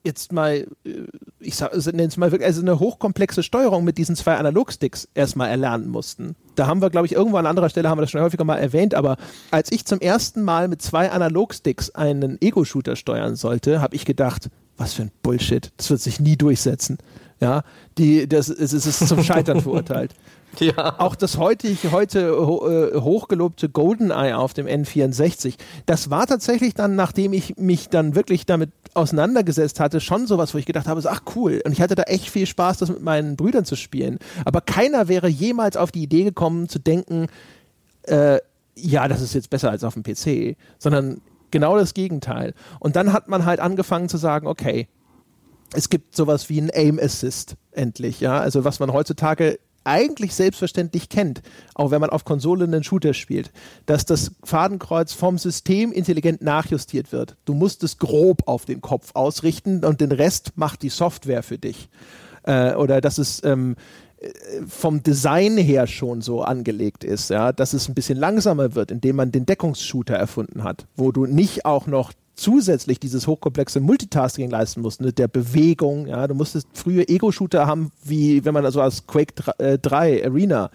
[0.03, 0.89] jetzt mal, äh,
[1.39, 5.89] ich nenne es mal wirklich, also eine hochkomplexe Steuerung mit diesen zwei Analogsticks erstmal erlernen
[5.89, 6.35] mussten.
[6.55, 8.57] Da haben wir, glaube ich, irgendwo an anderer Stelle haben wir das schon häufiger mal
[8.57, 9.17] erwähnt, aber
[9.51, 14.49] als ich zum ersten Mal mit zwei Analogsticks einen Ego-Shooter steuern sollte, habe ich gedacht,
[14.77, 16.97] was für ein Bullshit, das wird sich nie durchsetzen.
[17.41, 17.63] Ja,
[17.97, 20.13] die, das, es ist zum Scheitern verurteilt.
[20.59, 20.99] Ja.
[20.99, 25.55] Auch das heute, heute äh, hochgelobte GoldenEye auf dem N64,
[25.85, 30.57] das war tatsächlich dann, nachdem ich mich dann wirklich damit auseinandergesetzt hatte, schon sowas, wo
[30.57, 31.61] ich gedacht habe, ach cool.
[31.63, 34.19] Und ich hatte da echt viel Spaß, das mit meinen Brüdern zu spielen.
[34.45, 37.27] Aber keiner wäre jemals auf die Idee gekommen, zu denken,
[38.03, 38.39] äh,
[38.75, 41.21] ja, das ist jetzt besser als auf dem PC, sondern
[41.51, 42.53] genau das Gegenteil.
[42.79, 44.87] Und dann hat man halt angefangen zu sagen, okay,
[45.73, 49.59] es gibt sowas wie ein Aim Assist endlich, ja, also was man heutzutage
[49.89, 51.41] eigentlich selbstverständlich kennt,
[51.73, 53.51] auch wenn man auf Konsole einen Shooter spielt,
[53.85, 57.35] dass das Fadenkreuz vom System intelligent nachjustiert wird.
[57.45, 61.57] Du musst es grob auf den Kopf ausrichten und den Rest macht die Software für
[61.57, 61.89] dich.
[62.43, 63.75] äh, oder dass es ähm,
[64.67, 69.15] vom Design her schon so angelegt ist, ja, dass es ein bisschen langsamer wird, indem
[69.15, 74.81] man den Deckungsshooter erfunden hat, wo du nicht auch noch zusätzlich dieses hochkomplexe Multitasking leisten
[74.81, 79.05] musst, ne, der Bewegung, ja, du musstest früher Ego-Shooter haben, wie wenn man also als
[79.05, 80.71] Quake 3, äh, 3 Arena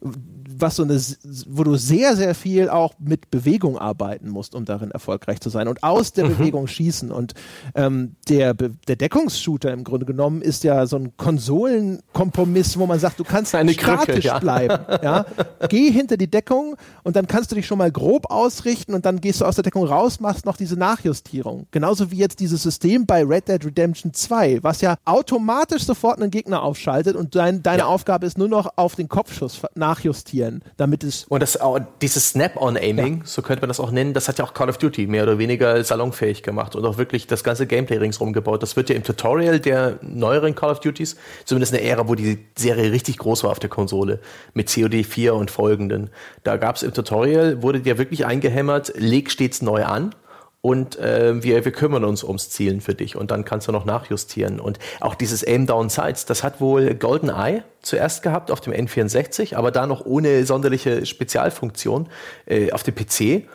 [0.00, 1.00] was so eine,
[1.46, 5.68] wo du sehr, sehr viel auch mit Bewegung arbeiten musst, um darin erfolgreich zu sein
[5.68, 6.36] und aus der mhm.
[6.36, 7.10] Bewegung schießen.
[7.10, 7.34] Und
[7.74, 13.18] ähm, der, der Deckungsshooter im Grunde genommen ist ja so ein Konsolenkompromiss, wo man sagt,
[13.20, 14.38] du kannst Eine statisch Krücke, ja.
[14.38, 14.84] bleiben.
[15.02, 15.26] Ja?
[15.68, 19.20] Geh hinter die Deckung und dann kannst du dich schon mal grob ausrichten und dann
[19.20, 21.66] gehst du aus der Deckung raus, machst noch diese Nachjustierung.
[21.70, 26.30] Genauso wie jetzt dieses System bei Red Dead Redemption 2, was ja automatisch sofort einen
[26.30, 27.86] Gegner aufschaltet und dein, deine ja.
[27.86, 31.24] Aufgabe ist nur noch auf den Kopfschuss nachjustieren damit es.
[31.24, 31.58] Und das,
[32.02, 33.22] dieses Snap-on-Aiming, ja.
[33.24, 35.38] so könnte man das auch nennen, das hat ja auch Call of Duty mehr oder
[35.38, 38.62] weniger salonfähig gemacht und auch wirklich das ganze Gameplay ringsrum gebaut.
[38.62, 42.14] Das wird ja im Tutorial der neueren Call of Duties, zumindest in der Ära, wo
[42.14, 44.20] die Serie richtig groß war auf der Konsole,
[44.54, 46.10] mit COD 4 und folgenden.
[46.44, 50.14] Da gab es im Tutorial, wurde dir wirklich eingehämmert, leg stets neu an
[50.60, 53.84] und äh, wir, wir kümmern uns ums Zielen für dich und dann kannst du noch
[53.84, 54.58] nachjustieren.
[54.58, 59.54] Und auch dieses Aim Down Sights, das hat wohl GoldenEye zuerst gehabt auf dem N64,
[59.54, 62.08] aber da noch ohne sonderliche Spezialfunktion
[62.46, 63.46] äh, auf dem PC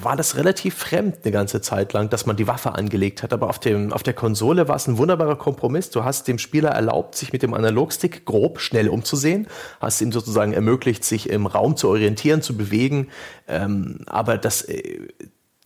[0.00, 3.32] war das relativ fremd eine ganze Zeit lang, dass man die Waffe angelegt hat.
[3.32, 5.90] Aber auf, dem, auf der Konsole war es ein wunderbarer Kompromiss.
[5.90, 9.48] Du hast dem Spieler erlaubt, sich mit dem Analogstick grob schnell umzusehen,
[9.80, 13.08] hast ihm sozusagen ermöglicht, sich im Raum zu orientieren, zu bewegen.
[13.48, 15.08] Ähm, aber das, äh,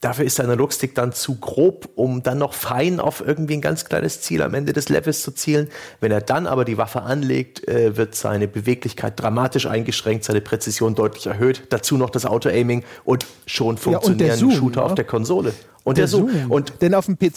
[0.01, 3.85] Dafür ist der Analogstick dann zu grob, um dann noch fein auf irgendwie ein ganz
[3.85, 5.69] kleines Ziel am Ende des Levels zu zielen.
[6.01, 10.95] Wenn er dann aber die Waffe anlegt, äh, wird seine Beweglichkeit dramatisch eingeschränkt, seine Präzision
[10.95, 11.65] deutlich erhöht.
[11.69, 14.87] Dazu noch das Auto-Aiming und schon funktionieren ja, Shooter ja.
[14.87, 15.53] auf der Konsole.
[15.85, 16.29] Und der, der so.
[16.49, 17.35] Und, Denn auf dem PC,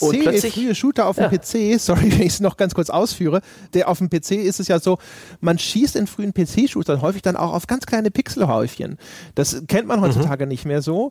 [0.52, 1.38] frühe Shooter auf dem ja.
[1.38, 3.40] PC, sorry, wenn ich es noch ganz kurz ausführe,
[3.72, 4.98] der auf dem PC ist es ja so,
[5.40, 8.98] man schießt in frühen PC-Shootern häufig dann auch auf ganz kleine Pixelhäufchen.
[9.34, 10.50] Das kennt man heutzutage mhm.
[10.50, 11.10] nicht mehr so.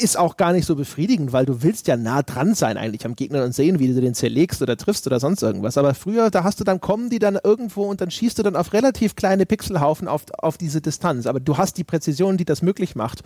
[0.00, 3.16] Ist auch gar nicht so befriedigend, weil du willst ja nah dran sein eigentlich am
[3.16, 5.78] Gegner und sehen, wie du den zerlegst oder triffst oder sonst irgendwas.
[5.78, 8.56] Aber früher, da hast du dann, kommen die dann irgendwo und dann schießt du dann
[8.56, 11.26] auf relativ kleine Pixelhaufen auf, auf diese Distanz.
[11.26, 13.22] Aber du hast die Präzision, die das möglich macht.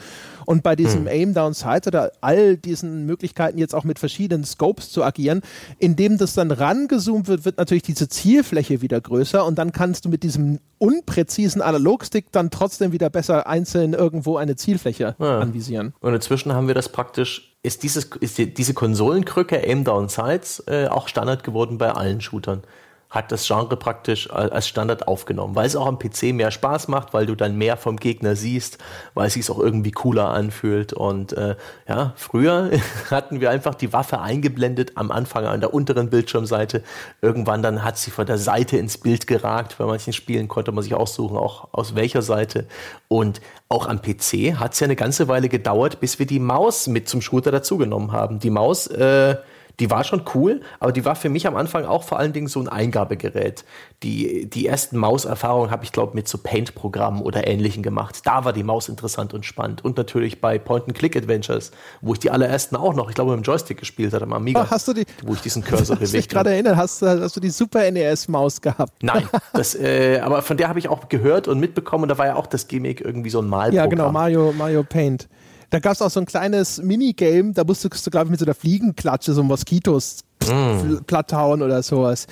[0.47, 1.09] Und bei diesem mhm.
[1.09, 5.43] Aim-Down-Sight oder all diesen Möglichkeiten Möglichkeiten, jetzt auch mit verschiedenen Scopes zu agieren.
[5.79, 10.09] Indem das dann rangezoomt wird, wird natürlich diese Zielfläche wieder größer und dann kannst du
[10.09, 15.39] mit diesem unpräzisen Analogstick dann trotzdem wieder besser einzeln irgendwo eine Zielfläche ja.
[15.39, 15.95] anvisieren.
[16.01, 20.63] Und inzwischen haben wir das praktisch, ist, dieses, ist die, diese Konsolenkrücke Aim Down Sights
[20.67, 22.63] äh, auch Standard geworden bei allen Shootern
[23.11, 27.13] hat das Genre praktisch als Standard aufgenommen, weil es auch am PC mehr Spaß macht,
[27.13, 28.79] weil du dann mehr vom Gegner siehst,
[29.15, 30.93] weil es sich auch irgendwie cooler anfühlt.
[30.93, 31.57] Und äh,
[31.89, 32.71] ja, früher
[33.11, 36.85] hatten wir einfach die Waffe eingeblendet am Anfang an der unteren Bildschirmseite.
[37.21, 39.77] Irgendwann dann hat sie von der Seite ins Bild geragt.
[39.79, 42.67] Bei manchen Spielen konnte man sich aussuchen, auch aus welcher Seite.
[43.09, 46.87] Und auch am PC hat es ja eine ganze Weile gedauert, bis wir die Maus
[46.87, 48.39] mit zum Shooter dazugenommen haben.
[48.39, 49.37] Die Maus äh,
[49.81, 52.47] die war schon cool, aber die war für mich am Anfang auch vor allen Dingen
[52.47, 53.65] so ein Eingabegerät.
[54.03, 58.21] Die, die ersten Mauserfahrungen habe ich, glaube mit so Paint-Programmen oder Ähnlichen gemacht.
[58.25, 59.83] Da war die Maus interessant und spannend.
[59.85, 63.79] Und natürlich bei Point-and-Click-Adventures, wo ich die allerersten auch noch, ich glaube, mit dem Joystick
[63.79, 64.67] gespielt hatte, am Amiga.
[64.67, 66.19] Oh, hast du die, wo ich diesen Cursor bewegt habe.
[66.19, 69.03] Ich gerade erinnert, hast, hast du die Super NES-Maus gehabt?
[69.03, 72.03] Nein, das, äh, aber von der habe ich auch gehört und mitbekommen.
[72.03, 73.77] Und da war ja auch das Gimmick irgendwie so ein Malprogramm.
[73.77, 75.29] Ja, genau, Mario, Mario Paint.
[75.71, 78.47] Da gab es auch so ein kleines Minigame, da musstest du, glaube ich, mit so
[78.47, 81.05] einer Fliegenklatsche so Moskitos mm.
[81.07, 82.27] platt hauen oder sowas.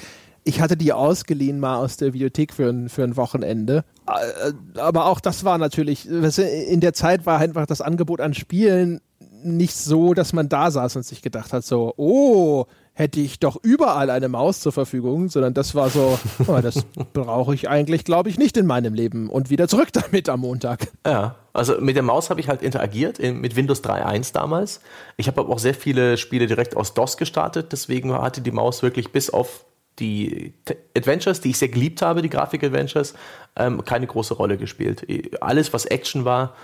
[0.44, 3.84] Ich hatte die ausgeliehen mal aus der Bibliothek für ein, für ein Wochenende.
[4.06, 9.00] Äh, aber auch das war natürlich, in der Zeit war einfach das Angebot an Spielen
[9.44, 12.66] nicht so, dass man da saß und sich gedacht hat, so, oh,
[12.98, 16.18] hätte ich doch überall eine Maus zur Verfügung, sondern das war so,
[16.48, 20.28] oh, das brauche ich eigentlich, glaube ich, nicht in meinem Leben und wieder zurück damit
[20.28, 20.88] am Montag.
[21.06, 24.80] Ja, also mit der Maus habe ich halt interagiert in, mit Windows 3.1 damals.
[25.16, 28.82] Ich habe aber auch sehr viele Spiele direkt aus DOS gestartet, deswegen hatte die Maus
[28.82, 29.64] wirklich bis auf
[30.00, 30.54] die
[30.96, 33.14] Adventures, die ich sehr geliebt habe, die Grafik-Adventures,
[33.56, 35.06] ähm, keine große Rolle gespielt.
[35.40, 36.54] Alles, was Action war,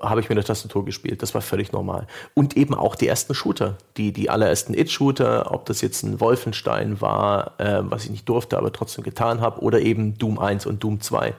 [0.00, 1.22] habe ich mit der Tastatur gespielt.
[1.22, 2.06] Das war völlig normal.
[2.34, 7.00] Und eben auch die ersten Shooter, die, die allerersten It-Shooter, ob das jetzt ein Wolfenstein
[7.00, 10.82] war, äh, was ich nicht durfte, aber trotzdem getan habe, oder eben Doom 1 und
[10.82, 11.34] Doom 2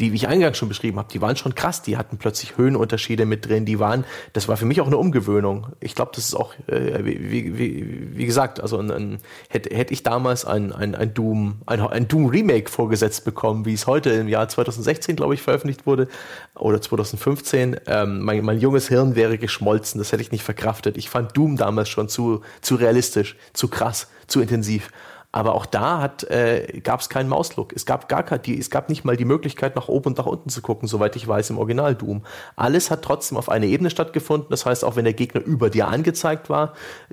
[0.00, 1.80] die, wie ich eingangs schon beschrieben habe, die waren schon krass.
[1.80, 3.64] Die hatten plötzlich Höhenunterschiede mit drin.
[3.64, 4.04] Die waren,
[4.34, 5.68] das war für mich auch eine Umgewöhnung.
[5.80, 9.18] Ich glaube, das ist auch, äh, wie, wie, wie gesagt, also ein, ein,
[9.48, 13.72] hätte, hätte ich damals ein, ein, ein Doom, ein, ein Doom Remake vorgesetzt bekommen, wie
[13.72, 16.08] es heute im Jahr 2016, glaube ich, veröffentlicht wurde,
[16.54, 19.98] oder 2015, ähm, mein, mein junges Hirn wäre geschmolzen.
[19.98, 20.98] Das hätte ich nicht verkraftet.
[20.98, 24.90] Ich fand Doom damals schon zu, zu realistisch, zu krass, zu intensiv.
[25.36, 27.74] Aber auch da äh, gab es keinen Mauslook.
[27.74, 30.48] Es gab gar die, es gab nicht mal die Möglichkeit, nach oben und nach unten
[30.48, 32.22] zu gucken, soweit ich weiß, im Original Doom.
[32.56, 34.48] Alles hat trotzdem auf einer Ebene stattgefunden.
[34.48, 36.72] Das heißt, auch wenn der Gegner über dir angezeigt war,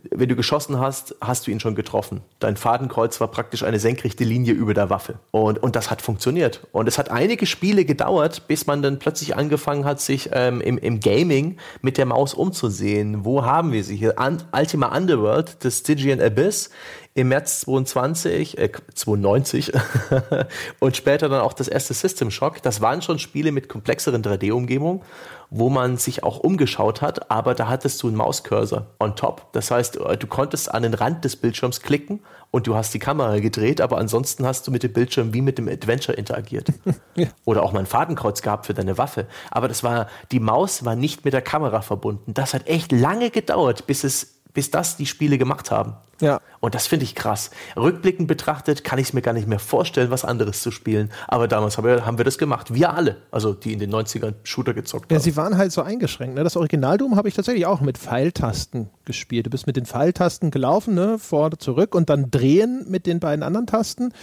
[0.09, 2.21] wenn du geschossen hast, hast du ihn schon getroffen.
[2.39, 5.15] Dein Fadenkreuz war praktisch eine senkrechte Linie über der Waffe.
[5.31, 6.65] Und, und das hat funktioniert.
[6.71, 10.77] Und es hat einige Spiele gedauert, bis man dann plötzlich angefangen hat, sich ähm, im,
[10.77, 13.25] im Gaming mit der Maus umzusehen.
[13.25, 14.17] Wo haben wir sie hier?
[14.17, 16.69] An Ultima Underworld, The Stygian Abyss,
[17.15, 19.71] im März 22, äh, 92
[20.79, 22.61] und später dann auch das erste System Shock.
[22.63, 25.01] Das waren schon Spiele mit komplexeren 3D-Umgebungen,
[25.51, 29.51] wo man sich auch umgeschaut hat, aber da hattest du einen Mauscursor on top.
[29.53, 32.19] Das heißt, äh, du konntest an den Rand des Bildschirms klicken
[32.49, 35.59] und du hast die Kamera gedreht, aber ansonsten hast du mit dem Bildschirm wie mit
[35.59, 36.69] dem Adventure interagiert.
[37.15, 37.27] ja.
[37.45, 39.27] Oder auch mal ein Fadenkreuz gehabt für deine Waffe.
[39.51, 42.33] Aber das war, die Maus war nicht mit der Kamera verbunden.
[42.33, 45.95] Das hat echt lange gedauert, bis es bis das die Spiele gemacht haben.
[46.21, 46.39] Ja.
[46.59, 47.51] Und das finde ich krass.
[47.75, 51.11] Rückblickend betrachtet kann ich es mir gar nicht mehr vorstellen, was anderes zu spielen.
[51.27, 52.73] Aber damals haben wir, haben wir das gemacht.
[52.73, 53.17] Wir alle.
[53.31, 55.13] Also die in den 90ern Shooter gezockt haben.
[55.13, 56.35] Ja, sie waren halt so eingeschränkt.
[56.35, 56.43] Ne?
[56.43, 59.47] Das Original Doom habe ich tatsächlich auch mit Pfeiltasten gespielt.
[59.47, 61.19] Du bist mit den Pfeiltasten gelaufen, ne?
[61.19, 64.13] vor, zurück und dann drehen mit den beiden anderen Tasten.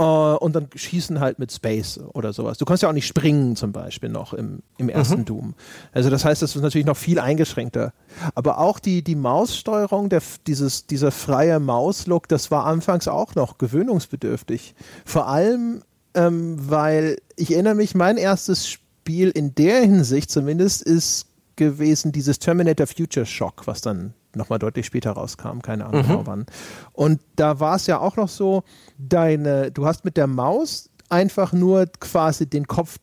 [0.00, 2.56] Uh, und dann schießen halt mit Space oder sowas.
[2.56, 5.24] Du kannst ja auch nicht springen zum Beispiel noch im, im ersten mhm.
[5.24, 5.54] Doom.
[5.90, 7.92] Also das heißt, das ist natürlich noch viel eingeschränkter.
[8.36, 13.58] Aber auch die, die Maussteuerung, der, dieses, dieser freie Mauslook, das war anfangs auch noch
[13.58, 14.76] gewöhnungsbedürftig.
[15.04, 15.82] Vor allem,
[16.14, 21.26] ähm, weil ich erinnere mich, mein erstes Spiel in der Hinsicht zumindest ist
[21.56, 26.06] gewesen dieses Terminator Future Shock, was dann nochmal deutlich später rauskam, keine Ahnung mhm.
[26.06, 26.46] genau wann.
[26.92, 28.62] Und da war es ja auch noch so,
[28.96, 32.98] deine, du hast mit der Maus einfach nur quasi den Kopf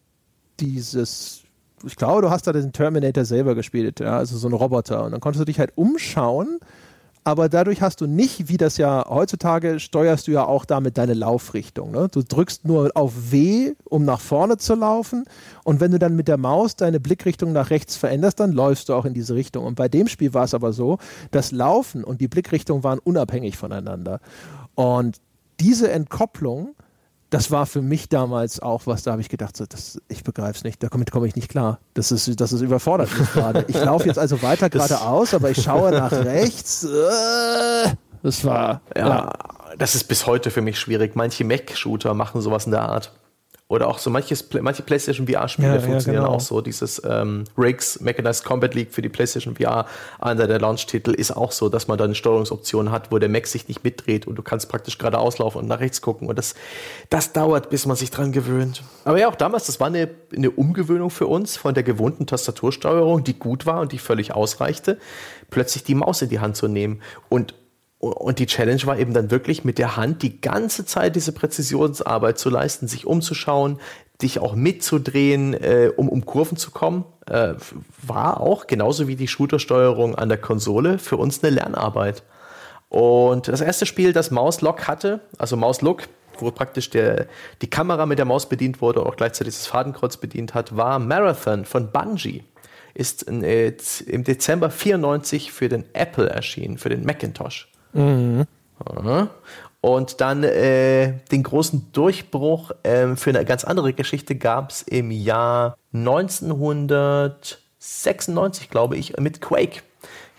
[0.59, 1.43] dieses,
[1.85, 5.03] ich glaube, du hast da den Terminator selber gespielt, ja, also so ein Roboter.
[5.03, 6.59] Und dann konntest du dich halt umschauen
[7.27, 11.15] aber dadurch hast du nicht, wie das ja heutzutage, steuerst du ja auch damit deine
[11.15, 11.89] Laufrichtung.
[11.89, 12.07] Ne?
[12.11, 15.25] Du drückst nur auf W, um nach vorne zu laufen
[15.63, 18.93] und wenn du dann mit der Maus deine Blickrichtung nach rechts veränderst, dann läufst du
[18.93, 19.65] auch in diese Richtung.
[19.65, 20.99] Und bei dem Spiel war es aber so,
[21.31, 24.19] das Laufen und die Blickrichtung waren unabhängig voneinander.
[24.75, 25.19] Und
[25.59, 26.75] diese Entkopplung
[27.35, 30.57] das war für mich damals auch was, da habe ich gedacht, so, das, ich begreife
[30.57, 31.79] es nicht, damit komme ich nicht klar.
[31.93, 33.65] Das ist, das ist überfordert gerade.
[33.67, 36.85] Ich laufe jetzt also weiter geradeaus, aber ich schaue nach rechts.
[36.85, 37.93] Äh,
[38.23, 38.81] das war.
[38.95, 39.33] Ja, ja,
[39.77, 41.15] das ist bis heute für mich schwierig.
[41.15, 43.11] Manche Mac-Shooter machen sowas in der Art.
[43.67, 46.37] Oder auch so manches, manche PlayStation VR-Spiele ja, funktionieren ja, genau.
[46.37, 46.61] auch so.
[46.61, 49.87] Dieses ähm, Rigs Mechanized Combat League für die PlayStation VR,
[50.19, 53.67] einer der Launch-Titel, ist auch so, dass man dann Steuerungsoptionen hat, wo der Mac sich
[53.67, 56.29] nicht mitdreht und du kannst praktisch geradeaus laufen und nach rechts gucken.
[56.29, 56.53] Und das,
[57.09, 58.83] das dauert, bis man sich dran gewöhnt.
[59.03, 63.23] Aber ja, auch damals, das war eine, eine Umgewöhnung für uns von der gewohnten Tastatursteuerung,
[63.23, 64.99] die gut war und die völlig ausreichte,
[65.49, 67.01] plötzlich die Maus in die Hand zu nehmen.
[67.29, 67.55] Und
[68.11, 72.37] und die Challenge war eben dann wirklich mit der Hand die ganze Zeit diese Präzisionsarbeit
[72.37, 73.79] zu leisten, sich umzuschauen,
[74.21, 77.53] dich auch mitzudrehen, äh, um um Kurven zu kommen, äh,
[78.01, 82.23] war auch genauso wie die Shootersteuerung an der Konsole für uns eine Lernarbeit.
[82.89, 86.03] Und das erste Spiel, das Mauslock hatte, also Mauslook,
[86.37, 87.27] wo praktisch der,
[87.61, 90.99] die Kamera mit der Maus bedient wurde und auch gleichzeitig das Fadenkreuz bedient hat, war
[90.99, 92.43] Marathon von Bungie.
[92.93, 93.75] Ist äh,
[94.05, 97.69] im Dezember 94 für den Apple erschienen, für den Macintosh.
[97.95, 98.45] Mhm.
[99.81, 105.11] Und dann äh, den großen Durchbruch äh, für eine ganz andere Geschichte gab es im
[105.11, 109.83] Jahr 1996, glaube ich, mit Quake.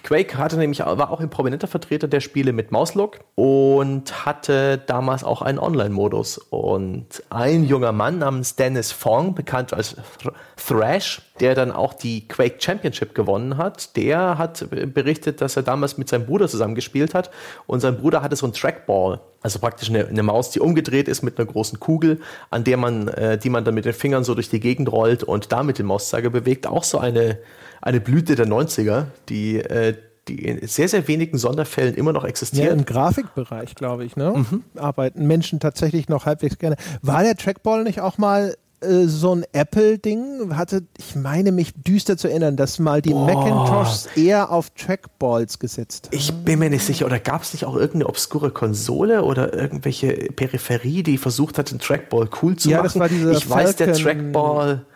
[0.07, 5.25] Quake hatte nämlich, war auch ein prominenter Vertreter der Spiele mit Mauslook und hatte damals
[5.25, 6.39] auch einen Online-Modus.
[6.39, 9.97] Und ein junger Mann namens Dennis Fong, bekannt als
[10.57, 15.99] Thrash, der dann auch die Quake Championship gewonnen hat, der hat berichtet, dass er damals
[15.99, 17.33] mit seinem Bruder zusammen gespielt hat
[17.67, 21.23] und sein Bruder hatte so ein Trackball, also praktisch eine, eine Maus, die umgedreht ist
[21.23, 22.21] mit einer großen Kugel,
[22.51, 25.25] an der man, äh, die man dann mit den Fingern so durch die Gegend rollt
[25.25, 26.69] und damit den Mauszeiger bewegt.
[26.69, 27.39] Auch so eine
[27.81, 29.95] eine Blüte der 90er, die, äh,
[30.29, 32.67] die in sehr, sehr wenigen Sonderfällen immer noch existiert.
[32.67, 34.33] Ja, im Grafikbereich, glaube ich, ne?
[34.37, 34.65] Mhm.
[34.77, 36.77] arbeiten Menschen tatsächlich noch halbwegs gerne.
[37.03, 40.57] War der Trackball nicht auch mal äh, so ein Apple-Ding?
[40.57, 43.33] Hatte, ich meine mich düster zu erinnern, dass mal die Boah.
[43.33, 46.17] Macintoshs eher auf Trackballs gesetzt haben.
[46.17, 47.07] Ich bin mir nicht sicher.
[47.07, 51.79] Oder gab es nicht auch irgendeine obskure Konsole oder irgendwelche Peripherie, die versucht hat, den
[51.79, 52.87] Trackball cool zu ja, machen?
[52.87, 54.87] Das war diese ich Falcon weiß, der Trackball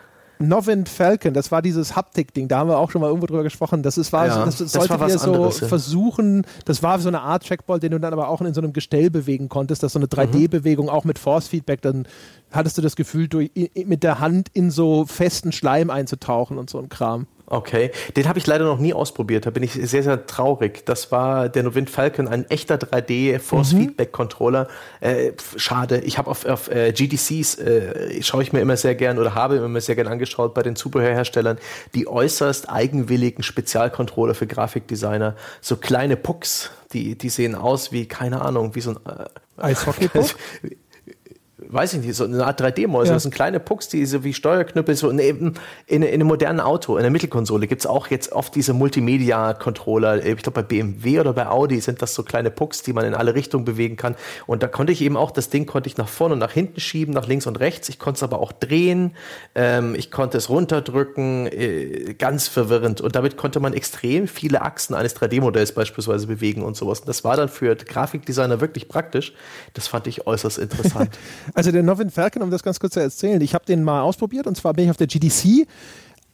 [0.41, 3.83] Novin Falcon, das war dieses Haptik-Ding, da haben wir auch schon mal irgendwo drüber gesprochen.
[3.83, 7.21] Das, ist, war, ja, das, das sollte dir so anderes, versuchen, das war so eine
[7.21, 9.99] Art Trackball, den du dann aber auch in so einem Gestell bewegen konntest, das so
[9.99, 12.09] eine 3D-Bewegung auch mit Force-Feedback, dann
[12.51, 13.51] hattest du das Gefühl, durch,
[13.85, 17.27] mit der Hand in so festen Schleim einzutauchen und so ein Kram.
[17.53, 19.45] Okay, den habe ich leider noch nie ausprobiert.
[19.45, 20.87] Da bin ich sehr, sehr traurig.
[20.87, 24.69] Das war der Novint Falcon, ein echter 3D Force Feedback Controller.
[25.01, 25.99] Äh, schade.
[25.99, 29.57] Ich habe auf, auf äh, GDCs äh, schaue ich mir immer sehr gern oder habe
[29.57, 31.59] immer sehr gern angeschaut bei den Zubehörherstellern
[31.97, 35.35] die äußerst eigenwilligen Spezialcontroller für Grafikdesigner.
[35.61, 39.27] So kleine Pucks, die die sehen aus wie keine Ahnung, wie so ein äh,
[39.61, 40.37] Eishockey-Puck.
[41.73, 43.09] weiß ich nicht, so eine Art 3D-Mäuse.
[43.09, 43.15] Ja.
[43.15, 45.55] Das sind kleine Pucks, die so wie Steuerknüppel, so in, in,
[45.87, 50.25] in einem modernen Auto, in der Mittelkonsole gibt es auch jetzt oft diese Multimedia-Controller.
[50.25, 53.15] Ich glaube, bei BMW oder bei Audi sind das so kleine Pucks, die man in
[53.15, 54.17] alle Richtungen bewegen kann.
[54.47, 56.81] Und da konnte ich eben auch, das Ding konnte ich nach vorne und nach hinten
[56.81, 57.89] schieben, nach links und rechts.
[57.89, 59.13] Ich konnte es aber auch drehen.
[59.55, 61.47] Ähm, ich konnte es runterdrücken.
[61.47, 63.01] Äh, ganz verwirrend.
[63.01, 67.01] Und damit konnte man extrem viele Achsen eines 3D-Modells beispielsweise bewegen und sowas.
[67.01, 69.33] Und das war dann für Grafikdesigner wirklich praktisch.
[69.75, 71.19] Das fand ich äußerst interessant.
[71.61, 74.47] Also der Novin Falcon, um das ganz kurz zu erzählen, ich habe den mal ausprobiert
[74.47, 75.67] und zwar bin ich auf der GDC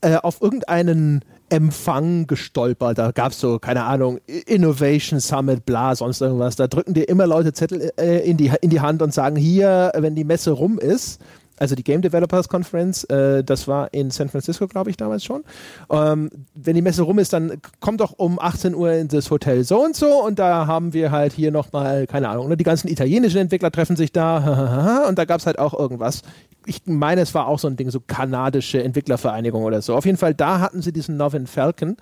[0.00, 2.96] äh, auf irgendeinen Empfang gestolpert.
[2.96, 6.54] Da gab es so, keine Ahnung, Innovation Summit, bla, sonst irgendwas.
[6.54, 9.90] Da drücken dir immer Leute Zettel äh, in, die, in die Hand und sagen, hier,
[9.96, 11.20] wenn die Messe rum ist,
[11.58, 15.44] also die Game Developers Conference, äh, das war in San Francisco, glaube ich, damals schon.
[15.90, 19.64] Ähm, wenn die Messe rum ist, dann kommt doch um 18 Uhr in das Hotel
[19.64, 22.88] so und so und da haben wir halt hier nochmal, keine Ahnung, ne, die ganzen
[22.88, 26.22] italienischen Entwickler treffen sich da und da gab es halt auch irgendwas.
[26.66, 29.94] Ich meine, es war auch so ein Ding, so kanadische Entwicklervereinigung oder so.
[29.94, 31.96] Auf jeden Fall, da hatten sie diesen Novin Falcon.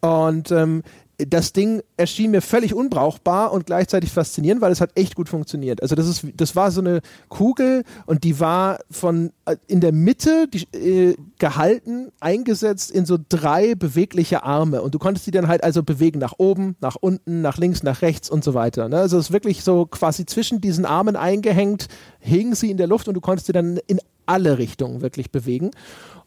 [0.00, 0.82] Und ähm,
[1.28, 5.82] das Ding erschien mir völlig unbrauchbar und gleichzeitig faszinierend, weil es hat echt gut funktioniert.
[5.82, 9.92] Also das ist, das war so eine Kugel und die war von äh, in der
[9.92, 15.48] Mitte die, äh, gehalten, eingesetzt in so drei bewegliche Arme und du konntest die dann
[15.48, 18.88] halt also bewegen nach oben, nach unten, nach links, nach rechts und so weiter.
[18.88, 18.98] Ne?
[18.98, 21.88] Also es ist wirklich so quasi zwischen diesen Armen eingehängt,
[22.18, 25.70] hingen sie in der Luft und du konntest sie dann in alle Richtungen wirklich bewegen.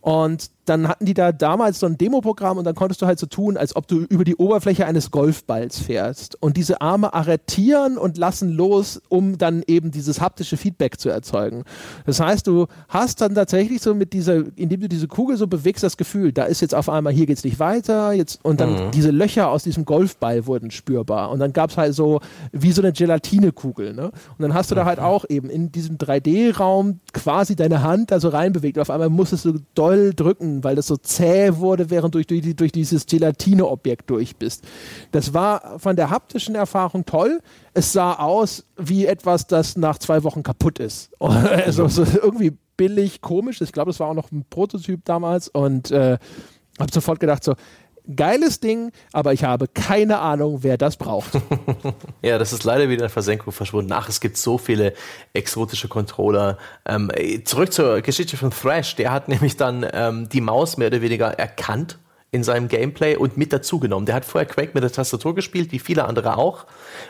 [0.01, 3.25] Und dann hatten die da damals so ein Demoprogramm und dann konntest du halt so
[3.25, 6.41] tun, als ob du über die Oberfläche eines Golfballs fährst.
[6.41, 11.63] Und diese Arme arretieren und lassen los, um dann eben dieses haptische Feedback zu erzeugen.
[12.05, 15.83] Das heißt, du hast dann tatsächlich so mit dieser, indem du diese Kugel so bewegst,
[15.83, 18.91] das Gefühl, da ist jetzt auf einmal, hier geht's nicht weiter, jetzt, und dann mhm.
[18.91, 21.31] diese Löcher aus diesem Golfball wurden spürbar.
[21.31, 22.19] Und dann gab's halt so,
[22.51, 24.05] wie so eine Gelatinekugel, ne?
[24.05, 25.05] Und dann hast du da halt mhm.
[25.05, 28.79] auch eben in diesem 3D-Raum quasi deine Hand da so reinbewegt.
[28.79, 30.13] Auf einmal musstest du doll doll
[30.53, 34.63] drücken, weil das so zäh wurde, während du durch, durch, dieses Gelatine-Objekt durch bist.
[35.11, 37.41] Das war von der haptischen Erfahrung toll.
[37.73, 41.11] Es sah aus wie etwas, das nach zwei Wochen kaputt ist.
[41.19, 43.61] also so irgendwie billig, komisch.
[43.61, 46.17] Ich glaube, das war auch noch ein Prototyp damals und äh,
[46.79, 47.53] habe sofort gedacht so,
[48.15, 51.33] geiles Ding, aber ich habe keine Ahnung, wer das braucht.
[52.21, 53.91] ja, das ist leider wieder in Versenkung verschwunden.
[53.93, 54.93] Ach, es gibt so viele
[55.33, 56.57] exotische Controller.
[56.85, 57.11] Ähm,
[57.45, 58.95] zurück zur Geschichte von Thrash.
[58.95, 61.97] Der hat nämlich dann ähm, die Maus mehr oder weniger erkannt
[62.33, 64.07] in seinem Gameplay und mit dazugenommen.
[64.07, 66.65] Der hat vorher Quake mit der Tastatur gespielt, wie viele andere auch,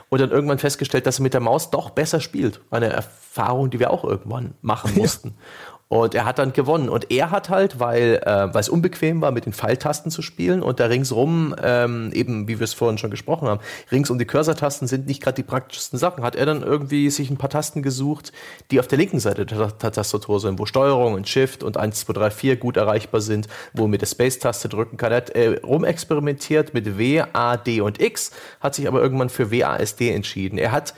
[0.09, 2.59] und dann irgendwann festgestellt, dass er mit der Maus doch besser spielt.
[2.69, 5.29] Eine Erfahrung, die wir auch irgendwann machen mussten.
[5.29, 5.72] Ja.
[5.93, 6.89] Und er hat dann gewonnen.
[6.89, 10.79] Und er hat halt, weil äh, es unbequem war, mit den Pfeiltasten zu spielen und
[10.79, 13.59] da ringsrum, ähm, eben wie wir es vorhin schon gesprochen haben,
[13.91, 17.29] rings um die Cursor-Tasten sind nicht gerade die praktischsten Sachen, hat er dann irgendwie sich
[17.29, 18.31] ein paar Tasten gesucht,
[18.71, 22.13] die auf der linken Seite der, Tastatur sind, wo Steuerung und Shift und 1, 2,
[22.13, 25.11] 3, 4 gut erreichbar sind, wo man mit der Space-Taste drücken kann.
[25.11, 29.51] Er hat äh, rumexperimentiert mit W, A, D und X, hat sich aber irgendwann für
[29.51, 30.57] W, A, S, D entschieden.
[30.57, 30.95] Er hat,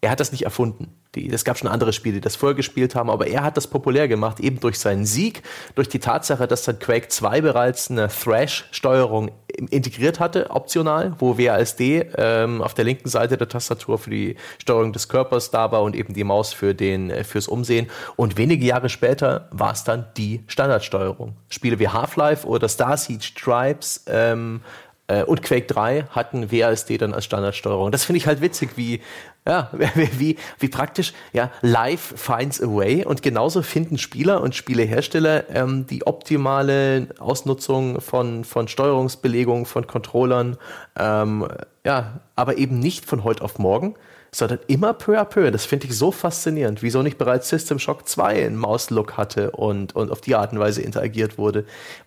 [0.00, 0.94] er hat das nicht erfunden.
[1.16, 4.06] Es gab schon andere Spiele, die das vorher gespielt haben, aber er hat das populär
[4.06, 5.42] gemacht, eben durch seinen Sieg,
[5.74, 9.32] durch die Tatsache, dass dann Quake 2 bereits eine Thrash-Steuerung
[9.70, 14.92] integriert hatte, optional, wo WASD ähm, auf der linken Seite der Tastatur für die Steuerung
[14.92, 17.88] des Körpers da war und eben die Maus für den, äh, fürs Umsehen.
[18.14, 21.34] Und wenige Jahre später war es dann die Standardsteuerung.
[21.48, 24.87] Spiele wie Half-Life oder Star Siege Tribes ähm, äh,
[25.26, 27.90] und Quake 3 hatten WASD dann als Standardsteuerung.
[27.90, 29.00] Das finde ich halt witzig, wie,
[29.46, 35.48] ja, wie, wie praktisch, ja, life finds a way und genauso finden Spieler und Spielehersteller
[35.50, 40.58] ähm, die optimale Ausnutzung von, von Steuerungsbelegungen, von Controllern,
[40.98, 41.48] ähm,
[41.84, 43.94] ja, aber eben nicht von heute auf morgen,
[44.30, 45.50] sondern immer peu à peu.
[45.50, 49.96] Das finde ich so faszinierend, wieso nicht bereits System Shock 2 einen Maus-Look hatte und,
[49.96, 51.64] und auf die Art und Weise interagiert wurde.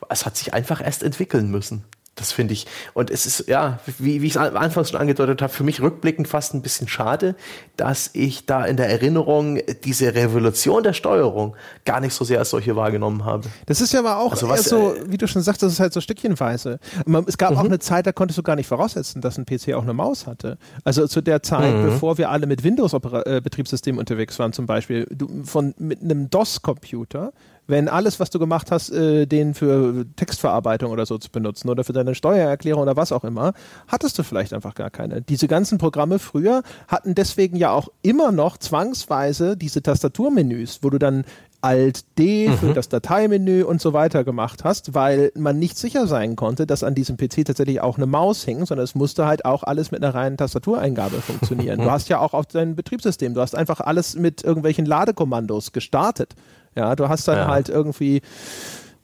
[0.10, 1.84] Es hat sich einfach erst entwickeln müssen.
[2.16, 2.68] Das finde ich.
[2.94, 6.28] Und es ist, ja, wie, wie ich es anfangs schon angedeutet habe, für mich rückblickend
[6.28, 7.36] fast ein bisschen schade,
[7.78, 11.56] dass ich da in der Erinnerung diese Revolution der Steuerung
[11.86, 13.48] gar nicht so sehr als solche wahrgenommen habe.
[13.66, 15.80] Das ist ja aber auch also was, so, äh, wie du schon sagst, das ist
[15.80, 16.80] halt so stückchenweise.
[17.28, 17.58] Es gab mhm.
[17.58, 20.28] auch eine Zeit, da konntest du gar nicht voraussetzen, dass ein PC auch eine Maus
[20.28, 20.58] hatte.
[20.84, 21.86] Also zu der Zeit, mhm.
[21.86, 27.32] bevor wir alle mit Windows-Betriebssystemen unterwegs waren, zum Beispiel, du, von, mit einem DOS-Computer
[27.68, 31.84] wenn alles, was du gemacht hast, äh, den für Textverarbeitung oder so zu benutzen oder
[31.84, 33.54] für deine Steuererklärung oder was auch immer,
[33.88, 35.22] hattest du vielleicht einfach gar keine.
[35.22, 40.98] Diese ganzen Programme früher hatten deswegen ja auch immer noch zwangsweise diese Tastaturmenüs, wo du
[40.98, 41.24] dann
[41.62, 42.74] Alt D für mhm.
[42.74, 46.96] das Dateimenü und so weiter gemacht hast, weil man nicht sicher sein konnte, dass an
[46.96, 50.16] diesem PC tatsächlich auch eine Maus hing, sondern es musste halt auch alles mit einer
[50.16, 51.80] reinen Tastatureingabe funktionieren.
[51.84, 56.34] du hast ja auch auf deinem Betriebssystem, du hast einfach alles mit irgendwelchen Ladekommandos gestartet.
[56.76, 57.48] Ja, du hast dann ja.
[57.48, 58.22] halt irgendwie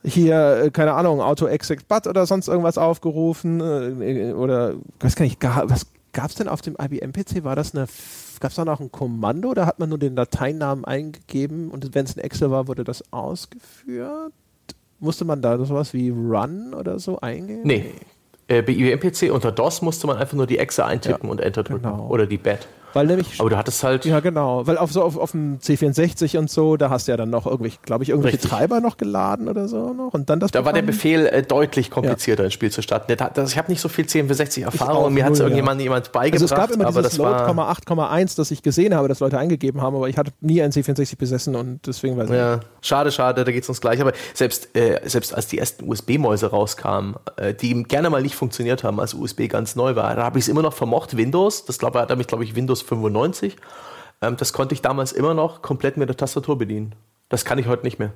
[0.04, 5.26] hier, äh, keine Ahnung, Auto Exec But oder sonst irgendwas aufgerufen äh, oder weiß gar
[5.26, 7.44] nicht, was gab es denn auf dem IBM-PC?
[7.44, 7.88] War das eine
[8.40, 12.06] gab es da noch ein Kommando, da hat man nur den Dateinamen eingegeben und wenn
[12.06, 14.34] es ein Excel war, wurde das ausgeführt?
[15.00, 17.62] Musste man da sowas wie Run oder so eingeben?
[17.64, 17.94] Nee.
[18.48, 21.64] Äh, bei IBM-PC unter DOS musste man einfach nur die Exe eintippen ja, und Enter
[21.64, 21.84] drücken.
[21.84, 22.08] Genau.
[22.08, 22.68] Oder die BAT.
[22.94, 24.06] Weil nämlich, Aber du hattest halt.
[24.06, 24.66] Ja, genau.
[24.66, 27.46] Weil auf, so, auf, auf dem C64 und so, da hast du ja dann noch
[27.46, 28.52] irgendwelche, glaube ich, irgendwelche Richtig.
[28.52, 30.14] Treiber noch geladen oder so noch.
[30.14, 30.66] Und dann das da Programm.
[30.66, 32.46] war der Befehl äh, deutlich komplizierter, ja.
[32.46, 33.14] ins Spiel zu starten.
[33.16, 35.14] Das, ich habe nicht so viel C64-Erfahrung.
[35.14, 35.86] Mir hat es irgendjemand ja.
[35.86, 36.42] jemand beigebracht.
[36.42, 39.96] Also es gab immer dieses Load, 8,1, das ich gesehen habe, das Leute eingegeben haben,
[39.96, 42.56] aber ich hatte nie ein C64 besessen und deswegen weiß ich ja.
[42.56, 42.68] nicht.
[42.82, 44.02] Schade, schade, da geht es uns gleich.
[44.02, 48.84] Aber selbst, äh, selbst als die ersten USB-Mäuse rauskamen, äh, die gerne mal nicht funktioniert
[48.84, 51.66] haben, als USB ganz neu war, da habe ich es immer noch vermocht, Windows.
[51.66, 53.58] Das glaub, hat mich, glaube ich, Windows 95
[54.22, 56.96] ähm, das konnte ich damals immer noch komplett mit der Tastatur bedienen.
[57.30, 58.14] Das kann ich heute nicht mehr.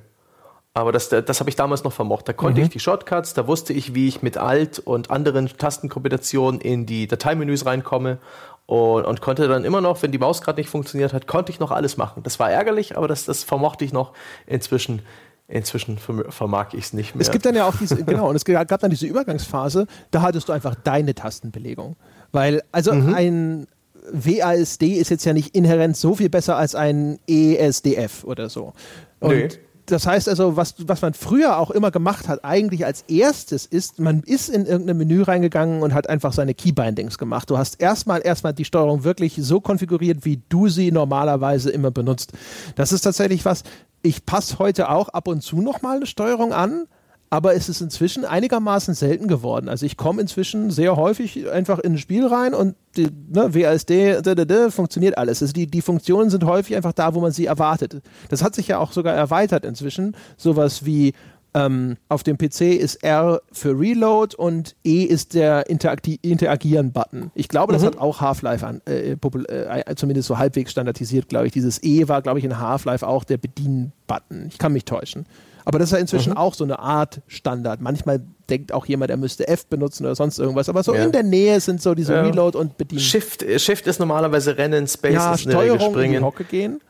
[0.74, 2.28] Aber das, das habe ich damals noch vermocht.
[2.28, 2.66] Da konnte mhm.
[2.66, 7.06] ich die Shortcuts, da wusste ich, wie ich mit Alt und anderen Tastenkombinationen in die
[7.06, 8.18] Dateimenüs reinkomme
[8.64, 11.60] und, und konnte dann immer noch, wenn die Maus gerade nicht funktioniert hat, konnte ich
[11.60, 12.22] noch alles machen.
[12.22, 14.12] Das war ärgerlich, aber das, das vermochte ich noch.
[14.46, 15.02] Inzwischen
[15.48, 17.20] Inzwischen vermag ich es nicht mehr.
[17.20, 20.48] Es gibt dann ja auch diese, genau, und es gab dann diese Übergangsphase, da hattest
[20.48, 21.96] du einfach deine Tastenbelegung.
[22.30, 23.12] Weil, also mhm.
[23.12, 23.66] ein,
[24.10, 28.72] WASD ist jetzt ja nicht inhärent so viel besser als ein ESDF oder so.
[29.20, 29.48] Und nee.
[29.86, 33.98] Das heißt also, was, was man früher auch immer gemacht hat, eigentlich als erstes ist,
[33.98, 37.50] man ist in irgendein Menü reingegangen und hat einfach seine Keybindings gemacht.
[37.50, 42.32] Du hast erstmal erstmal die Steuerung wirklich so konfiguriert, wie du sie normalerweise immer benutzt.
[42.76, 43.64] Das ist tatsächlich was,
[44.02, 46.86] ich passe heute auch ab und zu nochmal eine Steuerung an,
[47.32, 49.70] aber es ist inzwischen einigermaßen selten geworden.
[49.70, 54.20] Also ich komme inzwischen sehr häufig einfach in ein Spiel rein und die, ne, WASD
[54.20, 55.40] d, d, d, funktioniert alles.
[55.40, 58.02] Also die, die Funktionen sind häufig einfach da, wo man sie erwartet.
[58.28, 60.14] Das hat sich ja auch sogar erweitert inzwischen.
[60.36, 61.14] Sowas wie
[61.54, 67.30] ähm, auf dem PC ist R für Reload und E ist der Interagieren-Button.
[67.34, 67.86] Ich glaube, das mhm.
[67.86, 71.52] hat auch Half-Life äh, äh, zumindest so halbwegs standardisiert, glaube ich.
[71.54, 74.48] Dieses E war, glaube ich, in Half-Life auch der Bedien-Button.
[74.48, 75.24] Ich kann mich täuschen.
[75.64, 76.38] Aber das ist ja inzwischen mhm.
[76.38, 77.80] auch so eine Art Standard.
[77.80, 80.68] Manchmal denkt auch jemand, er müsste F benutzen oder sonst irgendwas.
[80.68, 81.04] Aber so ja.
[81.04, 82.22] in der Nähe sind so diese ja.
[82.22, 83.00] Reload und Bedienen.
[83.00, 86.80] Shift, Shift ist normalerweise Rennen, Space ja, ist Steuerung in die Hocke gehen.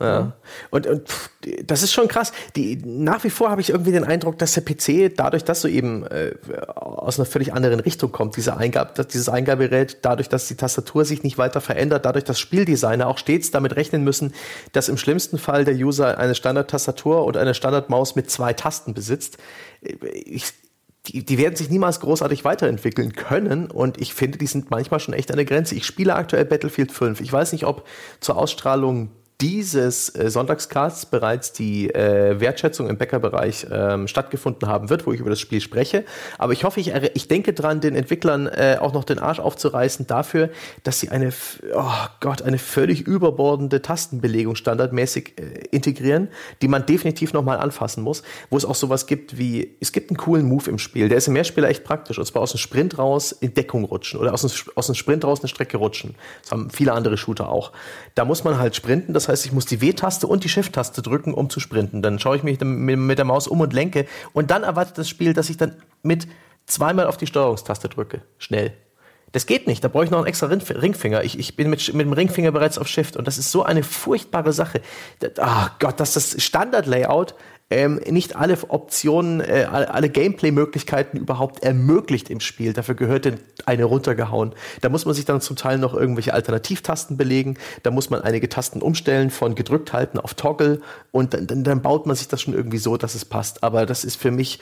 [0.00, 0.32] Ja.
[0.70, 1.30] Und, und pff,
[1.64, 2.32] das ist schon krass.
[2.56, 5.68] Die, nach wie vor habe ich irgendwie den Eindruck, dass der PC dadurch, dass so
[5.68, 6.32] eben äh,
[6.74, 11.22] aus einer völlig anderen Richtung kommt, diese Eingabe, dieses Eingabegerät, dadurch, dass die Tastatur sich
[11.22, 14.32] nicht weiter verändert, dadurch, dass Spieldesigner auch stets damit rechnen müssen,
[14.72, 19.36] dass im schlimmsten Fall der User eine Standardtastatur oder eine Standardmaus mit zwei Tasten besitzt.
[20.24, 20.52] Ich,
[21.06, 25.14] die, die werden sich niemals großartig weiterentwickeln können und ich finde, die sind manchmal schon
[25.14, 25.74] echt an der Grenze.
[25.74, 27.20] Ich spiele aktuell Battlefield 5.
[27.20, 27.86] Ich weiß nicht, ob
[28.20, 29.10] zur Ausstrahlung
[29.40, 35.20] dieses äh, Sonntagscasts bereits die äh, Wertschätzung im Bäckerbereich ähm, stattgefunden haben wird, wo ich
[35.20, 36.04] über das Spiel spreche.
[36.38, 40.06] Aber ich hoffe, ich, ich denke dran, den Entwicklern äh, auch noch den Arsch aufzureißen
[40.06, 40.50] dafür,
[40.84, 41.32] dass sie eine,
[41.74, 41.84] oh
[42.20, 46.28] Gott, eine völlig überbordende Tastenbelegung standardmäßig äh, integrieren,
[46.60, 50.18] die man definitiv nochmal anfassen muss, wo es auch sowas gibt wie, es gibt einen
[50.18, 52.98] coolen Move im Spiel, der ist im Mehrspieler echt praktisch, und zwar aus dem Sprint
[52.98, 56.14] raus in Deckung rutschen oder aus dem, aus dem Sprint raus eine Strecke rutschen.
[56.42, 57.72] Das haben viele andere Shooter auch.
[58.14, 61.32] Da muss man halt sprinten, das heißt, ich muss die W-Taste und die Shift-Taste drücken,
[61.32, 62.02] um zu sprinten.
[62.02, 64.06] Dann schaue ich mich mit der Maus um und lenke.
[64.32, 66.28] Und dann erwartet das Spiel, dass ich dann mit
[66.66, 68.22] zweimal auf die Steuerungstaste drücke.
[68.38, 68.74] Schnell.
[69.32, 69.82] Das geht nicht.
[69.84, 71.22] Da brauche ich noch einen extra Ringfinger.
[71.22, 73.16] Ich, ich bin mit, mit dem Ringfinger bereits auf Shift.
[73.16, 74.82] Und das ist so eine furchtbare Sache.
[75.38, 77.34] Ach oh Gott, dass das Standard-Layout
[77.70, 82.72] ähm, nicht alle Optionen, äh, alle Gameplay-Möglichkeiten überhaupt ermöglicht im Spiel.
[82.72, 84.54] Dafür gehört denn eine runtergehauen.
[84.80, 87.56] Da muss man sich dann zum Teil noch irgendwelche Alternativtasten belegen.
[87.84, 90.80] Da muss man einige Tasten umstellen von gedrückt halten auf Toggle
[91.12, 93.62] und dann, dann, dann baut man sich das schon irgendwie so, dass es passt.
[93.62, 94.58] Aber das ist für mich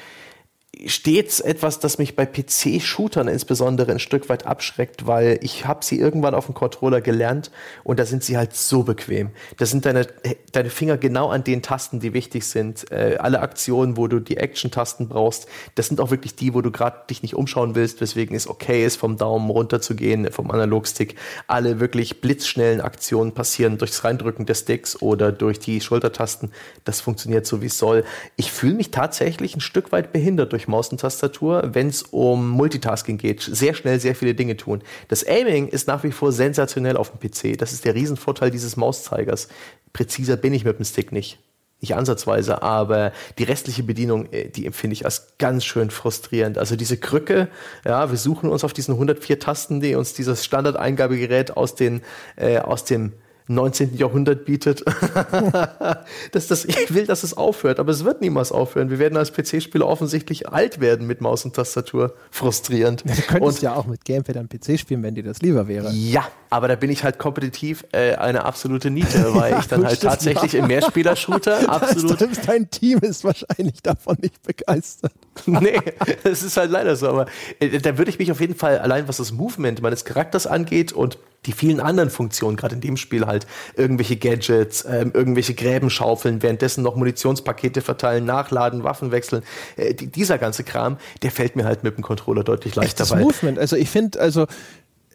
[0.87, 5.99] stets etwas, das mich bei PC-Shootern insbesondere ein Stück weit abschreckt, weil ich habe sie
[5.99, 7.51] irgendwann auf dem Controller gelernt
[7.85, 9.31] und da sind sie halt so bequem.
[9.57, 10.07] Da sind deine,
[10.53, 12.91] deine Finger genau an den Tasten, die wichtig sind.
[12.93, 16.71] Äh, alle Aktionen, wo du die Action-Tasten brauchst, das sind auch wirklich die, wo du
[16.71, 20.51] gerade dich nicht umschauen willst, weswegen es okay ist, vom Daumen runter zu gehen, vom
[20.51, 21.17] Analogstick.
[21.47, 26.53] Alle wirklich blitzschnellen Aktionen passieren durchs Reindrücken des Sticks oder durch die Schultertasten.
[26.85, 28.05] Das funktioniert so, wie es soll.
[28.37, 32.49] Ich fühle mich tatsächlich ein Stück weit behindert durch Maus und Tastatur, wenn es um
[32.51, 33.41] Multitasking geht.
[33.41, 34.83] Sehr schnell sehr viele Dinge tun.
[35.09, 37.59] Das Aiming ist nach wie vor sensationell auf dem PC.
[37.59, 39.49] Das ist der Riesenvorteil dieses Mauszeigers.
[39.93, 41.39] Präziser bin ich mit dem Stick nicht.
[41.81, 46.59] Nicht ansatzweise, aber die restliche Bedienung, äh, die empfinde ich als ganz schön frustrierend.
[46.59, 47.49] Also diese Krücke,
[47.85, 52.03] ja, wir suchen uns auf diesen 104 Tasten, die uns dieses Standardeingabegerät aus den,
[52.35, 53.13] äh, aus dem
[53.49, 53.97] 19.
[53.97, 54.85] Jahrhundert bietet.
[56.33, 58.91] dass das, ich will, dass es aufhört, aber es wird niemals aufhören.
[58.91, 62.15] Wir werden als PC-Spieler offensichtlich alt werden mit Maus und Tastatur.
[62.31, 63.05] Frustrierend.
[63.05, 65.91] du könntest und, ja auch mit Gamepad am PC spielen, wenn dir das lieber wäre.
[65.93, 70.01] Ja, aber da bin ich halt kompetitiv äh, eine absolute Niete, weil ich dann halt
[70.01, 72.19] tatsächlich im Mehrspieler-Shooter absolut.
[72.47, 75.13] Dein Team ist wahrscheinlich davon nicht begeistert.
[75.47, 75.81] nee,
[76.25, 77.09] das ist halt leider so.
[77.09, 77.27] Aber
[77.61, 80.93] äh, da würde ich mich auf jeden Fall allein, was das Movement meines Charakters angeht
[80.93, 83.47] und die vielen anderen Funktionen, gerade in dem Spiel halt
[83.77, 89.43] irgendwelche Gadgets, ähm, irgendwelche Gräben schaufeln, währenddessen noch Munitionspakete verteilen, nachladen, Waffen wechseln,
[89.77, 93.21] äh, die, dieser ganze Kram, der fällt mir halt mit dem Controller deutlich leichter bei.
[93.21, 94.47] Movement, also ich finde, also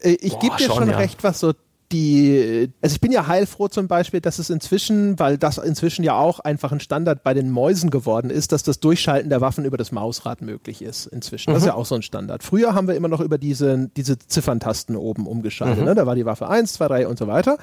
[0.02, 0.98] äh, ich gebe dir schon, schon ja.
[0.98, 1.54] recht, was so
[1.94, 6.18] die, also ich bin ja heilfroh zum Beispiel, dass es inzwischen, weil das inzwischen ja
[6.18, 9.78] auch einfach ein Standard bei den Mäusen geworden ist, dass das Durchschalten der Waffen über
[9.78, 11.52] das Mausrad möglich ist inzwischen.
[11.52, 11.54] Mhm.
[11.54, 12.44] Das ist ja auch so ein Standard.
[12.44, 15.80] Früher haben wir immer noch über diese, diese Zifferntasten oben umgeschaltet.
[15.80, 15.86] Mhm.
[15.86, 15.96] Ne?
[15.96, 17.58] Da war die Waffe 1, 2, 3 und so weiter.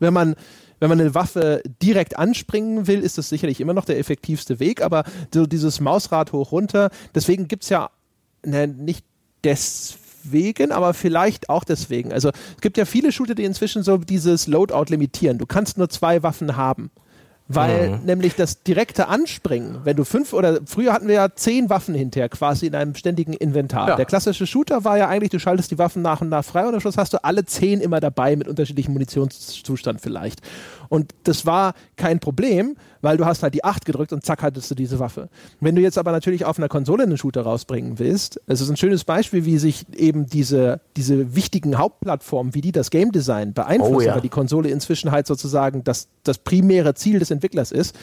[0.00, 0.34] Wenn man
[0.78, 4.82] wenn man eine Waffe direkt anspringen will, ist das sicherlich immer noch der effektivste Weg,
[4.82, 7.88] aber so dieses Mausrad hoch runter, deswegen gibt es ja
[8.44, 9.02] ne, nicht
[9.42, 12.12] deswegen deswegen, aber vielleicht auch deswegen.
[12.12, 15.38] Also es gibt ja viele Shooter, die inzwischen so dieses Loadout limitieren.
[15.38, 16.90] Du kannst nur zwei Waffen haben.
[17.48, 18.04] Weil mhm.
[18.06, 22.28] nämlich das direkte Anspringen, wenn du fünf oder früher hatten wir ja zehn Waffen hinterher
[22.28, 23.90] quasi in einem ständigen Inventar.
[23.90, 23.94] Ja.
[23.94, 26.74] Der klassische Shooter war ja eigentlich, du schaltest die Waffen nach und nach frei und
[26.74, 30.40] am Schluss hast du alle zehn immer dabei mit unterschiedlichem Munitionszustand vielleicht.
[30.88, 34.70] Und das war kein Problem, weil du hast halt die 8 gedrückt und zack hattest
[34.70, 35.28] du diese Waffe.
[35.60, 38.76] Wenn du jetzt aber natürlich auf einer Konsole einen Shooter rausbringen willst, es ist ein
[38.76, 43.94] schönes Beispiel, wie sich eben diese, diese wichtigen Hauptplattformen, wie die das Game Design beeinflussen,
[43.94, 44.14] oh, ja.
[44.14, 47.96] weil die Konsole inzwischen halt sozusagen das, das primäre Ziel des Entwicklers ist,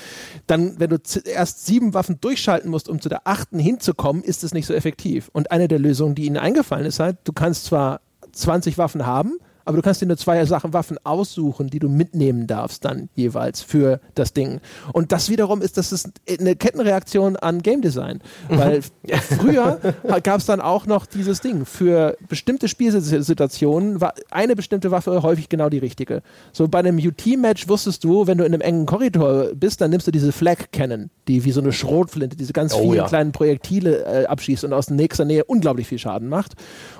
[0.48, 4.54] dann, wenn du erst sieben Waffen durchschalten musst, um zu der achten hinzukommen, ist es
[4.54, 5.30] nicht so effektiv.
[5.34, 8.02] Und eine der Lösungen, die ihnen eingefallen ist, halt, du kannst zwar
[8.32, 12.48] 20 Waffen haben, aber du kannst dir nur zwei Sachen Waffen aussuchen, die du mitnehmen
[12.48, 14.60] darfst dann jeweils für das Ding.
[14.92, 16.10] Und das wiederum ist, das ist
[16.40, 18.58] eine Kettenreaktion an Game Design, mhm.
[18.58, 18.82] weil
[19.40, 19.80] früher
[20.24, 25.50] gab es dann auch noch dieses Ding für bestimmte Spielsituationen war eine bestimmte Waffe häufig
[25.50, 26.22] genau die richtige.
[26.52, 30.08] So bei einem UT-Match wusstest du, wenn du in einem engen Korridor bist, dann nimmst
[30.08, 33.08] du diese Flag Cannon, die wie so eine Schrotflinte diese ganz oh, vielen ja.
[33.08, 36.54] kleinen Projektile äh, abschießt und aus nächster Nähe unglaublich viel Schaden macht.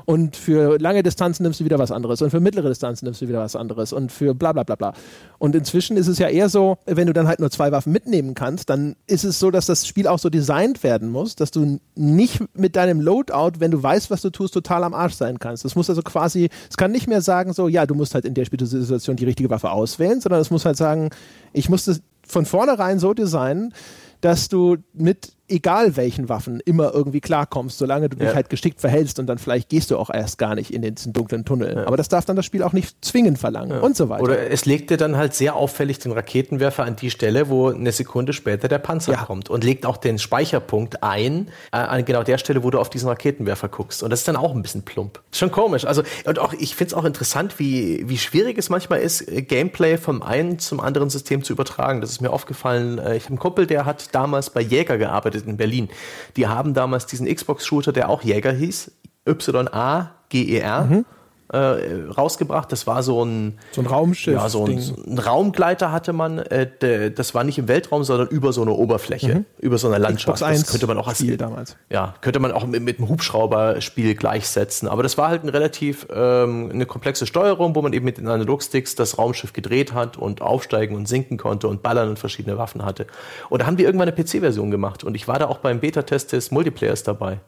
[0.06, 2.22] Und für lange Distanzen nimmst du wieder was anderes.
[2.22, 3.94] Und für mittlere Distanzen nimmst du wieder was anderes.
[3.94, 4.94] Und für bla bla bla bla.
[5.40, 8.34] Und inzwischen ist es ja eher so, wenn du dann halt nur zwei Waffen mitnehmen
[8.34, 11.80] kannst, dann ist es so, dass das Spiel auch so designt werden muss, dass du
[11.96, 15.66] nicht mit deinem Loadout, wenn du weißt, was du tust, total am Arsch sein kannst.
[15.66, 18.34] Es muss also quasi, es kann nicht mehr sagen, so, ja, du musst halt in
[18.34, 21.10] der Spielsituation die richtige Waffe auswählen, sondern es muss halt sagen,
[21.52, 23.74] ich muss das von vornherein so designen,
[24.22, 28.34] dass du mit egal welchen Waffen immer irgendwie klarkommst, solange du dich ja.
[28.34, 31.46] halt geschickt verhältst und dann vielleicht gehst du auch erst gar nicht in den dunklen
[31.46, 31.76] Tunnel.
[31.76, 31.88] Ja.
[31.88, 33.80] Aber das darf dann das Spiel auch nicht zwingend verlangen ja.
[33.80, 34.24] und so weiter.
[34.24, 37.92] Oder es legt dir dann halt sehr auffällig den Raketenwerfer an die Stelle, wo eine
[37.92, 42.40] Sekunde später der Panzer kommt und legt auch den Speicherpunkt ein äh, an genau der
[42.40, 44.02] Stelle, wo du auf diesen Raketenwerfer guckst.
[44.02, 45.22] Und das ist dann auch ein bisschen plump.
[45.32, 45.86] Schon komisch.
[45.86, 49.44] Also und auch ich finde es auch interessant, wie wie schwierig es manchmal ist, äh,
[49.44, 52.02] Gameplay vom einen zum anderen System zu übertragen.
[52.02, 52.98] Das ist mir aufgefallen.
[52.98, 55.90] Äh, ich habe einen Kumpel, der hat damals bei Jäger gearbeitet in Berlin.
[56.36, 58.92] Die haben damals diesen Xbox-Shooter, der auch Jäger hieß,
[59.26, 60.86] Y-A-G-E-R.
[60.86, 61.06] Mhm
[61.54, 62.72] äh, rausgebracht.
[62.72, 64.34] Das war so ein, so ein Raumschiff.
[64.34, 66.40] Ja, so ein, so ein, Raumgleiter hatte man.
[66.40, 69.46] Äh, de, das war nicht im Weltraum, sondern über so eine Oberfläche, mhm.
[69.60, 70.42] über so eine Landschaft.
[70.42, 71.78] Das könnte man auch als Spiel damals.
[71.90, 74.88] Ja, könnte man auch mit, mit einem Hubschrauberspiel gleichsetzen.
[74.88, 78.28] Aber das war halt ein relativ ähm, eine komplexe Steuerung, wo man eben mit den
[78.28, 82.84] Analogsticks das Raumschiff gedreht hat und aufsteigen und sinken konnte und ballern und verschiedene Waffen
[82.84, 83.06] hatte.
[83.50, 86.32] Und da haben die irgendwann eine PC-Version gemacht und ich war da auch beim Beta-Test
[86.32, 87.40] des Multiplayers dabei.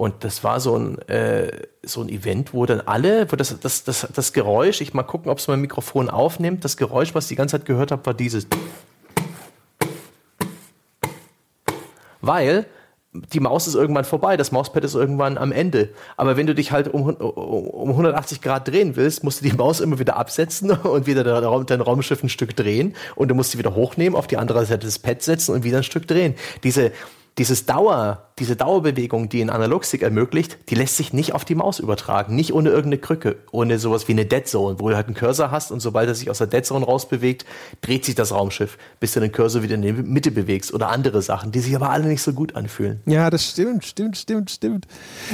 [0.00, 3.84] Und das war so ein, äh, so ein Event, wo dann alle, wo das, das,
[3.84, 7.28] das, das Geräusch, ich mal gucken, ob es mein Mikrofon aufnimmt, das Geräusch, was ich
[7.28, 8.46] die ganze Zeit gehört habe, war dieses.
[12.22, 12.64] Weil
[13.12, 15.90] die Maus ist irgendwann vorbei, das Mauspad ist irgendwann am Ende.
[16.16, 19.80] Aber wenn du dich halt um, um 180 Grad drehen willst, musst du die Maus
[19.80, 21.24] immer wieder absetzen und wieder
[21.62, 24.86] dein Raumschiff ein Stück drehen und du musst sie wieder hochnehmen, auf die andere Seite
[24.86, 26.36] des Pads setzen und wieder ein Stück drehen.
[26.62, 26.90] Diese,
[27.36, 31.78] dieses Dauer, diese Dauerbewegung, die ein Analogstick ermöglicht, die lässt sich nicht auf die Maus
[31.78, 32.34] übertragen.
[32.34, 35.50] Nicht ohne irgendeine Krücke, ohne sowas wie eine Dead Zone, wo du halt einen Cursor
[35.50, 37.44] hast und sobald er sich aus der Dead Zone rausbewegt,
[37.82, 41.22] dreht sich das Raumschiff, bis du den Cursor wieder in die Mitte bewegst oder andere
[41.22, 43.00] Sachen, die sich aber alle nicht so gut anfühlen.
[43.06, 44.86] Ja, das stimmt, stimmt, stimmt, stimmt.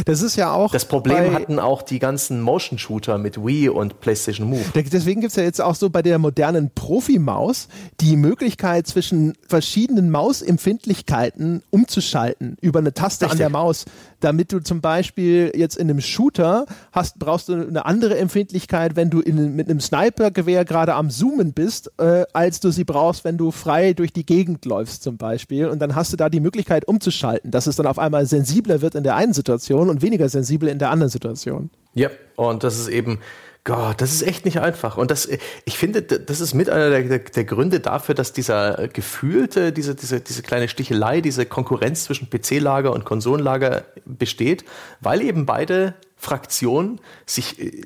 [0.04, 0.72] Das ist ja auch.
[0.72, 4.64] Das Problem hatten auch die ganzen Motion Shooter mit Wii und PlayStation Move.
[4.74, 7.68] Deswegen gibt es ja jetzt auch so bei der modernen Profi-Maus
[8.00, 13.32] die Möglichkeit zwischen verschiedenen Mausempfindlichkeiten umzuschalten über eine Taste Richtig.
[13.32, 13.84] an der Maus,
[14.20, 19.10] damit du zum Beispiel jetzt in einem Shooter hast, brauchst du eine andere Empfindlichkeit, wenn
[19.10, 23.36] du in, mit einem Snipergewehr gerade am Zoomen bist, äh, als du sie brauchst, wenn
[23.36, 25.68] du frei durch die Gegend läufst zum Beispiel.
[25.68, 28.94] Und dann hast du da die Möglichkeit umzuschalten, dass es dann auf einmal sensibler wird
[28.94, 31.70] in der einen Situation und weniger sensibel in der anderen Situation.
[31.94, 33.20] Ja, und das ist eben
[33.66, 34.96] Gott, das ist echt nicht einfach.
[34.96, 35.28] Und das,
[35.64, 39.96] ich finde, das ist mit einer der, der, der Gründe dafür, dass dieser gefühlte, diese,
[39.96, 44.64] diese, diese kleine Stichelei, diese Konkurrenz zwischen PC-Lager und Konsolenlager besteht,
[45.00, 47.82] weil eben beide Fraktionen sich, äh,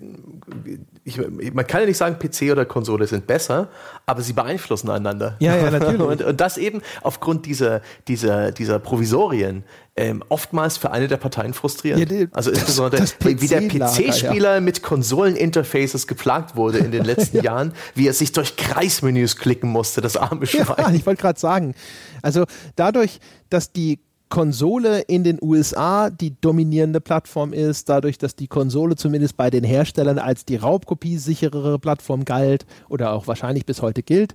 [1.05, 1.19] ich,
[1.52, 3.69] man kann ja nicht sagen, PC oder Konsole sind besser,
[4.07, 5.36] aber sie beeinflussen einander.
[5.40, 6.01] Ja, ja, natürlich.
[6.01, 9.65] und, und das eben aufgrund dieser, dieser, dieser Provisorien
[9.97, 12.11] ähm, oftmals für eine der Parteien frustrierend.
[12.11, 14.61] Ja, also insbesondere, das wie der PC-Spieler ja.
[14.61, 17.43] mit Konsoleninterfaces geplagt wurde in den letzten ja.
[17.43, 20.66] Jahren, wie er sich durch Kreismenüs klicken musste, das arme Schwein.
[20.78, 21.74] Ja, ich wollte gerade sagen,
[22.23, 22.44] also
[22.77, 23.19] dadurch,
[23.51, 23.98] dass die
[24.31, 29.65] Konsole in den USA die dominierende Plattform ist, dadurch, dass die Konsole zumindest bei den
[29.65, 34.35] Herstellern als die Raubkopie sicherere Plattform galt oder auch wahrscheinlich bis heute gilt,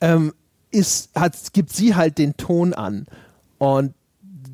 [0.00, 0.32] ähm,
[0.70, 3.06] ist, hat, gibt sie halt den Ton an.
[3.58, 3.94] Und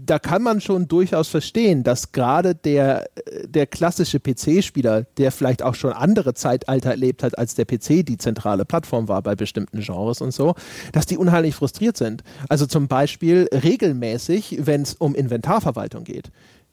[0.09, 3.11] da kann man schon durchaus verstehen, dass gerade der,
[3.45, 8.17] der klassische PC-Spieler, der vielleicht auch schon andere Zeitalter erlebt hat, als der PC die
[8.17, 10.55] zentrale Plattform war bei bestimmten Genres und so,
[10.93, 12.23] dass die unheimlich frustriert sind.
[12.49, 16.31] Also zum Beispiel regelmäßig, wenn es um Inventarverwaltung geht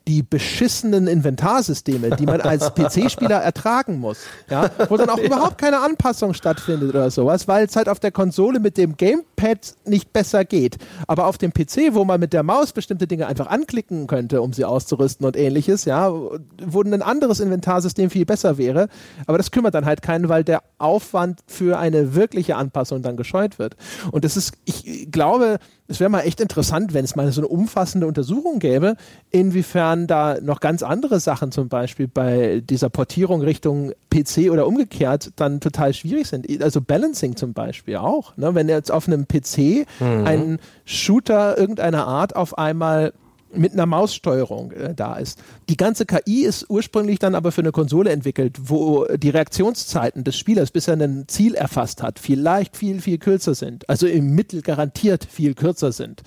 [0.08, 4.20] die beschissenen Inventarsysteme, die man als PC-Spieler ertragen muss,
[4.50, 5.26] ja, wo dann auch ja.
[5.26, 9.76] überhaupt keine Anpassung stattfindet oder sowas, weil es halt auf der Konsole mit dem Gamepad
[9.86, 10.78] nicht besser geht.
[11.08, 14.54] Aber auf dem PC, wo man mit der Maus bestimmte Dinge einfach anklicken könnte, um
[14.54, 18.90] sie auszurüsten und ähnliches, ja, wo ein anderes Inventarsystem viel besser wäre.
[19.26, 23.58] Aber das kümmert dann halt keinen, weil der Aufwand für eine wirkliche Anpassung dann gescheut
[23.58, 23.76] wird.
[24.12, 25.58] Und das ist, ich glaube,
[25.88, 28.96] es wäre mal echt interessant, wenn es mal so eine umfassende Untersuchung gäbe,
[29.30, 35.32] inwiefern da noch ganz andere Sachen zum Beispiel bei dieser Portierung Richtung PC oder umgekehrt
[35.36, 36.62] dann total schwierig sind.
[36.62, 38.36] Also Balancing zum Beispiel auch.
[38.38, 38.54] Ne?
[38.54, 40.26] Wenn jetzt auf einem PC mhm.
[40.26, 43.14] ein Shooter irgendeiner Art auf einmal
[43.58, 45.40] mit einer Maussteuerung äh, da ist.
[45.70, 50.38] Die ganze KI ist ursprünglich dann aber für eine Konsole entwickelt, wo die Reaktionszeiten des
[50.38, 53.88] Spielers, bis er ein Ziel erfasst hat, vielleicht viel, viel kürzer sind.
[53.90, 56.24] Also im Mittel garantiert viel kürzer sind.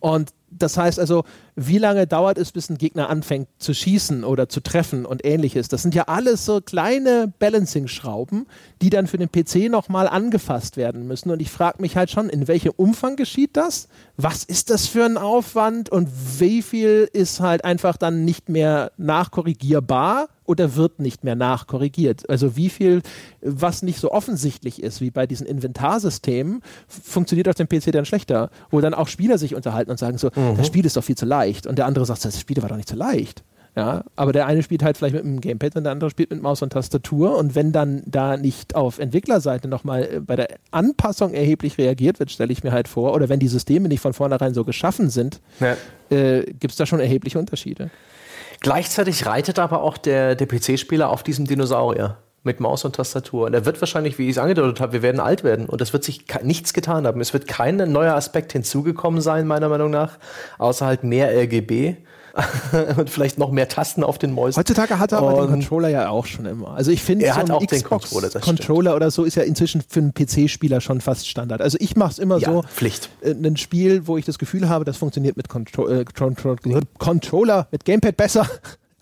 [0.00, 1.24] Und das heißt also,
[1.56, 5.68] wie lange dauert es, bis ein Gegner anfängt zu schießen oder zu treffen und ähnliches?
[5.68, 8.46] Das sind ja alles so kleine Balancing-Schrauben,
[8.82, 11.30] die dann für den PC nochmal angefasst werden müssen.
[11.30, 13.88] Und ich frage mich halt schon, in welchem Umfang geschieht das?
[14.16, 16.08] Was ist das für ein Aufwand und
[16.38, 20.28] wie viel ist halt einfach dann nicht mehr nachkorrigierbar?
[20.46, 22.28] Oder wird nicht mehr nachkorrigiert.
[22.28, 23.02] Also wie viel,
[23.40, 28.50] was nicht so offensichtlich ist wie bei diesen Inventarsystemen, funktioniert auf dem PC dann schlechter,
[28.70, 30.56] wo dann auch Spieler sich unterhalten und sagen so, mhm.
[30.56, 32.76] das Spiel ist doch viel zu leicht und der andere sagt, das Spiel war doch
[32.76, 33.42] nicht so leicht.
[33.76, 36.40] Ja, aber der eine spielt halt vielleicht mit dem Gamepad und der andere spielt mit
[36.40, 37.36] Maus und Tastatur.
[37.36, 42.30] Und wenn dann da nicht auf Entwicklerseite nochmal äh, bei der Anpassung erheblich reagiert wird,
[42.30, 45.40] stelle ich mir halt vor, oder wenn die Systeme nicht von vornherein so geschaffen sind,
[45.58, 45.76] ja.
[46.16, 47.90] äh, gibt es da schon erhebliche Unterschiede.
[48.60, 53.46] Gleichzeitig reitet aber auch der, der PC-Spieler auf diesem Dinosaurier mit Maus und Tastatur.
[53.46, 55.92] Und er wird wahrscheinlich, wie ich es angedeutet habe, wir werden alt werden und es
[55.92, 57.20] wird sich nichts getan haben.
[57.20, 60.18] Es wird kein neuer Aspekt hinzugekommen sein, meiner Meinung nach,
[60.58, 61.96] außer halt mehr RGB
[62.96, 64.58] und vielleicht noch mehr Tasten auf den Mäusen.
[64.58, 66.74] Heutzutage hat er aber den Controller ja auch schon immer.
[66.74, 70.00] Also ich finde, so ein auch Xbox Controller, Controller oder so ist ja inzwischen für
[70.00, 71.62] einen PC-Spieler schon fast Standard.
[71.62, 72.62] Also ich mache es immer ja, so.
[72.62, 73.10] Pflicht.
[73.20, 76.04] Äh, ein Spiel, wo ich das Gefühl habe, das funktioniert mit Contro äh,
[76.98, 78.48] Controller, mit Gamepad besser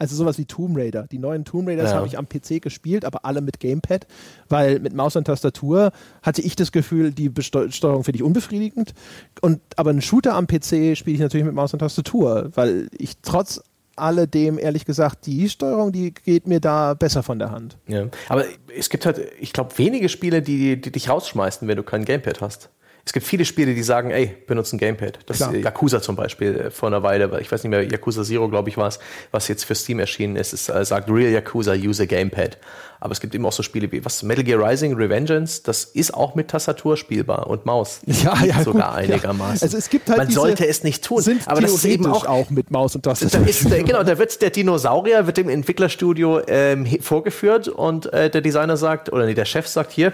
[0.03, 1.07] also sowas wie Tomb Raider.
[1.13, 1.97] Die neuen Tomb Raiders ja.
[1.97, 4.09] habe ich am PC gespielt, aber alle mit Gamepad,
[4.49, 5.93] weil mit Maus und Tastatur
[6.23, 8.95] hatte ich das Gefühl, die Steuerung finde ich unbefriedigend.
[9.43, 13.19] Und aber einen Shooter am PC spiele ich natürlich mit Maus und Tastatur, weil ich
[13.23, 13.63] trotz
[13.95, 17.79] alledem, ehrlich gesagt, die Steuerung, die geht mir da besser von der Hand.
[17.87, 18.45] Ja, aber
[18.77, 22.41] es gibt halt, ich glaube, wenige Spiele, die, die dich rausschmeißen, wenn du kein Gamepad
[22.41, 22.71] hast.
[23.05, 25.19] Es gibt viele Spiele, die sagen, ey, benutzen Gamepad.
[25.27, 25.55] Das Klar.
[25.55, 28.77] Yakuza zum Beispiel äh, vor einer Weile, ich weiß nicht mehr, Yakuza Zero, glaube ich,
[28.77, 29.01] war es,
[29.33, 30.53] was jetzt für Steam erschienen ist.
[30.53, 32.59] Es äh, sagt Real Yakuza, use a Gamepad.
[33.01, 36.15] Aber es gibt eben auch so Spiele wie was Metal Gear Rising, Revengeance, das ist
[36.15, 38.01] auch mit Tastatur spielbar und Maus.
[38.23, 39.57] Ja, ja, sogar gut, einigermaßen.
[39.57, 39.63] Ja.
[39.63, 42.25] Also es gibt halt Man sollte es nicht tun, sind aber das ist eben auch,
[42.27, 43.41] auch mit Maus und Tastatur.
[43.41, 48.43] Da ist, genau, da wird der Dinosaurier wird dem Entwicklerstudio ähm, vorgeführt und äh, der
[48.43, 50.13] Designer sagt oder nee, der Chef sagt hier,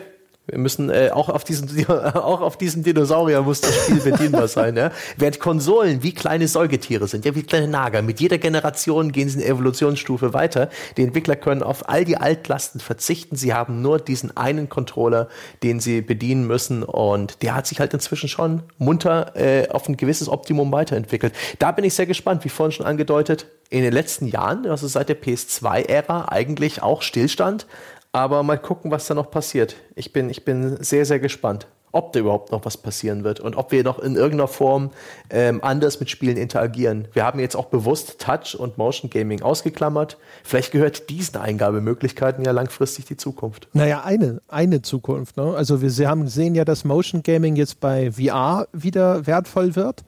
[0.50, 4.76] wir müssen äh, auch auf diesem auch auf diesem Dinosaurier muss das Spiel bedienbar sein,
[4.76, 4.90] ja.
[5.16, 8.02] Während Konsolen wie kleine Säugetiere sind, ja wie kleine Nager.
[8.02, 10.70] Mit jeder Generation gehen sie in Evolutionsstufe weiter.
[10.96, 13.36] Die Entwickler können auf all die Altlasten verzichten.
[13.36, 15.28] Sie haben nur diesen einen Controller,
[15.62, 19.96] den sie bedienen müssen und der hat sich halt inzwischen schon munter äh, auf ein
[19.96, 21.34] gewisses Optimum weiterentwickelt.
[21.58, 23.46] Da bin ich sehr gespannt, wie vorhin schon angedeutet.
[23.70, 27.66] In den letzten Jahren, also seit der PS2-Ära, eigentlich auch Stillstand.
[28.12, 29.76] Aber mal gucken, was da noch passiert.
[29.94, 33.56] Ich bin, ich bin sehr, sehr gespannt, ob da überhaupt noch was passieren wird und
[33.56, 34.90] ob wir noch in irgendeiner Form
[35.30, 37.08] ähm, anders mit Spielen interagieren.
[37.12, 40.16] Wir haben jetzt auch bewusst Touch und Motion Gaming ausgeklammert.
[40.42, 43.68] Vielleicht gehört diesen Eingabemöglichkeiten ja langfristig die Zukunft.
[43.74, 45.36] Naja, eine, eine Zukunft.
[45.36, 45.54] Ne?
[45.54, 50.02] Also wir haben, sehen ja, dass Motion Gaming jetzt bei VR wieder wertvoll wird.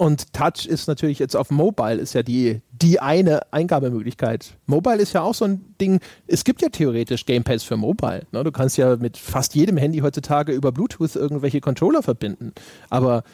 [0.00, 4.54] Und Touch ist natürlich jetzt auf Mobile, ist ja die, die eine Eingabemöglichkeit.
[4.64, 8.22] Mobile ist ja auch so ein Ding, es gibt ja theoretisch Gamepads für Mobile.
[8.32, 8.42] Ne?
[8.42, 12.54] Du kannst ja mit fast jedem Handy heutzutage über Bluetooth irgendwelche Controller verbinden.
[12.88, 13.24] Aber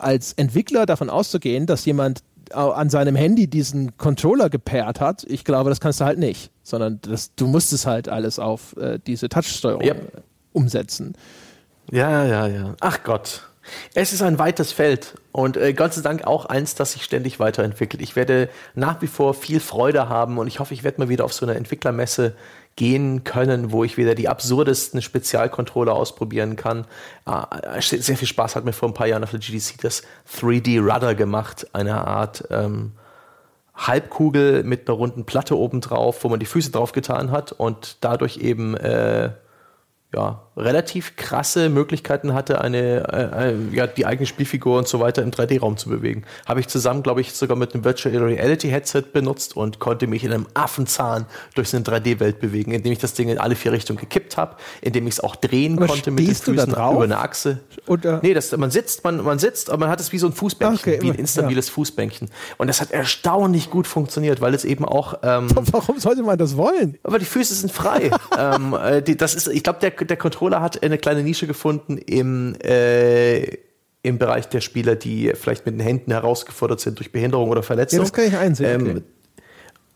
[0.00, 5.70] als Entwickler davon auszugehen, dass jemand an seinem Handy diesen Controller gepaart hat, ich glaube,
[5.70, 6.50] das kannst du halt nicht.
[6.64, 9.94] Sondern das, du musst es halt alles auf äh, diese Touch-Steuerung ja.
[10.52, 11.12] umsetzen.
[11.92, 12.74] Ja, ja, ja.
[12.80, 13.49] Ach Gott.
[13.94, 17.40] Es ist ein weites Feld und äh, Gott sei Dank auch eins, das sich ständig
[17.40, 18.02] weiterentwickelt.
[18.02, 21.24] Ich werde nach wie vor viel Freude haben und ich hoffe, ich werde mal wieder
[21.24, 22.34] auf so eine Entwicklermesse
[22.76, 26.86] gehen können, wo ich wieder die absurdesten Spezialcontroller ausprobieren kann.
[27.26, 30.02] Äh, sehr viel Spaß hat mir vor ein paar Jahren auf der GDC das
[30.40, 32.92] 3D Rudder gemacht, eine Art ähm,
[33.74, 37.96] Halbkugel mit einer runden Platte oben drauf, wo man die Füße drauf getan hat und
[38.00, 39.30] dadurch eben äh,
[40.14, 45.22] ja, relativ krasse Möglichkeiten hatte, eine, äh, äh, ja, die eigene Spielfigur und so weiter
[45.22, 46.24] im 3D-Raum zu bewegen.
[46.46, 50.24] Habe ich zusammen, glaube ich, sogar mit einem Virtual Reality Headset benutzt und konnte mich
[50.24, 54.00] in einem Affenzahn durch eine 3D-Welt bewegen, indem ich das Ding in alle vier Richtungen
[54.00, 57.60] gekippt habe, indem ich es auch drehen aber konnte mit den Füßen über eine Achse.
[57.86, 58.18] Oder?
[58.22, 60.94] Nee, das, man sitzt, man, man sitzt, aber man hat es wie so ein Fußbänkchen,
[60.94, 61.72] okay, wie ein instabiles ja.
[61.74, 62.30] Fußbänkchen.
[62.58, 65.14] Und das hat erstaunlich gut funktioniert, weil es eben auch.
[65.22, 66.98] Ähm, Warum sollte man das wollen?
[67.04, 68.10] Aber die Füße sind frei.
[68.38, 71.98] ähm, äh, die, das ist, ich glaube, der, der Controller hat eine kleine Nische gefunden
[71.98, 73.58] im, äh,
[74.02, 77.98] im Bereich der Spieler, die vielleicht mit den Händen herausgefordert sind durch Behinderung oder Verletzung.
[77.98, 78.80] Ja, das kann ich einsehen.
[78.80, 79.02] Ähm, okay.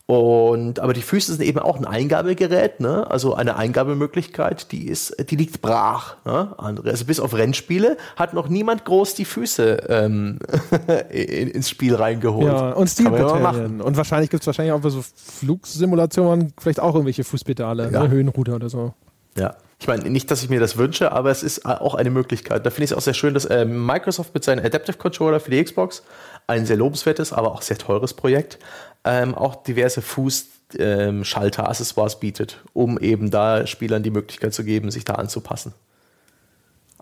[0.07, 3.09] Und, aber die Füße sind eben auch ein Eingabegerät, ne?
[3.09, 6.17] also eine Eingabemöglichkeit, die ist, die liegt brach.
[6.25, 6.53] Ne?
[6.59, 10.37] Also bis auf Rennspiele hat noch niemand groß die Füße ähm,
[11.09, 12.45] ins Spiel reingeholt.
[12.45, 13.81] Ja, und Stilpedalen.
[13.81, 18.03] Und wahrscheinlich gibt es wahrscheinlich auch für so Flugsimulationen vielleicht auch irgendwelche Fußpedale, ja.
[18.03, 18.09] ne?
[18.09, 18.93] Höhenruder oder so.
[19.35, 19.55] Ja.
[19.79, 22.65] Ich meine, nicht, dass ich mir das wünsche, aber es ist auch eine Möglichkeit.
[22.65, 25.51] Da finde ich es auch sehr schön, dass äh, Microsoft mit seinem Adaptive Controller für
[25.51, 26.03] die Xbox
[26.47, 28.57] ein sehr lobenswertes, aber auch sehr teures Projekt
[29.05, 35.05] ähm, auch diverse Fußschalter-Accessoires ähm, bietet, um eben da Spielern die Möglichkeit zu geben, sich
[35.05, 35.73] da anzupassen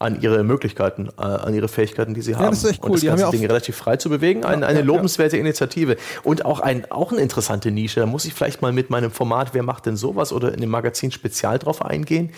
[0.04, 2.44] an ihre Möglichkeiten, äh, an ihre Fähigkeiten, die sie haben.
[2.44, 2.90] Ja, das ist echt cool.
[2.90, 4.44] Und das die ganze haben ja Ding relativ frei zu bewegen.
[4.44, 5.98] Ein, ja, eine ja, lobenswerte Initiative.
[6.24, 8.00] Und auch, ein, auch eine interessante Nische.
[8.00, 10.70] Da muss ich vielleicht mal mit meinem Format Wer macht denn sowas oder in dem
[10.70, 12.32] Magazin Spezial drauf eingehen.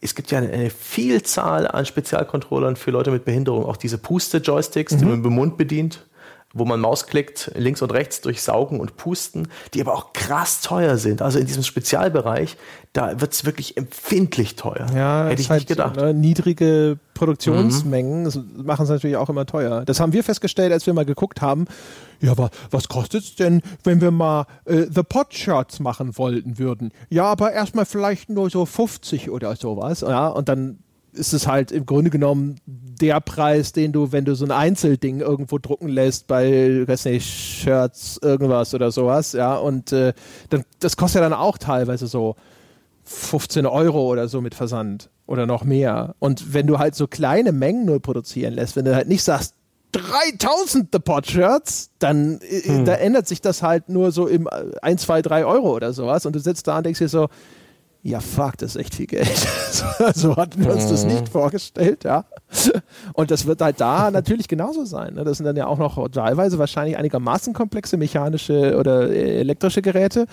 [0.00, 3.64] Es gibt ja eine, eine Vielzahl an Spezialcontrollern für Leute mit Behinderung.
[3.64, 4.98] Auch diese Puste-Joysticks, mhm.
[4.98, 6.06] die man mit dem Mund bedient
[6.54, 11.20] wo man Mausklickt, links und rechts durchsaugen und pusten, die aber auch krass teuer sind.
[11.20, 12.56] Also in diesem Spezialbereich,
[12.94, 14.86] da wird es wirklich empfindlich teuer.
[14.94, 15.96] Ja, hätte ich halt, nicht gedacht.
[15.96, 18.64] Ne, niedrige Produktionsmengen mhm.
[18.64, 19.84] machen es natürlich auch immer teuer.
[19.84, 21.66] Das haben wir festgestellt, als wir mal geguckt haben.
[22.20, 26.58] Ja, aber was kostet es denn, wenn wir mal äh, The Pot Shirts machen wollten
[26.58, 26.92] würden?
[27.10, 30.00] Ja, aber erstmal vielleicht nur so 50 oder sowas.
[30.00, 30.78] Ja, und dann
[31.18, 35.20] ist es halt im Grunde genommen der Preis, den du, wenn du so ein Einzelding
[35.20, 40.12] irgendwo drucken lässt, bei, weiß nicht, Shirts, irgendwas oder sowas, ja, und äh,
[40.50, 42.36] dann, das kostet ja dann auch teilweise so
[43.04, 46.14] 15 Euro oder so mit Versand oder noch mehr.
[46.18, 49.54] Und wenn du halt so kleine Mengen nur produzieren lässt, wenn du halt nicht sagst,
[49.92, 52.84] 3000 The Pot Shirts, dann äh, hm.
[52.84, 54.48] da ändert sich das halt nur so im
[54.82, 57.28] 1, 2, 3 Euro oder sowas und du sitzt da und denkst dir so,
[58.02, 59.26] ja, fuck, das ist echt viel Geld.
[60.14, 61.26] so hatten wir uns das nicht mhm.
[61.26, 62.24] vorgestellt, ja.
[63.12, 65.14] Und das wird halt da natürlich genauso sein.
[65.14, 65.24] Ne?
[65.24, 70.26] Das sind dann ja auch noch teilweise wahrscheinlich einigermaßen komplexe mechanische oder äh, elektrische Geräte.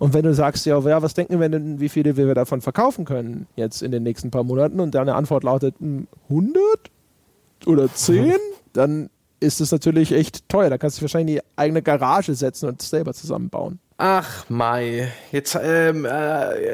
[0.00, 3.46] Und wenn du sagst, ja, was denken wir denn, wie viele wir davon verkaufen können
[3.56, 4.80] jetzt in den nächsten paar Monaten?
[4.80, 6.10] Und deine Antwort lautet 100?
[6.28, 8.34] Hm, oder zehn,
[8.72, 9.08] dann
[9.38, 10.70] ist es natürlich echt teuer.
[10.70, 13.78] Da kannst du wahrscheinlich in die eigene Garage setzen und selber zusammenbauen.
[14.04, 16.08] Ach, Mai, jetzt ähm, äh,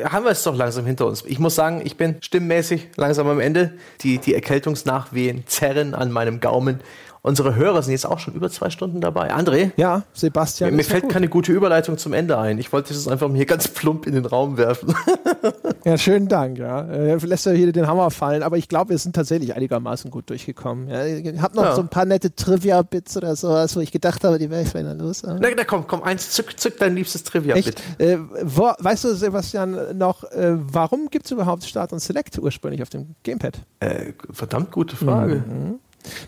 [0.05, 1.27] haben wir es doch langsam hinter uns.
[1.27, 3.75] Ich muss sagen, ich bin stimmmäßig langsam am Ende.
[4.01, 6.81] Die, die Erkältungsnachwehen zerren an meinem Gaumen.
[7.23, 9.35] Unsere Hörer sind jetzt auch schon über zwei Stunden dabei.
[9.35, 9.73] André?
[9.77, 10.71] Ja, Sebastian.
[10.71, 11.13] Mir, mir fällt gut.
[11.13, 12.59] keine gute Überleitung zum Ende ein.
[12.59, 14.95] Ich wollte es einfach hier ganz plump in den Raum werfen.
[15.85, 16.59] ja, schönen Dank.
[16.59, 16.89] Ja.
[16.89, 20.31] Äh, lässt ja hier den Hammer fallen, aber ich glaube, wir sind tatsächlich einigermaßen gut
[20.31, 20.89] durchgekommen.
[20.89, 21.75] Ja, ich habe noch ja.
[21.75, 25.01] so ein paar nette Trivia-Bits oder sowas, wo ich gedacht habe, die wäre ich vielleicht
[25.01, 25.23] los.
[25.25, 27.83] Na, na komm, komm, eins, zück, zück dein liebstes Trivia-Bit.
[27.99, 32.91] Äh, weißt du, Sebastian, noch, äh, warum gibt es überhaupt Start und Select ursprünglich auf
[32.91, 33.61] dem Gamepad?
[33.81, 35.45] Äh, verdammt gute Frage.
[35.47, 35.81] Mhm.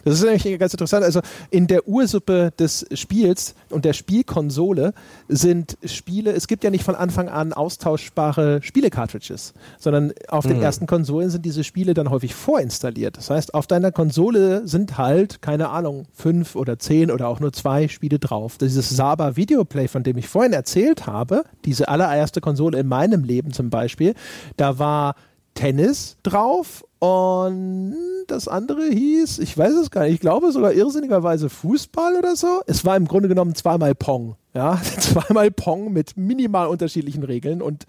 [0.04, 1.04] Das ist nämlich ganz interessant.
[1.04, 1.20] Also
[1.50, 4.92] in der Ursuppe des Spiels und der Spielkonsole
[5.28, 10.50] sind Spiele, es gibt ja nicht von Anfang an austauschbare Spiele-Cartridges, sondern auf mhm.
[10.50, 13.16] den ersten Konsolen sind diese Spiele dann häufig vorinstalliert.
[13.16, 17.52] Das heißt, auf deiner Konsole sind halt, keine Ahnung, fünf oder zehn oder auch nur
[17.52, 18.58] zwei Spiele drauf.
[18.58, 23.52] Dieses Saba Videoplay, von dem ich vorhin erzählt habe, diese allererste Konsole in meinem Leben
[23.52, 24.14] zum Beispiel,
[24.56, 25.14] da war
[25.54, 27.96] Tennis drauf und
[28.26, 32.60] das andere hieß, ich weiß es gar nicht, ich glaube sogar irrsinnigerweise Fußball oder so.
[32.66, 34.36] Es war im Grunde genommen zweimal Pong.
[34.52, 37.62] Ja, zweimal Pong mit minimal unterschiedlichen Regeln.
[37.62, 37.86] Und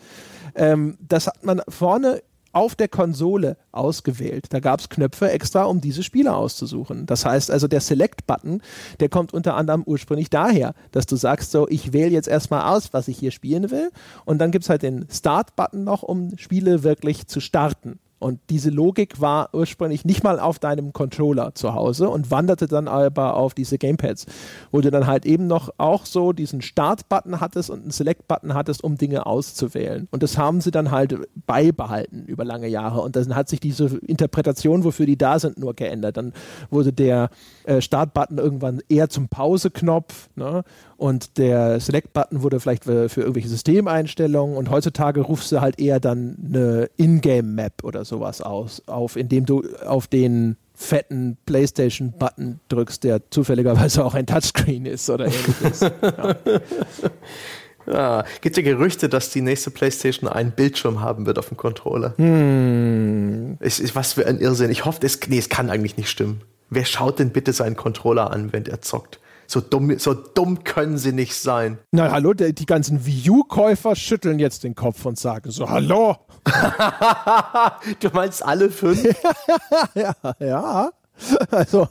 [0.55, 2.21] ähm, das hat man vorne
[2.53, 4.45] auf der Konsole ausgewählt.
[4.51, 7.05] Da gab es Knöpfe extra, um diese Spiele auszusuchen.
[7.05, 8.61] Das heißt also, der Select-Button,
[9.01, 12.93] der kommt unter anderem ursprünglich daher, dass du sagst so, ich wähle jetzt erstmal aus,
[12.93, 13.91] was ich hier spielen will.
[14.23, 17.99] Und dann gibt es halt den Start-Button noch, um Spiele wirklich zu starten.
[18.21, 22.87] Und diese Logik war ursprünglich nicht mal auf deinem Controller zu Hause und wanderte dann
[22.87, 24.27] aber auf diese Gamepads,
[24.71, 28.83] wo du dann halt eben noch auch so diesen Start-Button hattest und einen Select-Button hattest,
[28.83, 30.07] um Dinge auszuwählen.
[30.11, 31.17] Und das haben sie dann halt
[31.47, 33.01] beibehalten über lange Jahre.
[33.01, 36.17] Und dann hat sich diese Interpretation, wofür die da sind, nur geändert.
[36.17, 36.33] Dann
[36.69, 37.31] wurde der
[37.63, 40.29] äh, Start-Button irgendwann eher zum Pause-Knopf.
[40.35, 40.63] Ne?
[41.01, 46.37] Und der Select-Button wurde vielleicht für, irgendwelche Systemeinstellungen und heutzutage rufst du halt eher dann
[46.45, 54.05] eine Ingame-Map oder sowas aus, auf, indem du auf den fetten PlayStation-Button drückst, der zufälligerweise
[54.05, 55.81] auch ein Touchscreen ist oder ähnliches.
[56.01, 56.35] ja.
[57.87, 62.13] Ja, gibt ja Gerüchte, dass die nächste PlayStation einen Bildschirm haben wird auf dem Controller.
[62.17, 63.57] Hm.
[63.59, 64.69] Ich, ich, was für ein Irrsinn.
[64.69, 66.41] Ich hoffe, es, nee, es kann eigentlich nicht stimmen.
[66.69, 69.19] Wer schaut denn bitte seinen Controller an, wenn er zockt?
[69.51, 71.77] So dumm, so dumm können sie nicht sein.
[71.91, 76.15] Na hallo, die, die ganzen Wii U-Käufer schütteln jetzt den Kopf und sagen so, hallo.
[77.99, 79.03] du meinst alle fünf?
[79.93, 80.91] ja, ja.
[81.49, 81.89] Also,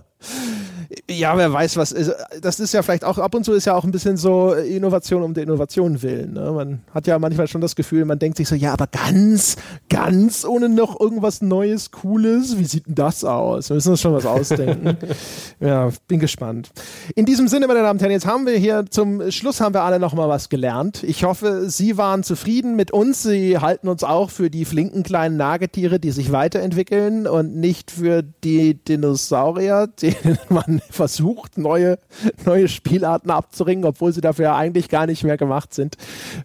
[1.08, 1.92] ja, wer weiß was.
[1.92, 2.12] Ist.
[2.40, 5.22] Das ist ja vielleicht auch ab und zu ist ja auch ein bisschen so Innovation
[5.22, 6.34] um der Innovation willen.
[6.34, 6.50] Ne?
[6.52, 9.56] Man hat ja manchmal schon das Gefühl, man denkt sich so, ja, aber ganz,
[9.88, 12.58] ganz ohne noch irgendwas Neues, Cooles.
[12.58, 13.70] Wie sieht denn das aus?
[13.70, 14.96] Wir müssen uns schon was ausdenken.
[15.60, 16.70] ja, bin gespannt.
[17.14, 19.82] In diesem Sinne, meine Damen und Herren, jetzt haben wir hier zum Schluss haben wir
[19.82, 21.02] alle noch mal was gelernt.
[21.02, 23.22] Ich hoffe, Sie waren zufrieden mit uns.
[23.22, 28.22] Sie halten uns auch für die flinken kleinen Nagetiere, die sich weiterentwickeln und nicht für
[28.22, 31.98] die Dinosaurier, denen man versucht, neue,
[32.44, 35.96] neue Spielarten abzuringen, obwohl sie dafür ja eigentlich gar nicht mehr gemacht sind.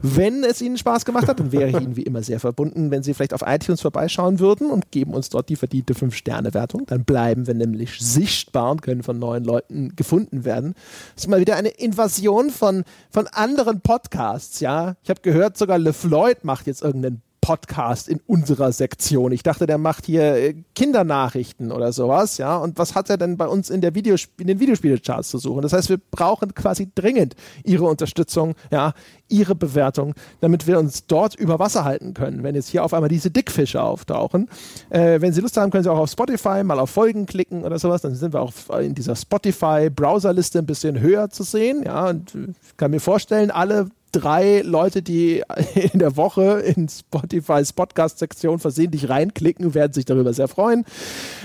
[0.01, 3.03] Wenn es Ihnen Spaß gemacht hat, dann wäre ich Ihnen wie immer sehr verbunden, wenn
[3.03, 6.85] Sie vielleicht auf iTunes vorbeischauen würden und geben uns dort die verdiente 5-Sterne-Wertung.
[6.85, 10.75] Dann bleiben wir nämlich sichtbar und können von neuen Leuten gefunden werden.
[11.15, 14.95] Das ist mal wieder eine Invasion von, von anderen Podcasts, ja.
[15.03, 19.31] Ich habe gehört, sogar LeFloid macht jetzt irgendeinen Podcast in unserer Sektion.
[19.31, 22.57] Ich dachte, der macht hier äh, Kindernachrichten oder sowas, ja.
[22.57, 25.61] Und was hat er denn bei uns in, der Videosp in den Videospielecharts zu suchen?
[25.61, 28.93] Das heißt, wir brauchen quasi dringend Ihre Unterstützung, ja,
[29.27, 33.09] Ihre Bewertung, damit wir uns dort über Wasser halten können, wenn jetzt hier auf einmal
[33.09, 34.49] diese Dickfische auftauchen.
[34.89, 37.79] Äh, wenn Sie Lust haben, können Sie auch auf Spotify mal auf Folgen klicken oder
[37.79, 38.01] sowas.
[38.01, 42.09] Dann sind wir auch in dieser Spotify-Browserliste ein bisschen höher zu sehen, ja.
[42.09, 45.43] Und ich kann mir vorstellen, alle drei Leute, die
[45.75, 50.85] in der Woche in Spotify's Podcast-Sektion versehentlich reinklicken, werden sich darüber sehr freuen.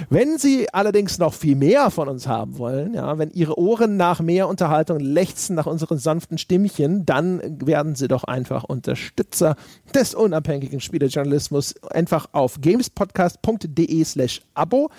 [0.08, 4.20] Wenn Sie allerdings noch viel mehr von uns haben wollen, ja, wenn Ihre Ohren nach
[4.20, 9.54] mehr Unterhaltung lechzen nach unseren sanften Stimmchen, dann werden Sie doch einfach Unterstützer
[9.94, 14.90] des unabhängigen Spielejournalismus einfach auf gamespodcast.de slash Abo.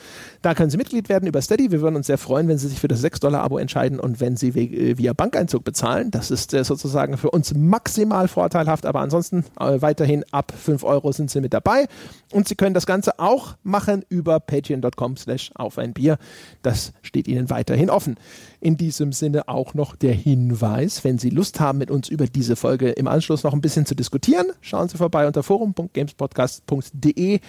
[0.41, 1.69] Da können Sie Mitglied werden über Steady.
[1.71, 4.55] Wir würden uns sehr freuen, wenn Sie sich für das 6-Dollar-Abo entscheiden und wenn Sie
[4.55, 6.11] via Bankeinzug bezahlen.
[6.11, 11.11] Das ist äh, sozusagen für uns maximal vorteilhaft, aber ansonsten äh, weiterhin ab 5 Euro
[11.11, 11.87] sind Sie mit dabei.
[12.31, 16.17] Und Sie können das Ganze auch machen über patreon.com slash auf ein Bier.
[16.61, 18.15] Das steht Ihnen weiterhin offen.
[18.61, 22.55] In diesem Sinne auch noch der Hinweis, wenn Sie Lust haben, mit uns über diese
[22.55, 24.45] Folge im Anschluss noch ein bisschen zu diskutieren.
[24.61, 27.39] Schauen Sie vorbei unter forum.gamespodcast.de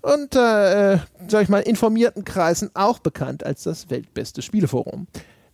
[0.00, 5.08] und, äh, sag ich mal, informierten Kreisen auch bekannt als das weltbeste Spieleforum.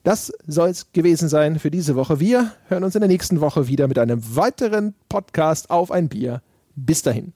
[0.05, 2.21] Das soll es gewesen sein für diese Woche.
[2.21, 6.43] Wir hören uns in der nächsten Woche wieder mit einem weiteren Podcast auf ein Bier.
[6.77, 7.33] Bis dahin.